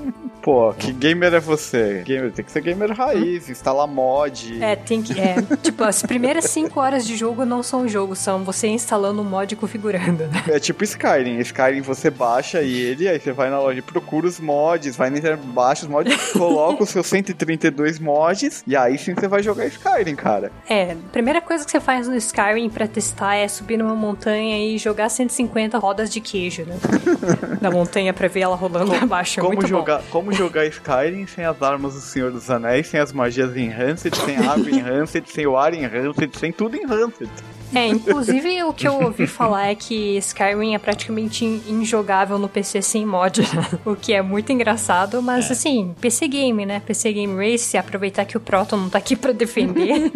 Pô, 0.48 0.74
que 0.74 0.94
gamer 0.94 1.34
é 1.34 1.42
você? 1.42 2.04
Gamer, 2.06 2.32
tem 2.32 2.46
que 2.46 2.50
ser 2.50 2.62
gamer 2.62 2.94
raiz, 2.94 3.50
instalar 3.50 3.86
mod. 3.86 4.64
É, 4.64 4.78
tem 4.78 5.02
que. 5.02 5.12
É, 5.20 5.36
tipo, 5.62 5.84
as 5.84 6.02
primeiras 6.02 6.46
5 6.46 6.80
horas 6.80 7.06
de 7.06 7.18
jogo 7.18 7.44
não 7.44 7.62
são 7.62 7.86
jogo, 7.86 8.16
são 8.16 8.46
você 8.46 8.70
instalando 8.70 9.22
o 9.22 9.26
mod 9.26 9.54
e 9.54 9.58
configurando, 9.58 10.26
né? 10.28 10.46
É 10.48 10.58
tipo 10.58 10.86
Skyrim. 10.86 11.38
Skyrim 11.40 11.82
você 11.82 12.10
baixa 12.10 12.62
ele, 12.62 13.10
aí 13.10 13.20
você 13.20 13.34
vai 13.34 13.50
na 13.50 13.60
loja 13.60 13.80
e 13.80 13.82
procura 13.82 14.26
os 14.26 14.40
mods, 14.40 14.96
vai 14.96 15.10
na 15.10 15.18
internet, 15.18 15.46
baixa 15.48 15.84
os 15.84 15.92
mods, 15.92 16.16
coloca 16.32 16.82
os 16.82 16.92
seus 16.92 17.08
132 17.08 18.00
mods, 18.00 18.64
e 18.66 18.74
aí 18.74 18.98
sim 18.98 19.14
você 19.14 19.28
vai 19.28 19.44
jogar 19.44 19.66
Skyrim, 19.66 20.16
cara. 20.16 20.50
É, 20.70 20.94
a 20.94 21.12
primeira 21.12 21.42
coisa 21.42 21.66
que 21.66 21.72
você 21.72 21.82
faz 21.82 22.08
no 22.08 22.16
Skyrim 22.16 22.70
pra 22.70 22.88
testar 22.88 23.36
é 23.36 23.50
subir 23.50 23.76
numa 23.76 23.96
montanha 23.96 24.66
e 24.66 24.78
jogar 24.78 25.10
150 25.10 25.78
rodas 25.78 26.10
de 26.10 26.22
queijo, 26.22 26.64
né? 26.64 26.78
da 27.60 27.70
montanha 27.70 28.14
pra 28.14 28.30
ver 28.30 28.40
ela 28.40 28.56
rolando 28.56 28.96
abaixo. 28.96 29.42
É 29.42 29.44
como 29.44 29.68
jogar, 29.68 29.98
bom. 29.98 30.04
Como 30.10 30.37
jogar 30.38 30.68
Skyrim 30.72 31.26
sem 31.26 31.44
as 31.44 31.62
armas 31.64 31.96
do 31.96 32.00
Senhor 32.00 32.32
dos 32.32 32.50
Anéis, 32.50 32.88
sem 32.88 33.00
as 33.00 33.12
magias 33.12 33.56
Enhanced, 33.56 34.16
sem 34.16 34.38
água 34.38 34.70
Enhanced, 34.70 35.28
sem 35.28 35.48
o 35.48 35.58
ar 35.58 35.74
Enhanced, 35.74 36.38
sem 36.38 36.52
tudo 36.52 36.78
Enhanced. 36.78 37.30
É, 37.74 37.88
inclusive 37.88 38.64
o 38.64 38.74
que 38.74 38.88
eu 38.88 39.02
ouvi 39.02 39.28
falar 39.28 39.68
é 39.68 39.76
que 39.76 40.18
Skyrim 40.18 40.76
é 40.76 40.80
praticamente 40.80 41.46
injogável 41.46 42.38
no 42.38 42.48
PC 42.48 42.82
sem 42.82 43.06
mod, 43.06 43.42
o 43.86 43.96
que 43.96 44.14
é 44.14 44.22
muito 44.22 44.52
engraçado, 44.52 45.22
mas 45.22 45.50
é. 45.50 45.54
assim, 45.54 45.96
PC 46.00 46.28
Game, 46.28 46.66
né? 46.66 46.82
PC 46.86 47.14
Game 47.14 47.36
Race, 47.36 47.78
aproveitar 47.78 48.26
que 48.26 48.38
o 48.38 48.40
Proton 48.40 48.78
não 48.78 48.90
tá 48.90 48.98
aqui 48.98 49.16
para 49.16 49.32
defender. 49.32 50.12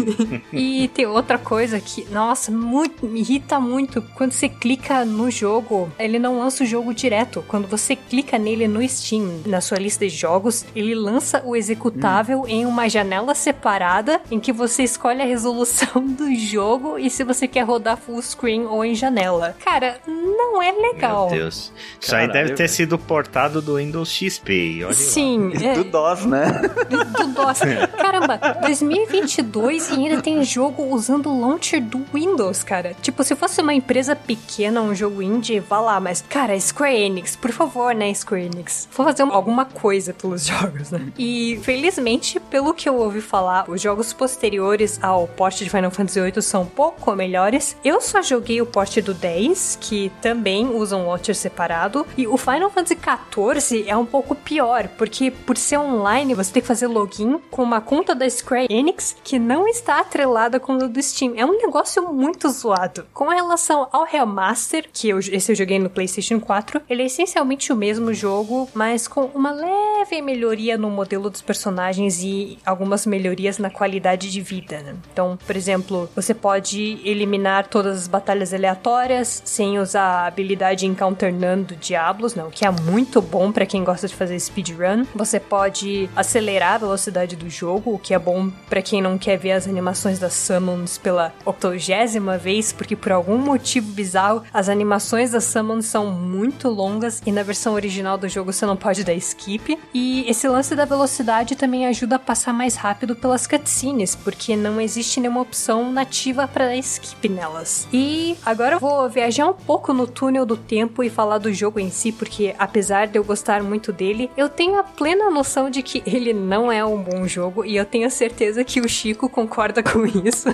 e 0.52 0.88
tem 0.88 1.06
outra 1.06 1.38
coisa 1.38 1.80
que, 1.80 2.06
nossa, 2.10 2.50
muito, 2.50 3.06
me 3.06 3.20
irrita 3.20 3.60
muito. 3.60 4.02
Quando 4.14 4.32
você 4.32 4.48
clica 4.48 5.04
no 5.04 5.30
jogo, 5.30 5.90
ele 5.98 6.18
não 6.18 6.38
lança 6.38 6.64
o 6.64 6.66
jogo 6.66 6.94
direto. 6.94 7.44
Quando 7.46 7.68
você 7.68 7.96
clica 7.96 8.38
nele 8.38 8.66
no 8.66 8.86
Steam, 8.88 9.42
na 9.46 9.60
sua 9.60 9.78
lista 9.78 10.06
de 10.06 10.14
jogos, 10.14 10.64
ele 10.74 10.94
lança 10.94 11.42
o 11.44 11.56
executável 11.56 12.42
hum. 12.42 12.48
em 12.48 12.66
uma 12.66 12.88
janela 12.88 13.34
separada 13.34 14.20
em 14.30 14.40
que 14.40 14.52
você 14.52 14.82
escolhe 14.82 15.22
a 15.22 15.26
resolução 15.26 16.06
do 16.06 16.34
jogo 16.34 16.93
e 16.98 17.10
se 17.10 17.24
você 17.24 17.46
quer 17.46 17.62
rodar 17.62 17.96
full 17.96 18.20
screen 18.22 18.66
ou 18.66 18.84
em 18.84 18.94
janela. 18.94 19.56
Cara, 19.64 19.98
não 20.06 20.62
é 20.62 20.72
legal. 20.72 21.30
Meu 21.30 21.38
Deus. 21.40 21.72
Isso 22.00 22.10
Caralho. 22.10 22.32
aí 22.32 22.42
deve 22.42 22.54
ter 22.54 22.68
sido 22.68 22.98
portado 22.98 23.60
do 23.60 23.76
Windows 23.76 24.10
XP. 24.10 24.82
Olha 24.84 24.94
Sim. 24.94 25.52
É. 25.62 25.74
Do 25.74 25.84
DOS, 25.84 26.24
né? 26.26 26.46
Do 26.88 27.26
DOS. 27.28 27.60
Caramba, 27.98 28.38
2022 28.62 29.90
e 29.90 29.92
ainda 29.94 30.22
tem 30.22 30.42
jogo 30.44 30.84
usando 30.94 31.30
o 31.30 31.40
launcher 31.40 31.82
do 31.82 32.04
Windows, 32.12 32.62
cara. 32.62 32.94
Tipo, 33.00 33.22
se 33.24 33.34
fosse 33.34 33.60
uma 33.60 33.74
empresa 33.74 34.14
pequena, 34.14 34.80
um 34.80 34.94
jogo 34.94 35.22
indie, 35.22 35.60
vá 35.60 35.80
lá. 35.80 36.00
Mas, 36.00 36.22
cara, 36.28 36.58
Square 36.58 36.96
Enix, 36.96 37.36
por 37.36 37.50
favor, 37.52 37.94
né, 37.94 38.12
Square 38.14 38.46
Enix? 38.46 38.88
Vou 38.92 39.06
fazer 39.06 39.22
alguma 39.22 39.64
coisa 39.64 40.12
pelos 40.12 40.46
jogos, 40.46 40.90
né? 40.90 41.08
E, 41.18 41.58
felizmente, 41.62 42.38
pelo 42.38 42.74
que 42.74 42.88
eu 42.88 42.96
ouvi 42.96 43.20
falar, 43.20 43.68
os 43.68 43.80
jogos 43.80 44.12
posteriores 44.12 44.98
ao 45.02 45.26
porte 45.26 45.64
de 45.64 45.70
Final 45.70 45.90
Fantasy 45.90 46.20
VIII 46.20 46.42
são 46.42 46.66
pouco 46.84 47.16
melhores. 47.16 47.76
Eu 47.82 47.98
só 47.98 48.20
joguei 48.20 48.60
o 48.60 48.66
porte 48.66 49.00
do 49.00 49.14
10, 49.14 49.78
que 49.80 50.12
também 50.20 50.66
usa 50.66 50.96
um 50.96 51.06
launcher 51.06 51.34
separado, 51.34 52.06
e 52.14 52.26
o 52.26 52.36
Final 52.36 52.68
Fantasy 52.68 52.98
XIV 52.98 53.84
é 53.88 53.96
um 53.96 54.04
pouco 54.04 54.34
pior, 54.34 54.88
porque 54.98 55.30
por 55.30 55.56
ser 55.56 55.78
online, 55.78 56.34
você 56.34 56.52
tem 56.52 56.60
que 56.60 56.68
fazer 56.68 56.86
login 56.86 57.38
com 57.50 57.62
uma 57.62 57.80
conta 57.80 58.14
da 58.14 58.28
Square 58.28 58.66
Enix 58.68 59.16
que 59.24 59.38
não 59.38 59.66
está 59.66 60.00
atrelada 60.00 60.60
com 60.60 60.72
a 60.74 60.86
do 60.86 61.02
Steam. 61.02 61.32
É 61.36 61.46
um 61.46 61.56
negócio 61.56 62.12
muito 62.12 62.50
zoado. 62.50 63.06
Com 63.14 63.28
relação 63.28 63.88
ao 63.90 64.04
Remaster, 64.04 64.86
que 64.92 65.08
eu, 65.08 65.18
esse 65.18 65.52
eu 65.52 65.56
joguei 65.56 65.78
no 65.78 65.88
PlayStation 65.88 66.38
4, 66.38 66.82
ele 66.88 67.02
é 67.02 67.06
essencialmente 67.06 67.72
o 67.72 67.76
mesmo 67.76 68.12
jogo, 68.12 68.68
mas 68.74 69.08
com 69.08 69.22
uma 69.34 69.52
leve 69.52 70.20
melhoria 70.20 70.76
no 70.76 70.90
modelo 70.90 71.30
dos 71.30 71.40
personagens 71.40 72.22
e 72.22 72.58
algumas 72.64 73.06
melhorias 73.06 73.56
na 73.56 73.70
qualidade 73.70 74.30
de 74.30 74.40
vida. 74.42 74.82
Né? 74.82 74.94
Então, 75.12 75.38
por 75.46 75.56
exemplo, 75.56 76.10
você 76.14 76.34
pode 76.34 76.73
pode 76.74 76.98
eliminar 77.04 77.68
todas 77.68 77.96
as 77.98 78.08
batalhas 78.08 78.52
aleatórias 78.52 79.42
sem 79.44 79.78
usar 79.78 80.02
a 80.02 80.26
habilidade 80.26 80.86
Encounter 80.86 81.32
None 81.32 81.62
do 81.62 81.76
Diablos, 81.76 82.34
não, 82.34 82.50
que 82.50 82.66
é 82.66 82.70
muito 82.70 83.22
bom 83.22 83.52
para 83.52 83.64
quem 83.64 83.84
gosta 83.84 84.08
de 84.08 84.14
fazer 84.14 84.38
speedrun. 84.40 85.04
Você 85.14 85.38
pode 85.38 86.10
acelerar 86.16 86.74
a 86.74 86.78
velocidade 86.78 87.36
do 87.36 87.48
jogo, 87.48 87.94
o 87.94 87.98
que 87.98 88.12
é 88.12 88.18
bom 88.18 88.50
para 88.68 88.82
quem 88.82 89.00
não 89.00 89.16
quer 89.16 89.36
ver 89.36 89.52
as 89.52 89.68
animações 89.68 90.18
das 90.18 90.32
Summons 90.32 90.98
pela 90.98 91.32
octogésima 91.44 92.36
vez, 92.38 92.72
porque 92.72 92.96
por 92.96 93.12
algum 93.12 93.38
motivo 93.38 93.92
bizarro 93.92 94.42
as 94.52 94.68
animações 94.68 95.30
das 95.30 95.44
Summons 95.44 95.86
são 95.86 96.10
muito 96.10 96.68
longas 96.68 97.22
e 97.24 97.30
na 97.30 97.44
versão 97.44 97.74
original 97.74 98.18
do 98.18 98.28
jogo 98.28 98.52
você 98.52 98.66
não 98.66 98.76
pode 98.76 99.04
dar 99.04 99.14
skip. 99.14 99.78
E 99.92 100.28
esse 100.28 100.48
lance 100.48 100.74
da 100.74 100.84
velocidade 100.84 101.54
também 101.54 101.86
ajuda 101.86 102.16
a 102.16 102.18
passar 102.18 102.52
mais 102.52 102.74
rápido 102.74 103.14
pelas 103.14 103.46
cutscenes, 103.46 104.16
porque 104.16 104.56
não 104.56 104.80
existe 104.80 105.20
nenhuma 105.20 105.42
opção 105.42 105.92
nativa 105.92 106.48
para 106.48 106.63
dar 106.66 106.76
skip 106.76 107.28
nelas. 107.28 107.86
E 107.92 108.36
agora 108.44 108.76
eu 108.76 108.80
vou 108.80 109.08
viajar 109.08 109.46
um 109.46 109.52
pouco 109.52 109.92
no 109.92 110.06
túnel 110.06 110.46
do 110.46 110.56
tempo 110.56 111.02
e 111.02 111.10
falar 111.10 111.38
do 111.38 111.52
jogo 111.52 111.78
em 111.78 111.90
si, 111.90 112.12
porque 112.12 112.54
apesar 112.58 113.06
de 113.06 113.18
eu 113.18 113.24
gostar 113.24 113.62
muito 113.62 113.92
dele, 113.92 114.30
eu 114.36 114.48
tenho 114.48 114.78
a 114.78 114.82
plena 114.82 115.30
noção 115.30 115.70
de 115.70 115.82
que 115.82 116.02
ele 116.06 116.32
não 116.32 116.70
é 116.70 116.84
um 116.84 117.02
bom 117.02 117.26
jogo 117.26 117.64
e 117.64 117.76
eu 117.76 117.84
tenho 117.84 118.10
certeza 118.10 118.64
que 118.64 118.80
o 118.80 118.88
Chico 118.88 119.28
concorda 119.28 119.82
com 119.82 120.04
isso. 120.06 120.48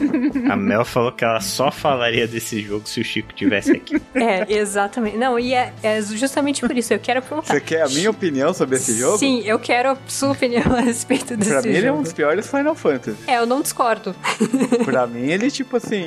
A 0.50 0.56
Mel 0.56 0.84
falou 0.84 1.12
que 1.12 1.24
ela 1.24 1.40
só 1.40 1.70
falaria 1.70 2.26
desse 2.26 2.61
jogo 2.61 2.88
se 2.88 3.00
o 3.00 3.04
Chico 3.04 3.32
tivesse 3.32 3.72
aqui. 3.72 4.00
É, 4.12 4.52
exatamente. 4.52 5.16
Não, 5.16 5.38
e 5.38 5.54
é, 5.54 5.72
é 5.82 6.02
justamente 6.02 6.61
por 6.61 6.76
isso. 6.76 6.92
Eu 6.92 6.98
quero 6.98 7.22
perguntar. 7.22 7.54
Você 7.54 7.61
quer 7.61 7.82
a 7.82 7.88
minha 7.88 8.11
opinião 8.11 8.52
sobre 8.52 8.76
esse 8.76 8.98
jogo? 8.98 9.18
Sim, 9.18 9.42
eu 9.44 9.58
quero 9.58 9.90
a 9.90 9.98
sua 10.08 10.32
opinião 10.32 10.74
a 10.74 10.80
respeito 10.80 11.36
desse 11.36 11.50
jogo. 11.50 11.62
Pra 11.62 11.70
mim, 11.70 11.76
ele 11.76 11.86
é 11.86 11.92
um 11.92 12.02
dos 12.02 12.12
piores 12.12 12.46
Final 12.48 12.74
Fantasy. 12.74 13.16
É, 13.26 13.38
eu 13.38 13.46
não 13.46 13.62
discordo. 13.62 14.14
pra 14.84 15.06
mim, 15.06 15.30
ele, 15.30 15.50
tipo 15.50 15.76
assim, 15.76 15.99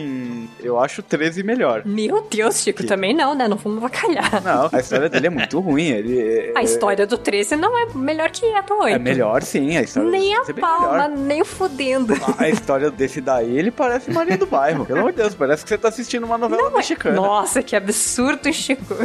eu 0.59 0.79
acho 0.79 1.01
13 1.01 1.43
melhor. 1.43 1.83
Meu 1.85 2.25
Deus, 2.29 2.61
Chico, 2.61 2.81
que... 2.81 2.87
também 2.87 3.13
não, 3.13 3.35
né? 3.35 3.47
Não 3.47 3.57
vamos 3.57 3.81
vacalhar. 3.81 4.41
Não, 4.43 4.69
a 4.71 4.79
história 4.79 5.09
dele 5.09 5.27
é 5.27 5.29
muito 5.29 5.59
ruim. 5.59 5.87
Ele, 5.87 6.51
a 6.55 6.63
história 6.63 7.05
do 7.05 7.17
13 7.17 7.55
não 7.55 7.77
é 7.77 7.87
melhor 7.93 8.29
que 8.31 8.45
a 8.53 8.61
do 8.61 8.75
8. 8.75 8.95
É 8.95 8.99
melhor, 8.99 9.43
sim. 9.43 9.77
A 9.77 9.81
história 9.81 10.09
nem 10.09 10.35
a 10.35 10.43
é 10.47 10.53
palma, 10.53 11.07
nem 11.07 11.43
fudendo. 11.43 12.13
A 12.37 12.49
história 12.49 12.89
desse 12.89 13.21
daí, 13.21 13.57
ele 13.57 13.71
parece 13.71 14.11
Maria 14.11 14.37
do 14.37 14.45
Bairro. 14.45 14.85
Pelo 14.85 14.99
amor 14.99 15.11
de 15.11 15.17
Deus, 15.17 15.35
parece 15.35 15.63
que 15.63 15.69
você 15.69 15.77
tá 15.77 15.87
assistindo 15.87 16.23
uma 16.23 16.37
novela 16.37 16.63
não, 16.63 16.77
mexicana. 16.77 17.15
Nossa, 17.15 17.61
que 17.61 17.75
absurdo, 17.75 18.51
Chico. 18.51 18.95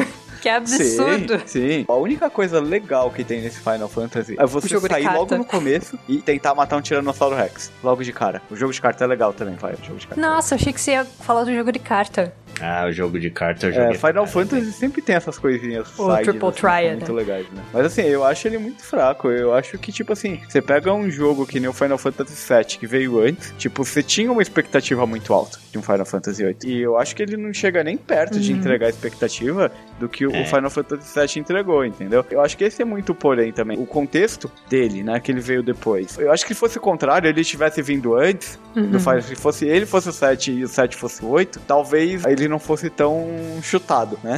Que 0.49 0.51
absurdo. 0.51 1.39
Sim, 1.45 1.69
sim. 1.69 1.85
A 1.87 1.95
única 1.95 2.31
coisa 2.31 2.59
legal 2.59 3.11
que 3.11 3.23
tem 3.23 3.43
nesse 3.43 3.61
Final 3.61 3.89
Fantasy 3.89 4.35
é 4.39 4.47
você 4.47 4.81
sair 4.81 5.13
logo 5.13 5.37
no 5.37 5.45
começo 5.45 5.99
e 6.09 6.23
tentar 6.23 6.55
matar 6.55 6.79
um 6.79 6.81
Tiranossauro 6.81 7.37
Rex. 7.37 7.71
Logo 7.85 8.03
de 8.03 8.13
cara. 8.13 8.41
O 8.51 8.57
jogo 8.57 8.73
de 8.73 8.81
carta 8.81 9.05
é 9.05 9.07
legal 9.07 9.33
também, 9.35 9.55
vai. 9.57 9.75
O 9.75 9.85
jogo 9.85 9.99
de 9.99 10.07
carta. 10.07 10.21
Nossa, 10.21 10.55
achei 10.55 10.73
que 10.73 10.81
você 10.81 10.93
ia 10.93 11.05
falar 11.05 11.45
do 11.45 11.55
jogo 11.55 11.71
de 11.71 11.79
carta. 11.79 12.33
Ah, 12.61 12.87
o 12.89 12.93
jogo 12.93 13.19
de 13.19 13.31
carta 13.31 13.67
eu 13.67 13.73
joguei. 13.73 13.91
É, 13.91 13.95
Final 13.95 14.27
Fantasy 14.27 14.67
né? 14.67 14.73
sempre 14.73 15.03
tem 15.03 15.17
essas 15.17 15.39
coisinhas 15.39 15.89
o 15.99 16.11
sides, 16.11 16.29
Triple 16.29 16.49
assim, 16.49 16.61
Triad, 16.61 16.97
muito 16.97 17.13
né? 17.13 17.19
legais, 17.19 17.47
né? 17.51 17.63
Mas 17.73 17.87
assim, 17.87 18.03
eu 18.03 18.25
acho 18.25 18.49
ele 18.49 18.59
muito 18.59 18.83
fraco. 18.83 19.29
Eu 19.29 19.55
acho 19.55 19.79
que, 19.79 19.93
tipo 19.93 20.13
assim, 20.13 20.41
você 20.49 20.61
pega 20.61 20.93
um 20.93 21.11
jogo 21.11 21.47
que 21.47 21.61
nem 21.61 21.69
o 21.69 21.73
Final 21.73 21.99
Fantasy 21.99 22.53
VII, 22.53 22.65
que 22.79 22.87
veio 22.87 23.21
antes, 23.21 23.53
tipo, 23.59 23.85
você 23.85 24.03
tinha 24.03 24.31
uma 24.31 24.43
expectativa 24.43 25.07
muito 25.07 25.33
alta 25.33 25.59
de 25.71 25.79
um 25.79 25.83
Final 25.83 26.07
Fantasy 26.07 26.45
VIII. 26.45 26.57
E 26.65 26.81
eu 26.81 26.99
acho 26.99 27.15
que 27.15 27.23
ele 27.23 27.37
não 27.37 27.53
chega 27.53 27.83
nem 27.85 27.97
perto 27.97 28.35
uhum. 28.35 28.41
de 28.41 28.53
entregar 28.53 28.87
a 28.87 28.91
expectativa 28.91 29.71
do 29.99 30.09
que 30.09 30.25
é. 30.25 30.27
o 30.27 30.47
Final 30.47 30.71
Fantasy 30.71 31.19
VII 31.19 31.41
entregou, 31.41 31.85
entendeu? 31.85 32.25
Eu 32.31 32.41
acho 32.41 32.57
que 32.57 32.65
esse 32.65 32.83
é 32.83 32.85
muito 32.85 33.15
porém 33.15 33.53
também. 33.53 33.79
O 33.79 33.87
contexto 33.87 34.51
dele, 34.69 35.03
né, 35.03 35.21
que 35.21 35.31
ele 35.31 35.41
veio 35.41 35.63
depois. 35.63 36.19
Eu 36.19 36.33
acho 36.33 36.47
que 36.47 36.55
se 36.55 36.61
fosse 36.61 36.79
o 36.79 36.81
contrário, 36.81 37.29
ele 37.29 37.45
tivesse 37.45 37.83
vindo 37.83 38.15
antes, 38.15 38.59
uhum. 38.75 38.91
do 38.91 39.01
Final, 39.01 39.23
se 39.23 39.35
fosse 39.35 39.67
ele 39.67 39.87
fosse 39.87 40.09
o 40.09 40.13
7 40.13 40.53
e 40.53 40.65
o 40.65 40.69
7 40.69 40.97
fosse 40.97 41.25
o 41.25 41.29
8, 41.29 41.61
talvez 41.67 42.25
ele 42.25 42.48
não 42.49 42.59
fosse 42.59 42.91
tão 42.91 43.27
chutado, 43.63 44.19
né? 44.23 44.37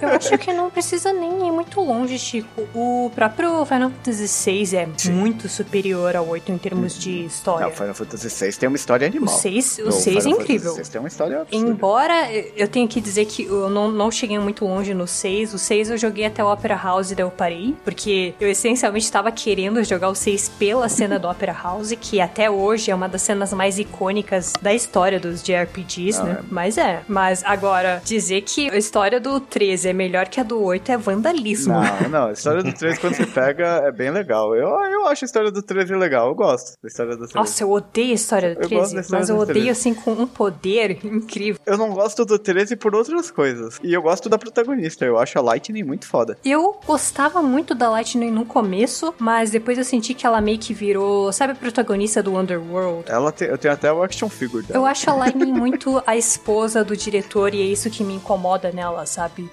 Eu 0.00 0.08
acho 0.10 0.38
que 0.38 0.52
não 0.52 0.70
precisa 0.70 1.12
nem 1.12 1.48
ir 1.48 1.52
muito 1.52 1.80
longe, 1.80 2.18
Chico. 2.18 2.62
O 2.74 3.10
próprio 3.14 3.64
Final 3.66 3.90
Fantasy 3.90 4.50
VI 4.50 4.76
é 4.76 4.88
Sim. 4.96 5.12
muito 5.12 5.48
superior 5.48 6.16
ao 6.16 6.26
8 6.28 6.52
em 6.52 6.58
termos 6.58 6.98
de 6.98 7.24
história. 7.24 7.66
Não, 7.66 7.72
o 7.72 7.76
Final 7.76 7.94
Fantasy 7.94 8.28
VI 8.28 8.52
tem 8.56 8.68
uma 8.68 8.76
história 8.76 9.06
animal. 9.06 9.34
O 9.34 9.38
6, 9.38 9.80
o 9.84 9.92
6 9.92 10.26
é 10.26 10.28
incrível. 10.30 10.74
O 10.74 10.90
tem 10.90 11.00
uma 11.00 11.08
história 11.08 11.42
absurda. 11.42 11.70
Embora 11.70 12.32
eu 12.32 12.68
tenha 12.68 12.86
que 12.86 13.00
dizer 13.00 13.26
que 13.26 13.44
eu 13.44 13.68
não, 13.68 13.90
não 13.90 14.10
cheguei 14.10 14.38
muito 14.38 14.64
longe 14.64 14.94
no 14.94 15.06
6, 15.06 15.54
o 15.54 15.58
6 15.58 15.90
eu 15.90 15.98
joguei 15.98 16.24
até 16.24 16.42
o 16.42 16.52
Opera 16.52 16.76
House 16.76 17.10
e 17.10 17.14
daí 17.14 17.24
eu 17.24 17.30
parei, 17.30 17.74
porque 17.84 18.34
eu 18.40 18.48
essencialmente 18.48 19.04
estava 19.04 19.30
querendo 19.30 19.82
jogar 19.84 20.08
o 20.08 20.14
6 20.14 20.48
pela 20.50 20.88
cena 20.88 21.18
do 21.18 21.28
Opera 21.28 21.52
House, 21.52 21.92
que 22.00 22.20
até 22.20 22.50
hoje 22.50 22.90
é 22.90 22.94
uma 22.94 23.08
das 23.08 23.22
cenas 23.22 23.52
mais 23.52 23.78
icônicas 23.78 24.54
da 24.60 24.72
história 24.72 25.18
dos 25.18 25.42
JRPGs, 25.42 26.18
não, 26.18 26.26
né? 26.26 26.38
É. 26.40 26.44
Mas 26.50 26.78
é. 26.78 27.02
Mas 27.08 27.39
agora, 27.44 28.02
dizer 28.04 28.42
que 28.42 28.70
a 28.70 28.76
história 28.76 29.20
do 29.20 29.40
13 29.40 29.88
é 29.88 29.92
melhor 29.92 30.28
que 30.28 30.40
a 30.40 30.42
do 30.42 30.62
8 30.62 30.92
é 30.92 30.96
vandalismo. 30.96 31.74
Não, 31.74 32.08
não. 32.08 32.26
A 32.28 32.32
história 32.32 32.62
do 32.62 32.72
13, 32.72 33.00
quando 33.00 33.14
você 33.14 33.26
pega, 33.26 33.82
é 33.84 33.92
bem 33.92 34.10
legal. 34.10 34.54
Eu, 34.54 34.68
eu 34.68 35.06
acho 35.06 35.24
a 35.24 35.26
história 35.26 35.50
do 35.50 35.62
13 35.62 35.94
legal. 35.94 36.28
Eu 36.28 36.34
gosto 36.34 36.76
da 36.82 36.88
história 36.88 37.12
do 37.12 37.20
13. 37.20 37.34
Nossa, 37.34 37.62
eu 37.62 37.70
odeio 37.70 38.12
a 38.12 38.14
história 38.14 38.54
do 38.54 38.68
13. 38.68 38.96
Eu 38.96 39.04
mas 39.10 39.28
eu 39.28 39.38
odeio, 39.38 39.70
assim, 39.70 39.94
com 39.94 40.12
um 40.12 40.26
poder 40.26 40.98
incrível. 41.04 41.60
Eu 41.66 41.76
não 41.76 41.90
gosto 41.92 42.24
do 42.24 42.38
13 42.38 42.76
por 42.76 42.94
outras 42.94 43.30
coisas. 43.30 43.78
E 43.82 43.92
eu 43.92 44.02
gosto 44.02 44.28
da 44.28 44.38
protagonista. 44.38 45.04
Eu 45.04 45.18
acho 45.18 45.38
a 45.38 45.42
Lightning 45.42 45.82
muito 45.82 46.06
foda. 46.06 46.36
Eu 46.44 46.78
gostava 46.86 47.42
muito 47.42 47.74
da 47.74 47.90
Lightning 47.90 48.30
no 48.30 48.44
começo, 48.44 49.14
mas 49.18 49.50
depois 49.50 49.78
eu 49.78 49.84
senti 49.84 50.14
que 50.14 50.26
ela 50.26 50.40
meio 50.40 50.58
que 50.58 50.74
virou, 50.74 51.32
sabe, 51.32 51.52
a 51.52 51.56
protagonista 51.56 52.22
do 52.22 52.36
Underworld. 52.36 53.04
Ela 53.10 53.32
tem, 53.32 53.48
eu 53.48 53.58
tenho 53.58 53.74
até 53.74 53.92
o 53.92 54.02
action 54.02 54.28
figure 54.28 54.64
dela. 54.64 54.78
Eu 54.78 54.86
acho 54.86 55.08
a 55.10 55.14
Lightning 55.14 55.52
muito 55.52 56.02
a 56.06 56.16
esposa 56.16 56.84
do 56.84 56.96
diretor 56.96 57.29
e 57.54 57.62
é 57.62 57.64
isso 57.64 57.88
que 57.90 58.02
me 58.02 58.14
incomoda 58.14 58.72
nela, 58.72 59.06
sabe? 59.06 59.50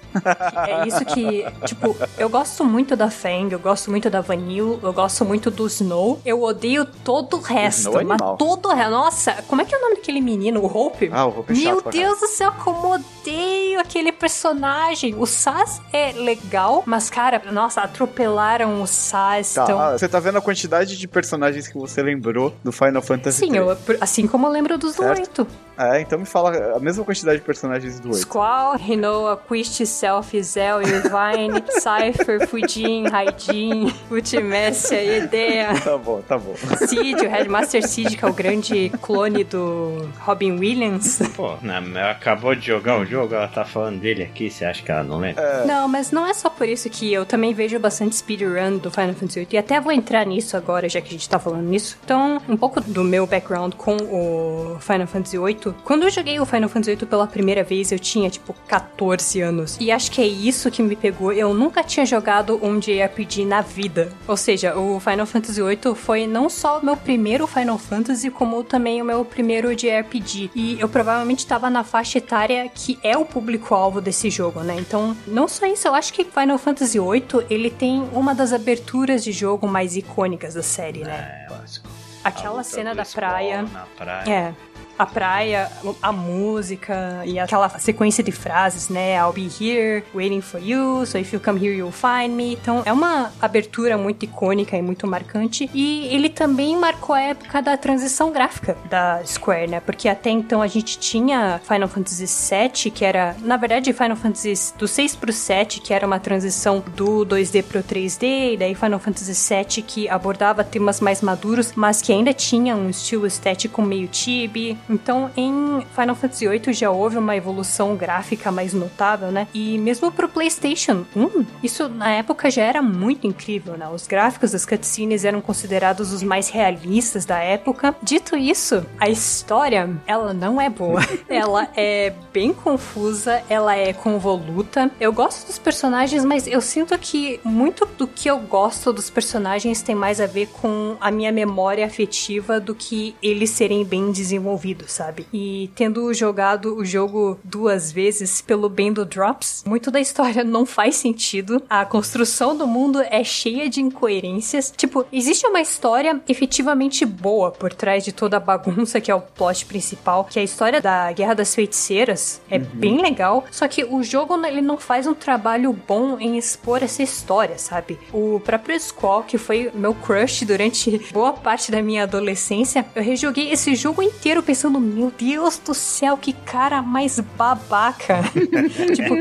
é 0.66 0.86
isso 0.86 1.04
que, 1.04 1.44
tipo, 1.64 1.96
eu 2.18 2.28
gosto 2.28 2.64
muito 2.64 2.96
da 2.96 3.10
Fang, 3.10 3.52
eu 3.52 3.58
gosto 3.58 3.90
muito 3.90 4.10
da 4.10 4.20
Vanille, 4.20 4.78
eu 4.82 4.92
gosto 4.92 5.24
muito 5.24 5.50
do 5.50 5.66
Snow. 5.66 6.20
Eu 6.24 6.42
odeio 6.42 6.84
todo 6.84 7.36
o 7.36 7.40
resto, 7.40 7.90
o 7.90 8.04
mas 8.04 8.20
todo 8.38 8.66
o 8.66 8.74
resto. 8.74 8.90
Nossa, 8.90 9.32
como 9.46 9.62
é 9.62 9.64
que 9.64 9.74
é 9.74 9.78
o 9.78 9.80
nome 9.80 9.96
daquele 9.96 10.20
menino? 10.20 10.60
O 10.60 10.66
Hope? 10.66 11.10
Ah, 11.12 11.26
o 11.26 11.40
Hope 11.40 11.52
é 11.52 11.56
Meu 11.56 11.82
Deus 11.82 12.20
do 12.20 12.26
céu, 12.26 12.52
como 12.64 12.94
odeio 12.94 13.80
aquele 13.80 14.12
personagem. 14.12 15.14
O 15.14 15.26
Sass 15.26 15.80
é 15.92 16.12
legal, 16.12 16.82
mas, 16.86 17.10
cara, 17.10 17.42
nossa, 17.52 17.82
atropelaram 17.82 18.82
o 18.82 18.86
Sass. 18.86 19.54
Tá, 19.54 19.64
então... 19.64 19.92
você 19.92 20.08
tá 20.08 20.18
vendo 20.20 20.38
a 20.38 20.40
quantidade 20.40 20.96
de 20.96 21.08
personagens 21.08 21.68
que 21.68 21.76
você 21.76 22.02
lembrou 22.02 22.54
do 22.62 22.72
Final 22.72 23.02
Fantasy 23.02 23.38
Sim, 23.38 23.56
eu, 23.56 23.76
assim 24.00 24.26
como 24.26 24.46
eu 24.46 24.50
lembro 24.50 24.78
dos 24.78 24.94
certo? 24.94 25.42
8. 25.42 25.67
É, 25.78 26.00
então 26.00 26.18
me 26.18 26.26
fala 26.26 26.76
a 26.76 26.80
mesma 26.80 27.04
quantidade 27.04 27.38
de 27.38 27.44
personagens 27.44 28.00
do 28.00 28.08
8. 28.08 28.18
Squall, 28.18 28.76
Rinoa, 28.76 29.40
Quist, 29.48 29.86
Self, 29.86 30.42
Zel, 30.42 30.82
Irvine, 30.82 31.62
Cypher, 31.78 32.48
Fujin, 32.48 33.06
Raijin, 33.08 33.94
Ultimessia, 34.10 35.00
Edea. 35.02 35.80
Tá 35.80 35.96
bom, 35.96 36.20
tá 36.20 36.36
bom. 36.36 36.54
Cid, 36.86 37.24
o 37.24 37.28
Headmaster 37.28 37.86
Cid, 37.86 38.16
que 38.16 38.24
é 38.24 38.28
o 38.28 38.32
grande 38.32 38.90
clone 39.00 39.44
do 39.44 40.08
Robin 40.18 40.58
Williams. 40.58 41.20
Pô, 41.36 41.54
ela 41.62 42.10
acabou 42.10 42.54
de 42.56 42.66
jogar 42.66 42.98
o 42.98 43.04
jogo, 43.04 43.34
ela 43.34 43.46
tá 43.46 43.64
falando 43.64 44.00
dele 44.00 44.24
aqui, 44.24 44.50
você 44.50 44.64
acha 44.64 44.82
que 44.82 44.90
ela 44.90 45.04
não 45.04 45.18
lembra? 45.18 45.42
É... 45.42 45.64
Não, 45.64 45.86
mas 45.86 46.10
não 46.10 46.26
é 46.26 46.34
só 46.34 46.50
por 46.50 46.68
isso 46.68 46.90
que 46.90 47.12
eu 47.12 47.24
também 47.24 47.54
vejo 47.54 47.78
bastante 47.78 48.16
speedrun 48.16 48.78
do 48.78 48.90
Final 48.90 49.14
Fantasy 49.14 49.40
VIII, 49.40 49.48
e 49.52 49.58
até 49.58 49.80
vou 49.80 49.92
entrar 49.92 50.26
nisso 50.26 50.56
agora, 50.56 50.88
já 50.88 51.00
que 51.00 51.08
a 51.08 51.12
gente 51.12 51.28
tá 51.28 51.38
falando 51.38 51.68
nisso. 51.68 51.96
Então, 52.04 52.40
um 52.48 52.56
pouco 52.56 52.80
do 52.80 53.04
meu 53.04 53.26
background 53.26 53.74
com 53.74 53.96
o 53.96 54.78
Final 54.80 55.06
Fantasy 55.06 55.38
VIII. 55.38 55.67
Quando 55.84 56.04
eu 56.04 56.10
joguei 56.10 56.38
o 56.40 56.46
Final 56.46 56.68
Fantasy 56.68 56.96
VIII 56.96 57.06
pela 57.06 57.26
primeira 57.26 57.62
vez, 57.62 57.92
eu 57.92 57.98
tinha, 57.98 58.28
tipo, 58.30 58.54
14 58.66 59.40
anos. 59.40 59.76
E 59.80 59.90
acho 59.90 60.10
que 60.10 60.20
é 60.20 60.26
isso 60.26 60.70
que 60.70 60.82
me 60.82 60.96
pegou. 60.96 61.32
Eu 61.32 61.52
nunca 61.54 61.82
tinha 61.82 62.04
jogado 62.04 62.58
um 62.62 62.78
JRPG 62.78 63.44
na 63.44 63.60
vida. 63.60 64.12
Ou 64.26 64.36
seja, 64.36 64.76
o 64.76 65.00
Final 65.00 65.26
Fantasy 65.26 65.62
VIII 65.62 65.94
foi 65.94 66.26
não 66.26 66.48
só 66.48 66.78
o 66.78 66.84
meu 66.84 66.96
primeiro 66.96 67.46
Final 67.46 67.78
Fantasy, 67.78 68.30
como 68.30 68.62
também 68.64 69.00
o 69.00 69.04
meu 69.04 69.24
primeiro 69.24 69.74
JRPG. 69.74 70.50
E 70.54 70.80
eu 70.80 70.88
provavelmente 70.88 71.40
estava 71.40 71.70
na 71.70 71.84
faixa 71.84 72.18
etária 72.18 72.68
que 72.68 72.98
é 73.02 73.16
o 73.16 73.24
público-alvo 73.24 74.00
desse 74.00 74.30
jogo, 74.30 74.60
né? 74.60 74.76
Então, 74.78 75.16
não 75.26 75.48
só 75.48 75.66
isso, 75.66 75.88
eu 75.88 75.94
acho 75.94 76.12
que 76.12 76.24
Final 76.24 76.58
Fantasy 76.58 76.98
VIII, 76.98 77.46
ele 77.50 77.70
tem 77.70 78.08
uma 78.12 78.34
das 78.34 78.52
aberturas 78.52 79.24
de 79.24 79.32
jogo 79.32 79.66
mais 79.66 79.96
icônicas 79.96 80.54
da 80.54 80.62
série, 80.62 81.00
né? 81.00 81.46
É, 81.48 81.52
lógico. 81.52 81.88
Aquela 82.24 82.62
cena 82.62 82.94
da 82.94 83.04
praia. 83.04 83.64
praia. 83.96 84.30
É 84.30 84.67
a 84.98 85.06
praia, 85.06 85.70
a 86.02 86.12
música 86.12 87.22
e 87.24 87.38
aquela 87.38 87.68
sequência 87.78 88.22
de 88.22 88.32
frases, 88.32 88.88
né? 88.88 89.16
I'll 89.16 89.32
be 89.32 89.48
here, 89.60 90.04
waiting 90.14 90.40
for 90.40 90.60
you, 90.60 91.06
so 91.06 91.18
if 91.18 91.32
you 91.32 91.40
come 91.40 91.58
here, 91.58 91.74
you'll 91.74 91.92
find 91.92 92.34
me. 92.34 92.54
Então, 92.54 92.82
é 92.84 92.92
uma 92.92 93.32
abertura 93.40 93.96
muito 93.96 94.24
icônica 94.24 94.76
e 94.76 94.82
muito 94.82 95.06
marcante. 95.06 95.70
E 95.72 96.08
ele 96.08 96.28
também 96.28 96.76
marcou 96.76 97.14
a 97.14 97.20
época 97.20 97.62
da 97.62 97.76
transição 97.76 98.32
gráfica 98.32 98.76
da 98.90 99.22
Square, 99.24 99.70
né? 99.70 99.80
Porque 99.80 100.08
até 100.08 100.30
então 100.30 100.60
a 100.60 100.66
gente 100.66 100.98
tinha 100.98 101.60
Final 101.66 101.88
Fantasy 101.88 102.26
VII, 102.26 102.90
que 102.90 103.04
era, 103.04 103.36
na 103.40 103.56
verdade, 103.56 103.92
Final 103.92 104.16
Fantasy 104.16 104.74
do 104.76 104.88
6 104.88 105.16
pro 105.16 105.32
7, 105.32 105.80
que 105.80 105.94
era 105.94 106.06
uma 106.06 106.18
transição 106.18 106.82
do 106.96 107.24
2D 107.24 107.62
pro 107.62 107.82
3D, 107.82 108.54
e 108.54 108.56
daí 108.56 108.74
Final 108.74 108.98
Fantasy 108.98 109.32
VII, 109.32 109.82
que 109.82 110.08
abordava 110.08 110.64
temas 110.64 111.00
mais 111.00 111.22
maduros, 111.22 111.72
mas 111.76 112.02
que 112.02 112.12
ainda 112.12 112.32
tinha 112.32 112.74
um 112.74 112.90
estilo 112.90 113.26
estético 113.26 113.80
meio 113.82 114.08
chibi 114.10 114.76
Então, 114.88 115.30
em 115.36 115.84
Final 115.94 116.14
Fantasy 116.14 116.48
VIII 116.48 116.72
já 116.72 116.90
houve 116.90 117.18
uma 117.18 117.36
evolução 117.36 117.96
gráfica 117.96 118.50
mais 118.50 118.72
notável, 118.72 119.30
né? 119.30 119.46
E 119.52 119.78
mesmo 119.78 120.10
pro 120.10 120.28
PlayStation 120.28 121.04
1, 121.14 121.44
isso 121.62 121.88
na 121.88 122.10
época 122.10 122.50
já 122.50 122.62
era 122.62 122.82
muito 122.82 123.26
incrível, 123.26 123.76
né? 123.76 123.88
Os 123.88 124.06
gráficos 124.06 124.52
das 124.52 124.64
cutscenes 124.64 125.24
eram 125.24 125.40
considerados 125.40 126.12
os 126.12 126.22
mais 126.22 126.48
realistas 126.48 127.24
da 127.24 127.38
época. 127.38 127.94
Dito 128.02 128.36
isso, 128.36 128.84
a 128.98 129.08
história, 129.08 129.90
ela 130.06 130.32
não 130.32 130.60
é 130.60 130.68
boa. 130.68 131.00
ela 131.28 131.68
é 131.76 132.12
bem 132.32 132.52
confusa, 132.52 133.42
ela 133.48 133.76
é 133.76 133.92
convoluta. 133.92 134.90
Eu 135.00 135.12
gosto 135.12 135.46
dos 135.46 135.58
personagens, 135.58 136.24
mas 136.24 136.46
eu 136.46 136.60
sinto 136.60 136.96
que 136.98 137.40
muito 137.44 137.86
do 137.86 138.06
que 138.06 138.28
eu 138.28 138.38
gosto 138.38 138.92
dos 138.92 139.10
personagens 139.10 139.82
tem 139.82 139.94
mais 139.94 140.20
a 140.20 140.26
ver 140.26 140.46
com 140.46 140.96
a 141.00 141.10
minha 141.10 141.32
memória 141.32 141.84
afetiva 141.84 142.60
do 142.60 142.74
que 142.74 143.14
eles 143.22 143.50
serem 143.50 143.84
bem 143.84 144.10
desenvolvidos, 144.12 144.77
sabe? 144.86 145.26
E 145.32 145.70
tendo 145.74 146.12
jogado 146.14 146.76
o 146.76 146.84
jogo 146.84 147.38
duas 147.42 147.90
vezes 147.90 148.40
pelo 148.40 148.68
bem 148.68 148.92
do 148.92 149.04
Drops, 149.04 149.64
muito 149.66 149.90
da 149.90 150.00
história 150.00 150.44
não 150.44 150.66
faz 150.66 150.96
sentido. 150.96 151.62
A 151.68 151.84
construção 151.84 152.56
do 152.56 152.66
mundo 152.66 153.00
é 153.00 153.24
cheia 153.24 153.68
de 153.68 153.80
incoerências. 153.80 154.72
Tipo, 154.76 155.06
existe 155.12 155.46
uma 155.46 155.60
história 155.60 156.20
efetivamente 156.28 157.04
boa 157.06 157.50
por 157.50 157.72
trás 157.72 158.04
de 158.04 158.12
toda 158.12 158.36
a 158.36 158.40
bagunça 158.40 159.00
que 159.00 159.10
é 159.10 159.14
o 159.14 159.20
plot 159.20 159.64
principal, 159.66 160.24
que 160.24 160.38
é 160.38 160.42
a 160.42 160.44
história 160.44 160.80
da 160.80 161.10
Guerra 161.12 161.34
das 161.34 161.54
Feiticeiras. 161.54 162.40
É 162.50 162.58
uhum. 162.58 162.64
bem 162.74 163.00
legal, 163.00 163.44
só 163.50 163.66
que 163.66 163.84
o 163.84 164.02
jogo 164.02 164.34
ele 164.46 164.60
não 164.60 164.76
faz 164.76 165.06
um 165.06 165.14
trabalho 165.14 165.72
bom 165.72 166.18
em 166.18 166.36
expor 166.36 166.82
essa 166.82 167.02
história, 167.02 167.56
sabe? 167.58 167.98
O 168.12 168.40
próprio 168.44 168.78
Squall, 168.78 169.22
que 169.22 169.38
foi 169.38 169.70
meu 169.74 169.94
crush 169.94 170.44
durante 170.44 170.98
boa 171.12 171.32
parte 171.32 171.70
da 171.70 171.80
minha 171.80 172.02
adolescência, 172.02 172.84
eu 172.94 173.02
rejoguei 173.02 173.50
esse 173.50 173.74
jogo 173.74 174.02
inteiro 174.02 174.42
pensando, 174.42 174.67
meu 174.70 175.12
Deus 175.16 175.58
do 175.58 175.72
céu, 175.72 176.16
que 176.16 176.32
cara 176.32 176.82
mais 176.82 177.18
babaca. 177.20 178.22
tipo, 178.94 179.14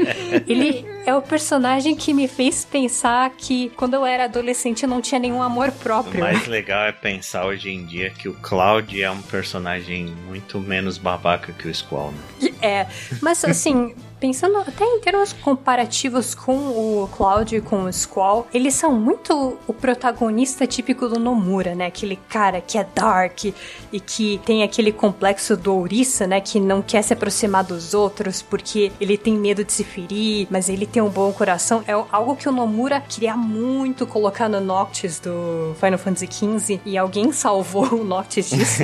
ele 0.48 0.97
é 1.08 1.16
o 1.16 1.22
personagem 1.22 1.96
que 1.96 2.14
me 2.14 2.28
fez 2.28 2.66
pensar 2.66 3.30
que 3.30 3.70
quando 3.78 3.94
eu 3.94 4.06
era 4.06 4.26
adolescente 4.26 4.84
eu 4.84 4.90
não 4.90 5.00
tinha 5.00 5.18
nenhum 5.18 5.42
amor 5.42 5.72
próprio. 5.72 6.18
O 6.18 6.20
mais 6.20 6.46
legal 6.48 6.84
é 6.84 6.92
pensar 6.92 7.46
hoje 7.46 7.72
em 7.72 7.86
dia 7.86 8.10
que 8.10 8.28
o 8.28 8.34
Cloud 8.34 9.02
é 9.02 9.10
um 9.10 9.22
personagem 9.22 10.06
muito 10.28 10.60
menos 10.60 10.98
babaca 10.98 11.54
que 11.54 11.66
o 11.66 11.74
Squall, 11.74 12.12
né? 12.12 12.52
É, 12.62 12.88
mas 13.22 13.46
assim, 13.46 13.96
Pensando 14.20 14.58
até 14.58 14.84
em 14.84 15.00
termos 15.00 15.32
comparativos 15.32 16.34
com 16.34 16.56
o 16.58 17.08
Cloud 17.16 17.56
e 17.56 17.62
com 17.62 17.84
o 17.84 17.94
Squall, 17.94 18.48
eles 18.52 18.74
são 18.74 18.92
muito 18.92 19.60
o 19.68 19.74
protagonista 19.74 20.66
típico 20.66 21.08
do 21.08 21.20
Nomura, 21.20 21.76
né? 21.76 21.86
Aquele 21.86 22.16
cara 22.28 22.60
que 22.60 22.80
é 22.80 22.88
dark 22.96 23.46
e 23.46 24.00
que 24.00 24.42
tem 24.44 24.64
aquele 24.64 24.92
complexo 24.92 25.56
do 25.56 25.72
ouriça, 25.72 26.26
né? 26.26 26.42
Que 26.42 26.60
não 26.60 26.82
quer 26.82 27.04
se 27.04 27.14
aproximar 27.14 27.64
dos 27.64 27.94
outros 27.94 28.42
porque 28.42 28.92
ele 29.00 29.20
tem 29.20 29.36
medo 29.36 29.64
de 29.64 29.72
se 29.72 29.84
ferir, 29.84 30.48
mas 30.50 30.68
ele 30.68 30.88
tem 30.98 31.04
um 31.04 31.10
bom 31.10 31.32
coração. 31.32 31.84
É 31.88 31.92
algo 31.92 32.36
que 32.36 32.50
o 32.50 32.52
Nomura 32.52 33.00
queria 33.00 33.38
muito 33.38 34.08
colocar 34.08 34.50
no 34.50 34.60
Noctis 34.60 35.20
do 35.20 35.76
Final 35.80 36.00
Fantasy 36.00 36.26
XV 36.26 36.82
e 36.84 36.98
alguém 36.98 37.32
salvou 37.32 37.86
o 37.94 38.04
Noctis 38.04 38.50
disso. 38.50 38.82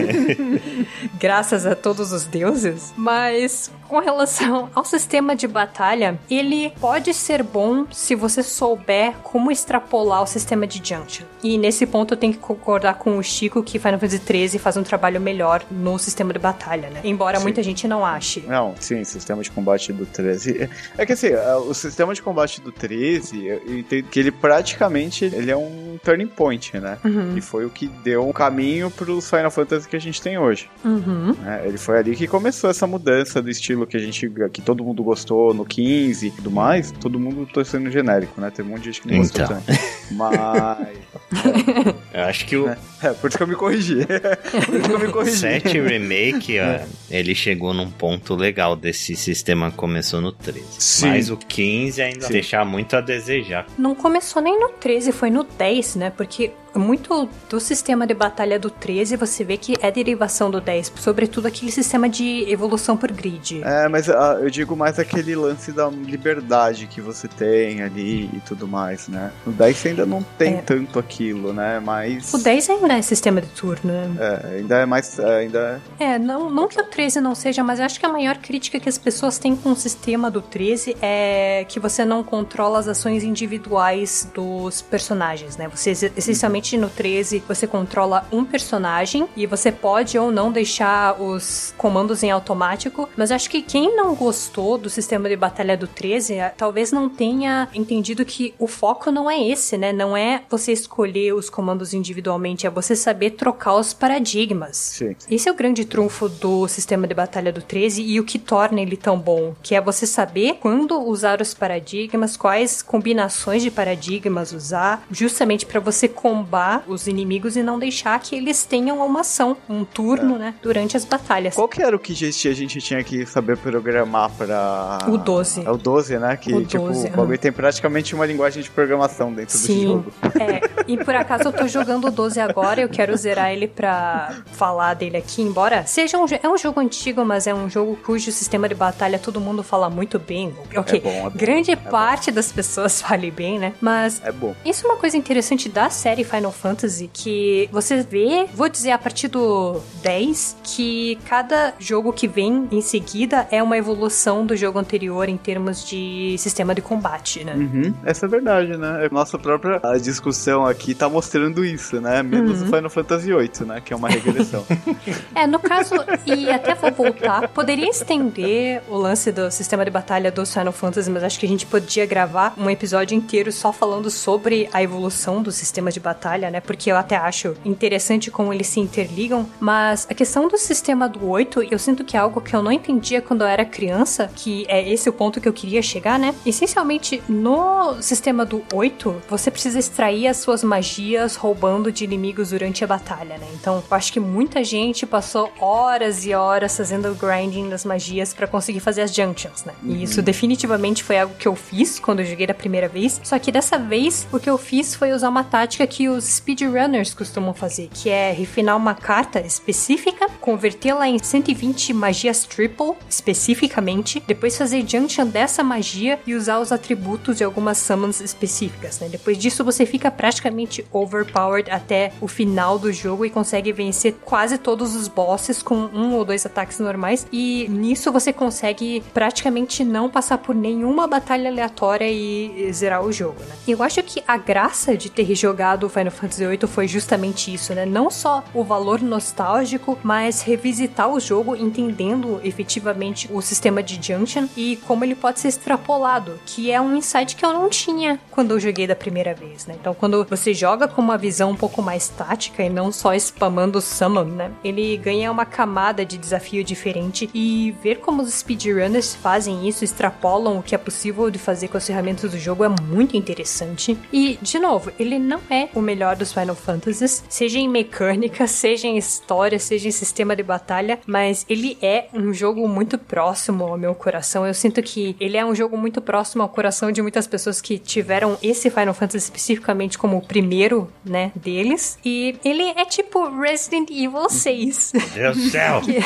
Graças 1.20 1.66
a 1.66 1.76
todos 1.76 2.12
os 2.12 2.26
deuses. 2.26 2.94
Mas 2.96 3.72
com 3.94 4.00
relação 4.00 4.72
ao 4.74 4.84
sistema 4.84 5.36
de 5.36 5.48
batalha, 5.48 6.20
ele 6.28 6.74
pode 6.82 7.14
ser 7.14 7.44
bom 7.44 7.86
se 7.92 8.16
você 8.16 8.42
souber 8.42 9.14
como 9.22 9.52
extrapolar 9.52 10.24
o 10.24 10.26
sistema 10.26 10.66
de 10.66 10.82
junction. 10.84 11.28
E 11.44 11.60
nesse 11.60 11.86
ponto 11.86 12.16
eu 12.16 12.18
tenho 12.18 12.34
que 12.34 12.40
concordar 12.40 12.96
com 12.96 13.20
o 13.20 13.24
Chico 13.24 13.62
que 13.62 13.78
Final 13.78 14.00
Fantasy 14.00 14.20
XIII 14.26 14.58
faz 14.58 14.78
um 14.78 14.82
trabalho 14.82 15.22
melhor 15.22 15.64
no 15.70 16.00
sistema 16.00 16.34
de 16.34 16.40
batalha, 16.40 16.90
né? 16.90 17.02
Embora 17.04 17.38
sim. 17.38 17.44
muita 17.44 17.62
gente 17.62 17.88
não 17.88 18.04
ache. 18.04 18.44
Não, 18.48 18.74
sim, 18.80 19.02
o 19.02 19.06
sistema 19.06 19.44
de 19.44 19.52
combate 19.52 19.94
do 19.94 20.08
13. 20.08 20.68
É 20.98 21.06
que 21.06 21.14
assim, 21.14 21.28
é, 21.28 21.56
o 21.56 21.74
sistema 21.76 22.16
de 22.16 22.22
combate 22.24 22.62
do 22.62 22.72
13, 22.72 23.84
que 24.10 24.20
ele 24.20 24.32
praticamente 24.32 25.26
ele 25.26 25.52
é 25.52 25.56
um 25.56 26.00
turning 26.04 26.26
point, 26.26 26.80
né? 26.80 26.98
Uhum. 27.04 27.38
E 27.38 27.42
foi 27.42 27.64
o 27.64 27.70
que 27.70 27.88
deu 27.88 28.28
um 28.28 28.34
caminho 28.34 28.90
para 28.90 29.12
os 29.12 29.30
Final 29.30 29.52
Fantasy 29.52 29.88
que 29.88 29.96
a 29.96 30.02
gente 30.02 30.20
tem 30.20 30.40
hoje. 30.40 30.68
Uhum. 30.84 31.36
É, 31.46 31.68
ele 31.68 31.78
foi 31.78 32.00
ali 32.00 32.16
que 32.16 32.26
começou 32.26 32.72
essa 32.72 32.88
mudança 32.88 33.40
do 33.40 33.52
estilo 33.52 33.83
estilo 33.84 33.88
que 33.88 33.98
a 33.98 34.00
gente 34.00 34.32
que 34.52 34.62
todo 34.62 34.84
mundo 34.84 35.04
gostou 35.04 35.54
no 35.54 35.66
15 35.66 36.28
e 36.28 36.32
tudo 36.32 36.52
mais, 36.52 36.92
todo 36.92 37.20
mundo 37.20 37.48
torcendo 37.52 37.90
genérico, 37.92 38.40
né? 38.40 38.50
Tem 38.50 38.66
um 38.66 38.70
monte 38.70 38.82
de 38.82 38.86
gente 38.92 39.02
que 39.02 39.08
não 39.08 39.24
então. 39.24 39.48
gostou 39.48 39.48
tanto. 39.48 39.80
Mas. 40.12 40.98
Eu 42.14 42.24
acho 42.26 42.46
que 42.46 42.56
o. 42.56 42.70
É, 42.70 42.78
é, 43.02 43.14
por 43.14 43.28
isso 43.28 43.38
que 43.38 43.44
eu 43.44 43.48
me 43.48 43.56
corrigi. 43.56 44.06
por 44.06 44.76
isso 44.76 44.88
que 44.88 44.92
eu 44.94 45.00
me 45.00 45.08
corrigi. 45.12 45.38
7 45.38 45.82
Remake, 45.82 46.60
ó, 46.60 46.64
é. 46.64 46.86
ele 47.10 47.34
chegou 47.34 47.74
num 47.74 47.90
ponto 47.90 48.36
legal 48.36 48.76
desse 48.76 49.16
sistema 49.16 49.72
que 49.72 49.78
começou 49.78 50.22
no 50.22 50.32
13. 50.32 50.66
Sim. 50.80 51.08
Mas 51.08 51.30
o 51.32 51.38
15 51.38 52.02
ainda 52.02 52.28
Sim. 52.28 52.34
deixar 52.34 52.64
muito 52.64 52.96
a 52.96 53.02
desejar. 53.02 53.66
Não 53.78 53.96
começou 53.96 54.42
nem 54.42 54.60
no 54.60 54.70
13, 54.70 55.12
foi 55.12 55.32
no 55.32 55.44
10, 55.44 55.96
né? 55.96 56.10
Porque 56.12 56.52
muito 56.76 57.30
do 57.50 57.60
sistema 57.60 58.06
de 58.08 58.14
batalha 58.14 58.60
do 58.60 58.70
13 58.70 59.16
você 59.16 59.44
vê 59.44 59.58
que 59.58 59.76
é 59.82 59.92
derivação 59.92 60.50
do 60.50 60.60
10, 60.60 60.94
sobretudo 60.96 61.48
aquele 61.48 61.72
sistema 61.72 62.10
de 62.10 62.46
evolução 62.50 62.98
por 62.98 63.12
grid. 63.12 63.62
É, 63.64 63.88
mas 63.88 64.08
uh, 64.08 64.40
eu 64.42 64.50
digo 64.50 64.76
mais 64.76 65.00
aquele 65.00 65.36
lance 65.36 65.72
da 65.72 65.88
liberdade 65.90 66.88
que 66.88 67.02
você 67.02 67.28
tem 67.28 67.82
ali 67.82 68.30
e 68.34 68.42
tudo 68.46 68.68
mais, 68.68 69.08
né? 69.08 69.32
No 69.46 69.52
10 69.52 69.78
você 69.78 69.90
ainda 69.90 70.06
não 70.06 70.24
tem 70.38 70.56
é. 70.56 70.62
tanto 70.62 70.98
aquilo, 71.24 71.54
né? 71.54 71.80
Mas. 71.80 72.34
O 72.34 72.38
10 72.38 72.70
ainda 72.70 72.94
é 72.94 73.02
sistema 73.02 73.42
de 73.42 73.48
turno, 73.48 73.92
né? 73.92 74.12
É, 74.20 74.58
ainda 74.58 74.78
é 74.80 74.86
mais. 74.86 75.18
É, 75.20 75.38
ainda 75.38 75.82
é, 76.00 76.20
não, 76.20 76.50
não 76.50 76.68
que 76.68 76.80
o 76.80 76.84
13 76.84 77.22
não 77.22 77.34
seja, 77.34 77.64
mas 77.64 77.80
eu 77.80 77.86
acho 77.86 78.00
que 78.00 78.06
a 78.06 78.10
maior 78.10 78.38
crítica 78.38 78.80
que 78.80 78.90
as 78.90 78.98
pessoas 78.98 79.38
têm 79.38 79.56
com 79.56 79.72
o 79.72 79.76
sistema 79.76 80.30
do 80.30 80.42
13 80.42 80.98
é 81.02 81.66
que 81.68 81.80
você 81.80 82.04
não 82.04 82.24
controla 82.24 82.80
as 82.80 82.88
ações 82.88 83.24
individuais 83.24 84.30
dos 84.34 84.82
personagens, 84.82 85.58
né? 85.58 85.68
Você 85.70 85.92
essencialmente 86.16 86.78
no 86.78 86.90
13 86.90 87.44
você 87.48 87.66
controla 87.66 88.26
um 88.32 88.44
personagem 88.44 89.28
e 89.36 89.46
você 89.46 89.72
pode 89.72 90.18
ou 90.18 90.32
não 90.32 90.52
deixar 90.52 91.22
os 91.22 91.74
comandos 91.78 92.24
em 92.24 92.32
automático, 92.32 93.10
mas 93.16 93.32
acho 93.32 93.50
que 93.50 93.62
quem 93.62 93.96
não 93.96 94.16
gostou 94.16 94.78
do 94.78 94.90
sistema 94.90 95.30
de 95.30 95.36
batalha 95.36 95.78
do 95.78 95.88
13 95.88 96.34
eh, 96.34 96.54
talvez 96.58 96.92
não 96.92 97.10
tenha 97.10 97.68
entendido 97.74 98.26
que 98.26 98.54
o 98.60 98.68
foco 98.68 99.12
não 99.12 99.30
é 99.30 99.42
esse, 99.42 99.78
né? 99.78 99.94
Não 99.94 100.16
é 100.18 100.44
você 100.50 100.72
escolher 100.72 101.13
os 101.34 101.50
comandos 101.50 101.94
individualmente, 101.94 102.66
é 102.66 102.70
você 102.70 102.96
saber 102.96 103.32
trocar 103.32 103.76
os 103.76 103.94
paradigmas. 103.94 104.78
Sim. 104.78 105.16
Esse 105.30 105.50
é 105.50 105.52
o 105.52 105.56
grande 105.56 105.86
trunfo 105.86 106.28
do 106.30 106.68
sistema 106.68 107.08
de 107.08 107.14
batalha 107.14 107.52
do 107.52 107.62
13 107.62 108.02
e 108.02 108.20
o 108.20 108.24
que 108.24 108.40
torna 108.40 108.82
ele 108.82 108.98
tão 108.98 109.18
bom, 109.20 109.56
que 109.62 109.76
é 109.76 109.82
você 109.82 110.06
saber 110.06 110.58
quando 110.60 111.00
usar 111.00 111.42
os 111.42 111.54
paradigmas, 111.54 112.38
quais 112.38 112.82
combinações 112.82 113.62
de 113.62 113.72
paradigmas 113.72 114.52
usar, 114.52 115.06
justamente 115.12 115.66
para 115.66 115.80
você 115.80 116.08
combater 116.08 116.84
os 116.88 117.08
inimigos 117.08 117.56
e 117.56 117.64
não 117.64 117.80
deixar 117.80 118.20
que 118.20 118.36
eles 118.36 118.64
tenham 118.64 119.06
uma 119.06 119.22
ação, 119.22 119.58
um 119.70 119.84
turno, 119.84 120.36
é. 120.36 120.40
né, 120.40 120.56
durante 120.62 120.96
as 120.96 121.06
batalhas. 121.06 121.56
Qual 121.56 121.68
que 121.68 121.82
era 121.82 121.96
o 121.96 122.00
que 122.00 122.14
a 122.14 122.54
gente 122.54 122.80
tinha 122.80 123.04
que 123.04 123.26
saber 123.26 123.58
programar 123.58 124.32
para 124.32 125.00
O 125.08 125.18
12. 125.18 125.66
É 125.66 125.72
o 125.72 125.78
12, 125.78 126.18
né? 126.20 126.38
Que, 126.38 126.54
o 126.54 126.66
tipo, 126.66 126.88
12, 126.88 127.08
o 127.08 127.12
bagulho 127.12 127.38
tem 127.38 127.52
praticamente 127.52 128.16
uma 128.16 128.26
linguagem 128.26 128.62
de 128.62 128.70
programação 128.70 129.34
dentro 129.34 129.58
Sim. 129.58 129.76
do 129.76 129.84
jogo. 129.84 130.14
É, 130.40 130.62
e 130.88 130.98
por 130.98 131.16
acaso 131.16 131.44
eu 131.46 131.54
tô 131.54 131.68
jogando 131.68 132.08
o 132.08 132.12
12 132.12 132.40
agora, 132.40 132.82
eu 132.82 132.90
quero 132.90 133.16
zerar 133.18 133.52
ele 133.52 133.68
pra 133.68 134.36
falar 134.52 134.94
dele 134.94 135.18
aqui, 135.18 135.42
embora 135.42 135.86
seja 135.86 136.18
um, 136.18 136.26
é 136.42 136.48
um 136.48 136.58
jogo 136.58 136.80
antigo, 136.80 137.24
mas 137.26 137.48
é 137.48 137.54
um 137.54 137.70
jogo 137.70 137.98
cujo 138.04 138.32
sistema 138.32 138.68
de 138.68 138.76
batalha 138.76 139.20
todo 139.20 139.40
mundo 139.40 139.64
fala 139.64 139.90
muito 139.90 140.20
bem. 140.20 140.54
Ok, 140.76 141.00
é 141.00 141.02
bom, 141.02 141.10
é 141.10 141.30
bom, 141.30 141.32
grande 141.36 141.72
é 141.72 141.76
parte 141.76 142.32
bom. 142.32 142.36
das 142.36 142.52
pessoas 142.52 143.00
fale 143.02 143.32
bem, 143.32 143.60
né? 143.60 143.74
Mas 143.82 144.22
é 144.24 144.32
bom. 144.32 144.56
isso 144.66 144.86
é 144.86 144.90
uma 144.90 144.98
coisa 144.98 145.18
interessante 145.18 145.70
da 145.70 145.90
série 145.90 146.24
Final 146.24 146.52
Fantasy 146.52 147.10
que 147.12 147.70
você 147.72 148.02
vê, 148.02 148.48
vou 148.54 148.70
dizer 148.70 148.92
a 148.92 148.98
partir 148.98 149.28
do 149.28 149.80
10, 150.02 150.58
que 150.64 151.18
cada 151.26 151.74
jogo 151.80 152.12
que 152.12 152.28
vem 152.28 152.68
em 152.72 152.82
seguida 152.82 153.48
é 153.52 153.62
uma 153.62 153.78
evolução 153.78 154.46
do 154.46 154.56
jogo 154.56 154.80
anterior 154.80 155.30
em 155.30 155.38
termos 155.38 155.88
de 155.88 156.36
sistema 156.38 156.76
de 156.76 156.82
combate, 156.82 157.44
né? 157.44 157.54
Uhum. 157.54 157.94
Essa 158.04 158.26
é 158.26 158.30
verdade, 158.30 158.78
né? 158.78 159.08
Nossa 159.12 159.38
própria 159.38 159.80
discussão 160.02 160.66
aqui 160.66 160.73
tá 160.96 161.10
mostrando 161.10 161.64
isso, 161.64 162.00
né? 162.02 162.24
Menos 162.24 162.62
uhum. 162.62 162.68
o 162.68 162.72
Final 162.72 162.90
Fantasy 162.90 163.34
VIII, 163.34 163.68
né? 163.68 163.82
Que 163.84 163.94
é 163.94 163.96
uma 163.96 164.10
regressão. 164.10 164.66
é, 165.36 165.46
no 165.48 165.60
caso, 165.60 165.96
e 166.26 166.50
até 166.50 166.76
vou 166.76 166.92
voltar, 166.92 167.48
poderia 167.50 167.90
estender 167.90 168.82
o 168.90 168.98
lance 168.98 169.32
do 169.32 169.52
sistema 169.52 169.86
de 169.86 169.92
batalha 169.92 170.32
dos 170.32 170.54
Final 170.54 170.74
Fantasy, 170.74 171.10
mas 171.10 171.24
acho 171.24 171.40
que 171.40 171.46
a 171.46 171.50
gente 171.50 171.66
podia 171.66 172.06
gravar 172.06 172.54
um 172.58 172.70
episódio 172.70 173.16
inteiro 173.16 173.52
só 173.52 173.72
falando 173.72 174.10
sobre 174.10 174.70
a 174.74 174.82
evolução 174.82 175.42
dos 175.42 175.56
sistemas 175.56 175.94
de 175.94 176.00
batalha 176.00 176.14
batalha, 176.14 176.50
né? 176.50 176.62
Porque 176.62 176.92
eu 176.92 176.96
até 176.96 177.16
acho 177.16 177.56
interessante 177.66 178.32
como 178.32 178.54
eles 178.54 178.68
se 178.68 178.80
interligam. 178.80 179.48
Mas 179.60 180.08
a 180.10 180.14
questão 180.14 180.48
do 180.48 180.58
sistema 180.58 181.10
do 181.10 181.28
8, 181.28 181.64
eu 181.72 181.80
sinto 181.80 182.04
que 182.04 182.16
é 182.16 182.20
algo 182.20 182.40
que 182.40 182.56
eu 182.56 182.62
não 182.64 182.72
entendia 182.72 183.22
quando 183.22 183.42
eu 183.42 183.48
era 183.48 183.66
criança, 183.66 184.30
que 184.36 184.66
é 184.70 184.88
esse 184.88 185.10
o 185.10 185.14
ponto 185.14 185.42
que 185.42 185.48
eu 185.48 185.54
queria 185.54 185.82
chegar, 185.82 186.18
né? 186.18 186.34
Essencialmente, 186.46 187.22
no 187.28 188.02
sistema 188.02 188.46
do 188.46 188.64
8, 188.72 189.24
você 189.30 189.52
precisa 189.52 189.80
extrair 189.80 190.28
as 190.28 190.38
suas 190.38 190.63
suas 190.64 190.70
magias 190.70 191.36
roubando 191.36 191.92
de 191.92 192.04
inimigos 192.04 192.50
durante 192.50 192.84
a 192.84 192.88
batalha, 192.88 193.38
né? 193.38 193.48
Então, 193.54 193.84
eu 193.90 193.98
acho 193.98 194.12
que 194.12 194.20
muita 194.20 194.64
gente 194.64 195.06
passou 195.06 195.52
horas 195.60 196.26
e 196.26 196.34
horas 196.34 196.76
fazendo 196.76 197.12
o 197.12 197.16
grinding 197.16 197.70
das 197.70 197.86
magias 197.86 198.34
para 198.34 198.48
conseguir 198.48 198.80
fazer 198.80 199.02
as 199.02 199.14
junctions, 199.14 199.64
né? 199.66 199.74
E 199.84 200.04
isso 200.04 200.20
uhum. 200.20 200.26
definitivamente 200.26 201.04
foi 201.04 201.20
algo 201.20 201.36
que 201.36 201.48
eu 201.48 201.56
fiz 201.56 202.00
quando 202.00 202.22
eu 202.22 202.26
joguei 202.26 202.48
da 202.48 202.54
primeira 202.54 202.88
vez. 202.88 203.20
Só 203.24 203.38
que 203.38 203.52
dessa 203.52 203.78
vez, 203.78 204.26
o 204.32 204.40
que 204.40 204.50
eu 204.50 204.58
fiz 204.58 204.96
foi 204.96 205.12
usar 205.12 205.30
uma 205.30 205.44
tática 205.44 205.86
que 205.86 206.08
os 206.10 206.24
speedrunners 206.24 207.14
costumam 207.14 207.54
fazer, 207.54 207.90
que 207.94 208.10
é 208.10 208.32
refinar 208.32 208.78
uma 208.78 208.96
carta 208.96 209.40
específica, 209.42 210.28
convertê-la 210.40 211.08
em 211.08 211.20
120 211.20 211.94
magias 211.94 212.46
triple, 212.46 212.94
especificamente, 213.10 214.24
depois 214.26 214.58
fazer 214.58 214.88
junction 214.88 215.26
dessa 215.26 215.64
magia 215.64 216.20
e 216.26 216.34
usar 216.34 216.60
os 216.60 216.72
atributos 216.72 217.38
de 217.38 217.44
algumas 217.44 217.78
summons 217.78 218.22
específicas, 218.22 219.00
né? 219.00 219.10
Depois 219.10 219.38
disso, 219.38 219.64
você 219.64 219.86
fica 219.86 220.10
praticamente 220.10 220.53
overpowered 220.92 221.70
até 221.70 222.12
o 222.22 222.28
final 222.28 222.78
do 222.78 222.92
jogo 222.92 223.26
e 223.26 223.30
consegue 223.30 223.72
vencer 223.72 224.16
quase 224.24 224.58
todos 224.58 224.96
os 224.96 225.08
bosses 225.08 225.62
com 225.62 225.76
um 225.76 226.14
ou 226.14 226.26
dois 226.26 226.46
ataques 226.46 226.80
normais. 226.80 227.28
E 227.32 227.68
nisso 227.70 228.12
você 228.12 228.32
consegue 228.32 229.04
praticamente 229.14 229.84
não 229.84 230.10
passar 230.10 230.38
por 230.38 230.56
nenhuma 230.56 231.08
batalha 231.08 231.50
aleatória 231.50 232.10
e 232.10 232.72
zerar 232.72 233.04
o 233.04 233.12
jogo, 233.12 233.40
né? 233.42 233.56
Eu 233.68 233.82
acho 233.84 234.02
que 234.04 234.24
a 234.28 234.38
graça 234.38 234.96
de 234.96 235.10
ter 235.10 235.34
jogado 235.36 235.90
Final 235.90 236.12
Fantasy 236.12 236.46
VIII 236.46 236.68
foi 236.68 236.88
justamente 236.88 237.54
isso, 237.54 237.74
né? 237.74 237.86
Não 237.86 238.10
só 238.10 238.44
o 238.54 238.64
valor 238.64 239.02
nostálgico, 239.02 239.98
mas 240.04 240.42
revisitar 240.42 241.10
o 241.10 241.20
jogo 241.20 241.56
entendendo 241.56 242.40
efetivamente 242.44 243.30
o 243.32 243.42
sistema 243.42 243.82
de 243.82 244.00
Junction 244.02 244.48
e 244.56 244.78
como 244.88 245.04
ele 245.04 245.16
pode 245.16 245.40
ser 245.40 245.48
extrapolado, 245.48 246.40
que 246.46 246.72
é 246.72 246.80
um 246.80 246.96
insight 246.96 247.36
que 247.36 247.46
eu 247.46 247.54
não 247.54 247.70
tinha 247.70 248.20
quando 248.32 248.52
eu 248.52 248.60
joguei 248.60 248.88
da 248.88 248.96
primeira 248.96 249.34
vez, 249.34 249.66
né? 249.66 249.76
Então, 249.80 249.94
quando 249.94 250.26
você 250.30 250.43
joga 250.52 250.88
com 250.88 251.00
uma 251.00 251.16
visão 251.18 251.52
um 251.52 251.56
pouco 251.56 251.80
mais 251.80 252.10
tática 252.10 252.64
e 252.64 252.70
não 252.70 252.92
só 252.92 253.14
spamando 253.14 253.80
summon, 253.80 254.24
né? 254.24 254.52
Ele 254.64 254.98
ganha 254.98 255.32
uma 255.32 255.46
camada 255.46 256.04
de 256.04 256.18
desafio 256.18 256.64
diferente 256.64 257.30
e 257.34 257.76
ver 257.84 258.00
como 258.00 258.24
os 258.24 258.34
speedrunners 258.34 259.14
fazem 259.14 259.68
isso, 259.68 259.84
extrapolam 259.84 260.58
o 260.58 260.64
que 260.64 260.74
é 260.74 260.78
possível 260.78 261.30
de 261.30 261.38
fazer 261.38 261.68
com 261.68 261.78
as 261.78 261.86
ferramentas 261.86 262.32
do 262.32 262.40
jogo 262.40 262.64
é 262.64 262.70
muito 262.70 263.16
interessante. 263.16 263.98
E, 264.12 264.40
de 264.42 264.58
novo, 264.58 264.92
ele 264.98 265.20
não 265.20 265.40
é 265.50 265.70
o 265.74 265.82
melhor 265.82 266.16
dos 266.16 266.34
Final 266.34 266.56
Fantasies, 266.56 267.24
seja 267.30 267.60
em 267.60 267.70
mecânica, 267.70 268.48
seja 268.48 268.88
em 268.88 268.98
história, 268.98 269.60
seja 269.60 269.88
em 269.88 269.92
sistema 269.92 270.36
de 270.36 270.42
batalha, 270.42 271.00
mas 271.06 271.46
ele 271.48 271.78
é 271.82 272.08
um 272.14 272.34
jogo 272.34 272.68
muito 272.68 272.98
próximo 272.98 273.66
ao 273.66 273.78
meu 273.78 273.94
coração. 273.94 274.48
Eu 274.48 274.54
sinto 274.54 274.82
que 274.82 275.16
ele 275.20 275.38
é 275.38 275.46
um 275.46 275.54
jogo 275.54 275.78
muito 275.78 276.02
próximo 276.02 276.42
ao 276.42 276.50
coração 276.50 276.92
de 276.92 277.02
muitas 277.02 277.28
pessoas 277.28 277.62
que 277.62 277.78
tiveram 277.78 278.38
esse 278.42 278.70
Final 278.70 278.94
Fantasy 278.94 279.26
especificamente 279.26 279.98
como 279.98 280.18
o 280.18 280.22
primeiro, 280.34 280.90
né, 281.06 281.32
deles. 281.36 282.00
E 282.04 282.36
ele 282.44 282.64
é 282.76 282.86
tipo 282.86 283.30
Resident 283.40 283.92
Evil 283.92 284.28
6. 284.28 284.94
Deus 285.14 285.38
do 285.38 285.50
céu! 285.52 285.80
que... 285.86 285.98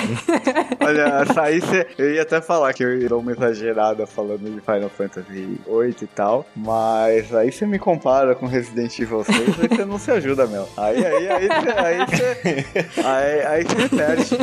Olha, 0.84 1.23
aí 1.41 1.61
você, 1.61 1.88
eu 1.97 2.13
ia 2.13 2.23
até 2.23 2.41
falar 2.41 2.73
que 2.73 2.84
eu 2.84 2.99
ia 2.99 3.07
dar 3.07 3.15
uma 3.15 3.32
exagerada 3.32 4.05
falando 4.05 4.53
de 4.53 4.59
Final 4.59 4.89
Fantasy 4.89 5.57
8 5.65 6.03
e 6.03 6.07
tal, 6.07 6.45
mas 6.53 7.34
aí 7.34 7.49
você 7.49 7.65
me 7.65 7.80
compara 7.80 8.36
com 8.36 8.47
Resident 8.47 8.99
Evil 8.99 9.23
6 9.23 9.39
e 9.39 9.67
você 9.69 9.86
não 9.86 9.97
se 9.97 10.11
ajuda, 10.11 10.45
meu. 10.45 10.67
Aí, 10.75 11.05
aí, 11.05 11.30
aí, 11.30 11.49
aí, 11.78 12.05
você, 12.05 13.01
aí, 13.05 13.45
aí 13.45 13.63
você 13.63 13.89
perde. 13.95 14.38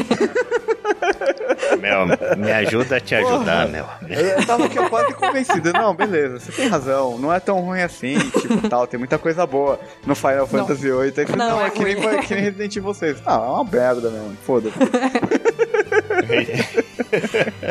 Mel, 1.80 2.06
me 2.38 2.52
ajuda 2.52 2.96
a 2.96 3.00
te 3.00 3.14
ajudar, 3.14 3.68
Mel. 3.68 3.86
Eu 4.08 4.46
tava 4.46 4.64
aqui 4.64 4.76
quase 4.88 5.12
convencido. 5.14 5.72
Não, 5.72 5.94
beleza, 5.94 6.40
você 6.40 6.52
tem 6.52 6.68
razão. 6.68 7.18
Não 7.18 7.32
é 7.32 7.40
tão 7.40 7.60
ruim 7.60 7.82
assim, 7.82 8.18
tipo, 8.18 8.68
tal. 8.68 8.86
Tem 8.86 8.98
muita 8.98 9.18
coisa 9.18 9.46
boa 9.46 9.73
no 10.06 10.14
Final 10.14 10.46
Fantasy 10.46 10.82
VIII. 10.82 11.12
Aí 11.16 11.36
não, 11.36 11.50
não 11.50 11.60
é, 11.60 11.66
é 11.66 11.70
que, 11.70 11.84
nem, 11.84 11.96
que 11.96 12.34
nem 12.34 12.44
Resident 12.44 12.76
Evil 12.76 12.94
6. 12.94 13.22
Ah, 13.26 13.34
é 13.34 13.36
uma 13.36 13.64
merda 13.64 14.10
mesmo. 14.10 14.36
Foda-se. 14.44 14.78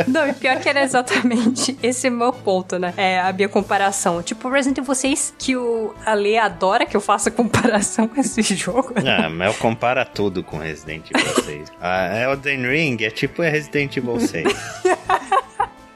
Não, 0.08 0.28
e 0.28 0.34
pior 0.34 0.60
que 0.60 0.70
era 0.70 0.82
exatamente 0.82 1.78
esse 1.82 2.10
meu 2.10 2.32
ponto, 2.32 2.80
né? 2.80 2.94
É 2.96 3.20
a 3.20 3.34
minha 3.34 3.50
comparação. 3.50 4.22
Tipo, 4.22 4.50
Resident 4.50 4.78
Evil 4.78 4.96
6, 4.96 5.36
que 5.38 5.56
o 5.56 5.94
Ale 6.06 6.38
adora 6.38 6.86
que 6.86 6.96
eu 6.96 7.02
faça 7.02 7.32
comparação 7.32 8.08
com 8.08 8.20
esse 8.20 8.42
jogo. 8.56 8.94
Ah, 8.98 9.30
mas 9.30 9.54
eu 9.54 9.60
compara 9.60 10.06
tudo 10.06 10.44
com 10.44 10.58
Resident 10.58 11.10
Evil 11.12 11.44
6. 11.44 11.72
A 11.82 12.20
Elden 12.20 12.68
Ring 12.68 12.98
é 13.02 13.10
tipo 13.10 13.42
Resident 13.42 13.98
Evil 13.98 14.20
6. 14.20 14.48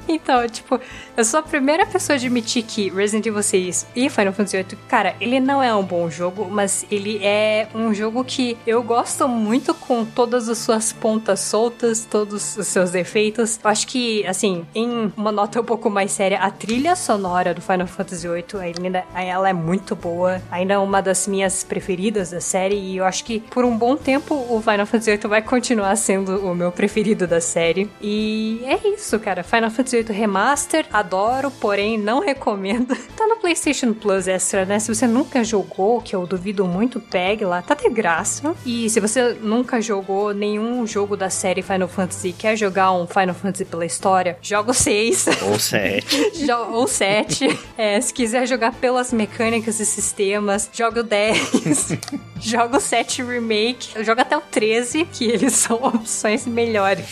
Então, 0.17 0.47
tipo, 0.47 0.79
eu 1.15 1.23
sou 1.23 1.39
a 1.39 1.43
primeira 1.43 1.85
pessoa 1.85 2.15
a 2.15 2.17
admitir 2.17 2.63
que 2.63 2.89
Resident 2.89 3.25
Evil 3.25 3.43
6 3.43 3.87
e 3.95 4.09
Final 4.09 4.33
Fantasy 4.33 4.57
VIII, 4.57 4.77
cara, 4.87 5.15
ele 5.19 5.39
não 5.39 5.61
é 5.61 5.73
um 5.75 5.83
bom 5.83 6.09
jogo, 6.09 6.47
mas 6.49 6.85
ele 6.89 7.19
é 7.23 7.67
um 7.73 7.93
jogo 7.93 8.23
que 8.23 8.57
eu 8.65 8.81
gosto 8.81 9.27
muito 9.27 9.73
com 9.73 10.05
todas 10.05 10.49
as 10.49 10.57
suas 10.57 10.91
pontas 10.91 11.39
soltas, 11.41 12.05
todos 12.05 12.57
os 12.57 12.67
seus 12.67 12.91
defeitos. 12.91 13.59
Eu 13.63 13.69
acho 13.69 13.87
que, 13.87 14.25
assim, 14.25 14.65
em 14.73 15.11
uma 15.15 15.31
nota 15.31 15.61
um 15.61 15.63
pouco 15.63 15.89
mais 15.89 16.11
séria, 16.11 16.39
a 16.39 16.49
trilha 16.49 16.95
sonora 16.95 17.53
do 17.53 17.61
Final 17.61 17.87
Fantasy 17.87 18.27
VIII, 18.27 18.61
ainda, 18.61 19.05
ela 19.13 19.49
é 19.49 19.53
muito 19.53 19.95
boa, 19.95 20.41
ainda 20.49 20.73
é 20.73 20.77
uma 20.77 21.01
das 21.01 21.27
minhas 21.27 21.63
preferidas 21.63 22.31
da 22.31 22.41
série, 22.41 22.75
e 22.75 22.97
eu 22.97 23.05
acho 23.05 23.23
que 23.23 23.39
por 23.39 23.65
um 23.65 23.77
bom 23.77 23.95
tempo 23.95 24.35
o 24.49 24.61
Final 24.61 24.85
Fantasy 24.85 25.11
VIII 25.11 25.27
vai 25.29 25.41
continuar 25.41 25.95
sendo 25.95 26.45
o 26.45 26.55
meu 26.55 26.71
preferido 26.71 27.27
da 27.27 27.41
série. 27.41 27.89
E 28.01 28.61
é 28.65 28.87
isso, 28.87 29.19
cara. 29.19 29.43
Final 29.43 29.69
Fantasy 29.69 29.96
18 29.97 30.13
Remaster, 30.13 30.85
adoro, 30.93 31.49
porém 31.49 31.97
não 31.97 32.19
recomendo. 32.19 32.95
Tá 33.17 33.25
no 33.25 33.37
PlayStation 33.37 33.93
Plus 33.93 34.27
Extra, 34.27 34.63
né? 34.63 34.77
Se 34.77 34.93
você 34.93 35.07
nunca 35.07 35.43
jogou, 35.43 35.99
que 36.01 36.15
eu 36.15 36.27
duvido 36.27 36.65
muito, 36.65 36.99
pegue 36.99 37.43
lá, 37.45 37.63
tá 37.63 37.73
de 37.73 37.89
graça. 37.89 38.55
E 38.63 38.87
se 38.91 38.99
você 38.99 39.33
nunca 39.41 39.81
jogou 39.81 40.35
nenhum 40.35 40.85
jogo 40.85 41.17
da 41.17 41.27
série 41.27 41.63
Final 41.63 41.87
Fantasy 41.87 42.27
e 42.27 42.33
quer 42.33 42.55
jogar 42.55 42.91
um 42.91 43.07
Final 43.07 43.33
Fantasy 43.33 43.65
pela 43.65 43.87
história, 43.87 44.37
joga 44.39 44.69
o 44.69 44.73
6. 44.73 45.25
Ou 45.49 45.57
7. 45.57 46.51
Ou 46.71 46.87
7. 46.87 47.59
É, 47.77 48.01
se 48.01 48.11
quiser 48.11 48.47
jogar 48.47 48.73
pelas 48.73 49.13
mecânicas 49.13 49.79
e 49.79 49.85
sistemas, 49.85 50.67
joga 50.73 51.01
o 51.01 51.03
10. 51.03 51.97
joga 52.39 52.77
o 52.77 52.79
7 52.79 53.23
Remake. 53.23 54.03
Joga 54.03 54.23
até 54.23 54.35
o 54.35 54.41
13, 54.41 55.05
que 55.05 55.25
eles 55.25 55.53
são 55.53 55.75
opções 55.83 56.47
melhores. 56.47 57.05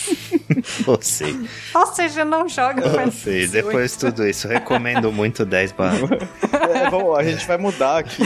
Ou. 0.88 1.00
Ou 1.76 1.86
seja, 1.94 2.26
não 2.26 2.50
joga 2.50 2.75
Final 2.76 2.92
Fantasy. 3.12 3.48
Depois 3.48 3.92
de 3.94 3.98
tudo 4.00 4.28
isso, 4.28 4.48
recomendo 4.48 5.12
muito 5.12 5.46
10 5.46 5.72
barras. 5.72 6.10
É, 6.76 6.90
bom, 6.90 7.16
a 7.16 7.24
gente 7.24 7.46
vai 7.46 7.58
mudar 7.58 8.00
aqui 8.00 8.24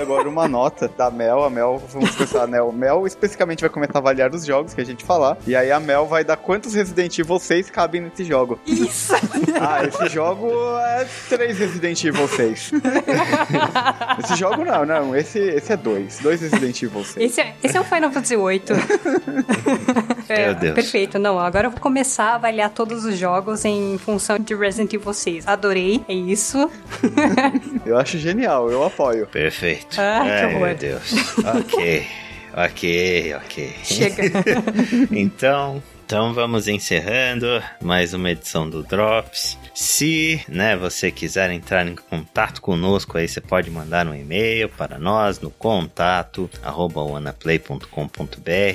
agora 0.00 0.28
uma 0.28 0.46
nota 0.48 0.88
da 0.88 1.10
Mel. 1.10 1.44
A 1.44 1.50
Mel, 1.50 1.82
vamos 1.92 2.10
começar, 2.14 2.46
né? 2.46 2.60
O 2.62 2.72
Mel 2.72 3.06
especificamente 3.06 3.60
vai 3.60 3.70
começar 3.70 3.94
a 3.96 3.98
avaliar 3.98 4.34
os 4.34 4.44
jogos 4.44 4.74
que 4.74 4.80
a 4.80 4.84
gente 4.84 5.04
falar. 5.04 5.36
E 5.46 5.54
aí 5.56 5.70
a 5.70 5.80
Mel 5.80 6.06
vai 6.06 6.24
dar 6.24 6.36
quantos 6.36 6.74
Resident 6.74 7.18
Evil 7.18 7.38
6 7.38 7.70
cabem 7.70 8.00
nesse 8.00 8.24
jogo. 8.24 8.58
Isso! 8.66 9.12
Ah, 9.60 9.84
esse 9.84 10.08
jogo 10.08 10.50
é 10.78 11.06
3 11.28 11.58
Resident 11.58 12.04
Evil 12.04 12.28
6. 12.28 12.72
esse 14.24 14.36
jogo 14.36 14.64
não, 14.64 14.86
não. 14.86 15.16
Esse, 15.16 15.38
esse 15.38 15.72
é 15.72 15.76
2. 15.76 16.18
2 16.20 16.40
Resident 16.40 16.82
Evil 16.82 17.04
6. 17.04 17.16
Esse 17.30 17.40
é, 17.40 17.54
esse 17.62 17.76
é 17.76 17.80
o 17.80 17.84
Final 17.84 18.10
Fantasy 18.10 18.36
8. 18.36 18.72
é, 20.28 20.46
Meu 20.46 20.54
Deus. 20.54 20.74
Perfeito. 20.74 21.18
Não, 21.18 21.38
agora 21.38 21.66
eu 21.66 21.70
vou 21.70 21.80
começar 21.80 22.32
a 22.32 22.34
avaliar 22.36 22.70
todos 22.70 23.04
os 23.04 23.16
jogos 23.18 23.64
em 23.64 23.89
em 23.90 23.98
função 23.98 24.38
de 24.38 24.54
Resident 24.54 24.92
Evil 24.92 25.12
6. 25.12 25.46
Adorei, 25.46 26.00
é 26.08 26.14
isso. 26.14 26.70
eu 27.84 27.98
acho 27.98 28.18
genial, 28.18 28.70
eu 28.70 28.84
apoio. 28.84 29.26
Perfeito. 29.26 30.00
Ah, 30.00 30.20
Ai, 30.22 30.40
que 30.40 30.46
horror. 30.54 30.66
meu 30.68 30.76
Deus. 30.76 31.12
ok, 31.38 32.06
ok, 32.54 33.34
ok. 33.34 33.74
Chega. 33.82 34.22
então, 35.10 35.82
então 36.10 36.34
vamos 36.34 36.66
encerrando 36.66 37.62
mais 37.80 38.12
uma 38.12 38.32
edição 38.32 38.68
do 38.68 38.82
Drops. 38.82 39.56
Se, 39.72 40.42
né, 40.48 40.76
você 40.76 41.10
quiser 41.12 41.52
entrar 41.52 41.86
em 41.86 41.94
contato 41.94 42.60
conosco, 42.60 43.16
aí 43.16 43.28
você 43.28 43.40
pode 43.40 43.70
mandar 43.70 44.08
um 44.08 44.14
e-mail 44.14 44.68
para 44.68 44.98
nós 44.98 45.38
no 45.38 45.50
contato 45.50 46.50
arroba 46.64 47.00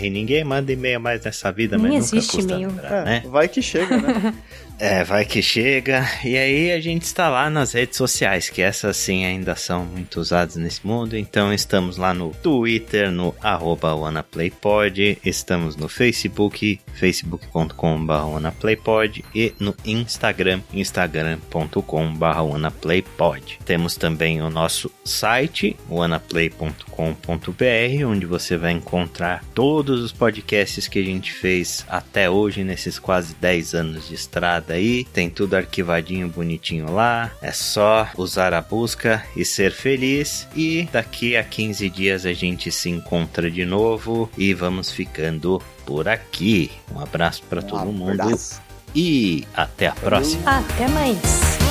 Ninguém 0.10 0.46
manda 0.46 0.72
e-mail 0.72 1.00
mais 1.02 1.26
nessa 1.26 1.52
vida, 1.52 1.78
Nem 1.78 1.98
mas 1.98 2.10
nunca 2.10 2.26
custa 2.26 2.54
e-mail. 2.54 2.70
Lembrar, 2.70 3.04
né? 3.04 3.22
É, 3.26 3.28
vai 3.28 3.50
que 3.50 3.62
chega, 3.62 3.98
né? 3.98 4.34
É, 4.78 5.04
vai 5.04 5.26
que 5.26 5.42
chega. 5.42 6.06
E 6.24 6.38
aí 6.38 6.72
a 6.72 6.80
gente 6.80 7.04
está 7.04 7.30
lá 7.30 7.50
nas 7.50 7.74
redes 7.74 7.98
sociais, 7.98 8.50
que 8.50 8.62
essas 8.62 8.98
sim 8.98 9.26
ainda 9.26 9.56
são 9.56 9.86
muito 9.86 10.20
usadas 10.20 10.56
nesse 10.56 10.86
mundo. 10.86 11.16
Então 11.16 11.54
estamos 11.54 11.98
lá 11.98 12.14
no 12.14 12.32
Twitter, 12.32 13.12
no 13.12 13.34
WannaPlayPod. 13.42 15.20
Estamos 15.24 15.76
no 15.76 15.88
Facebook, 15.88 16.80
facebook 16.94 17.46
facebook.com.br 17.46 18.14
onaplaypod 18.14 19.24
e 19.34 19.54
no 19.60 19.76
Instagram, 19.86 20.62
instagram.com.br 20.74 22.40
onaplaypod. 22.40 23.60
Temos 23.66 23.96
também 23.96 24.42
o 24.42 24.50
nosso 24.50 24.92
site, 25.04 25.76
onaplay.com.br, 25.90 28.06
onde 28.06 28.26
você 28.26 28.58
vai 28.58 28.72
encontrar 28.72 29.44
todos 29.54 30.02
os 30.02 30.12
podcasts 30.12 30.88
que 30.88 31.00
a 31.00 31.04
gente 31.04 31.34
fez 31.34 31.86
até 31.88 32.30
hoje, 32.30 32.64
nesses 32.64 33.00
quase 33.00 33.36
10 33.36 33.76
anos 33.76 34.08
de 34.08 34.16
estrada 34.16 34.65
aí. 34.74 35.04
Tem 35.06 35.30
tudo 35.30 35.56
arquivadinho, 35.56 36.28
bonitinho 36.28 36.92
lá. 36.92 37.32
É 37.42 37.52
só 37.52 38.08
usar 38.18 38.54
a 38.54 38.62
busca 38.62 39.24
e 39.36 39.46
ser 39.46 39.72
feliz. 39.72 40.48
E 40.56 40.88
daqui 40.92 41.36
a 41.36 41.44
15 41.44 41.90
dias 41.90 42.26
a 42.26 42.34
gente 42.34 42.72
se 42.72 42.90
encontra 42.90 43.50
de 43.50 43.66
novo 43.66 44.30
e 44.38 44.54
vamos 44.54 44.92
ficando 44.92 45.62
por 45.86 46.08
aqui. 46.08 46.72
Um 46.94 47.00
abraço 47.00 47.44
para 47.44 47.62
um 47.62 47.64
todo 47.64 47.82
abraço. 47.82 47.94
mundo 47.94 48.66
e 48.96 49.46
até 49.54 49.88
a 49.88 49.94
próxima. 49.94 50.60
Até 50.60 50.88
mais. 50.88 51.65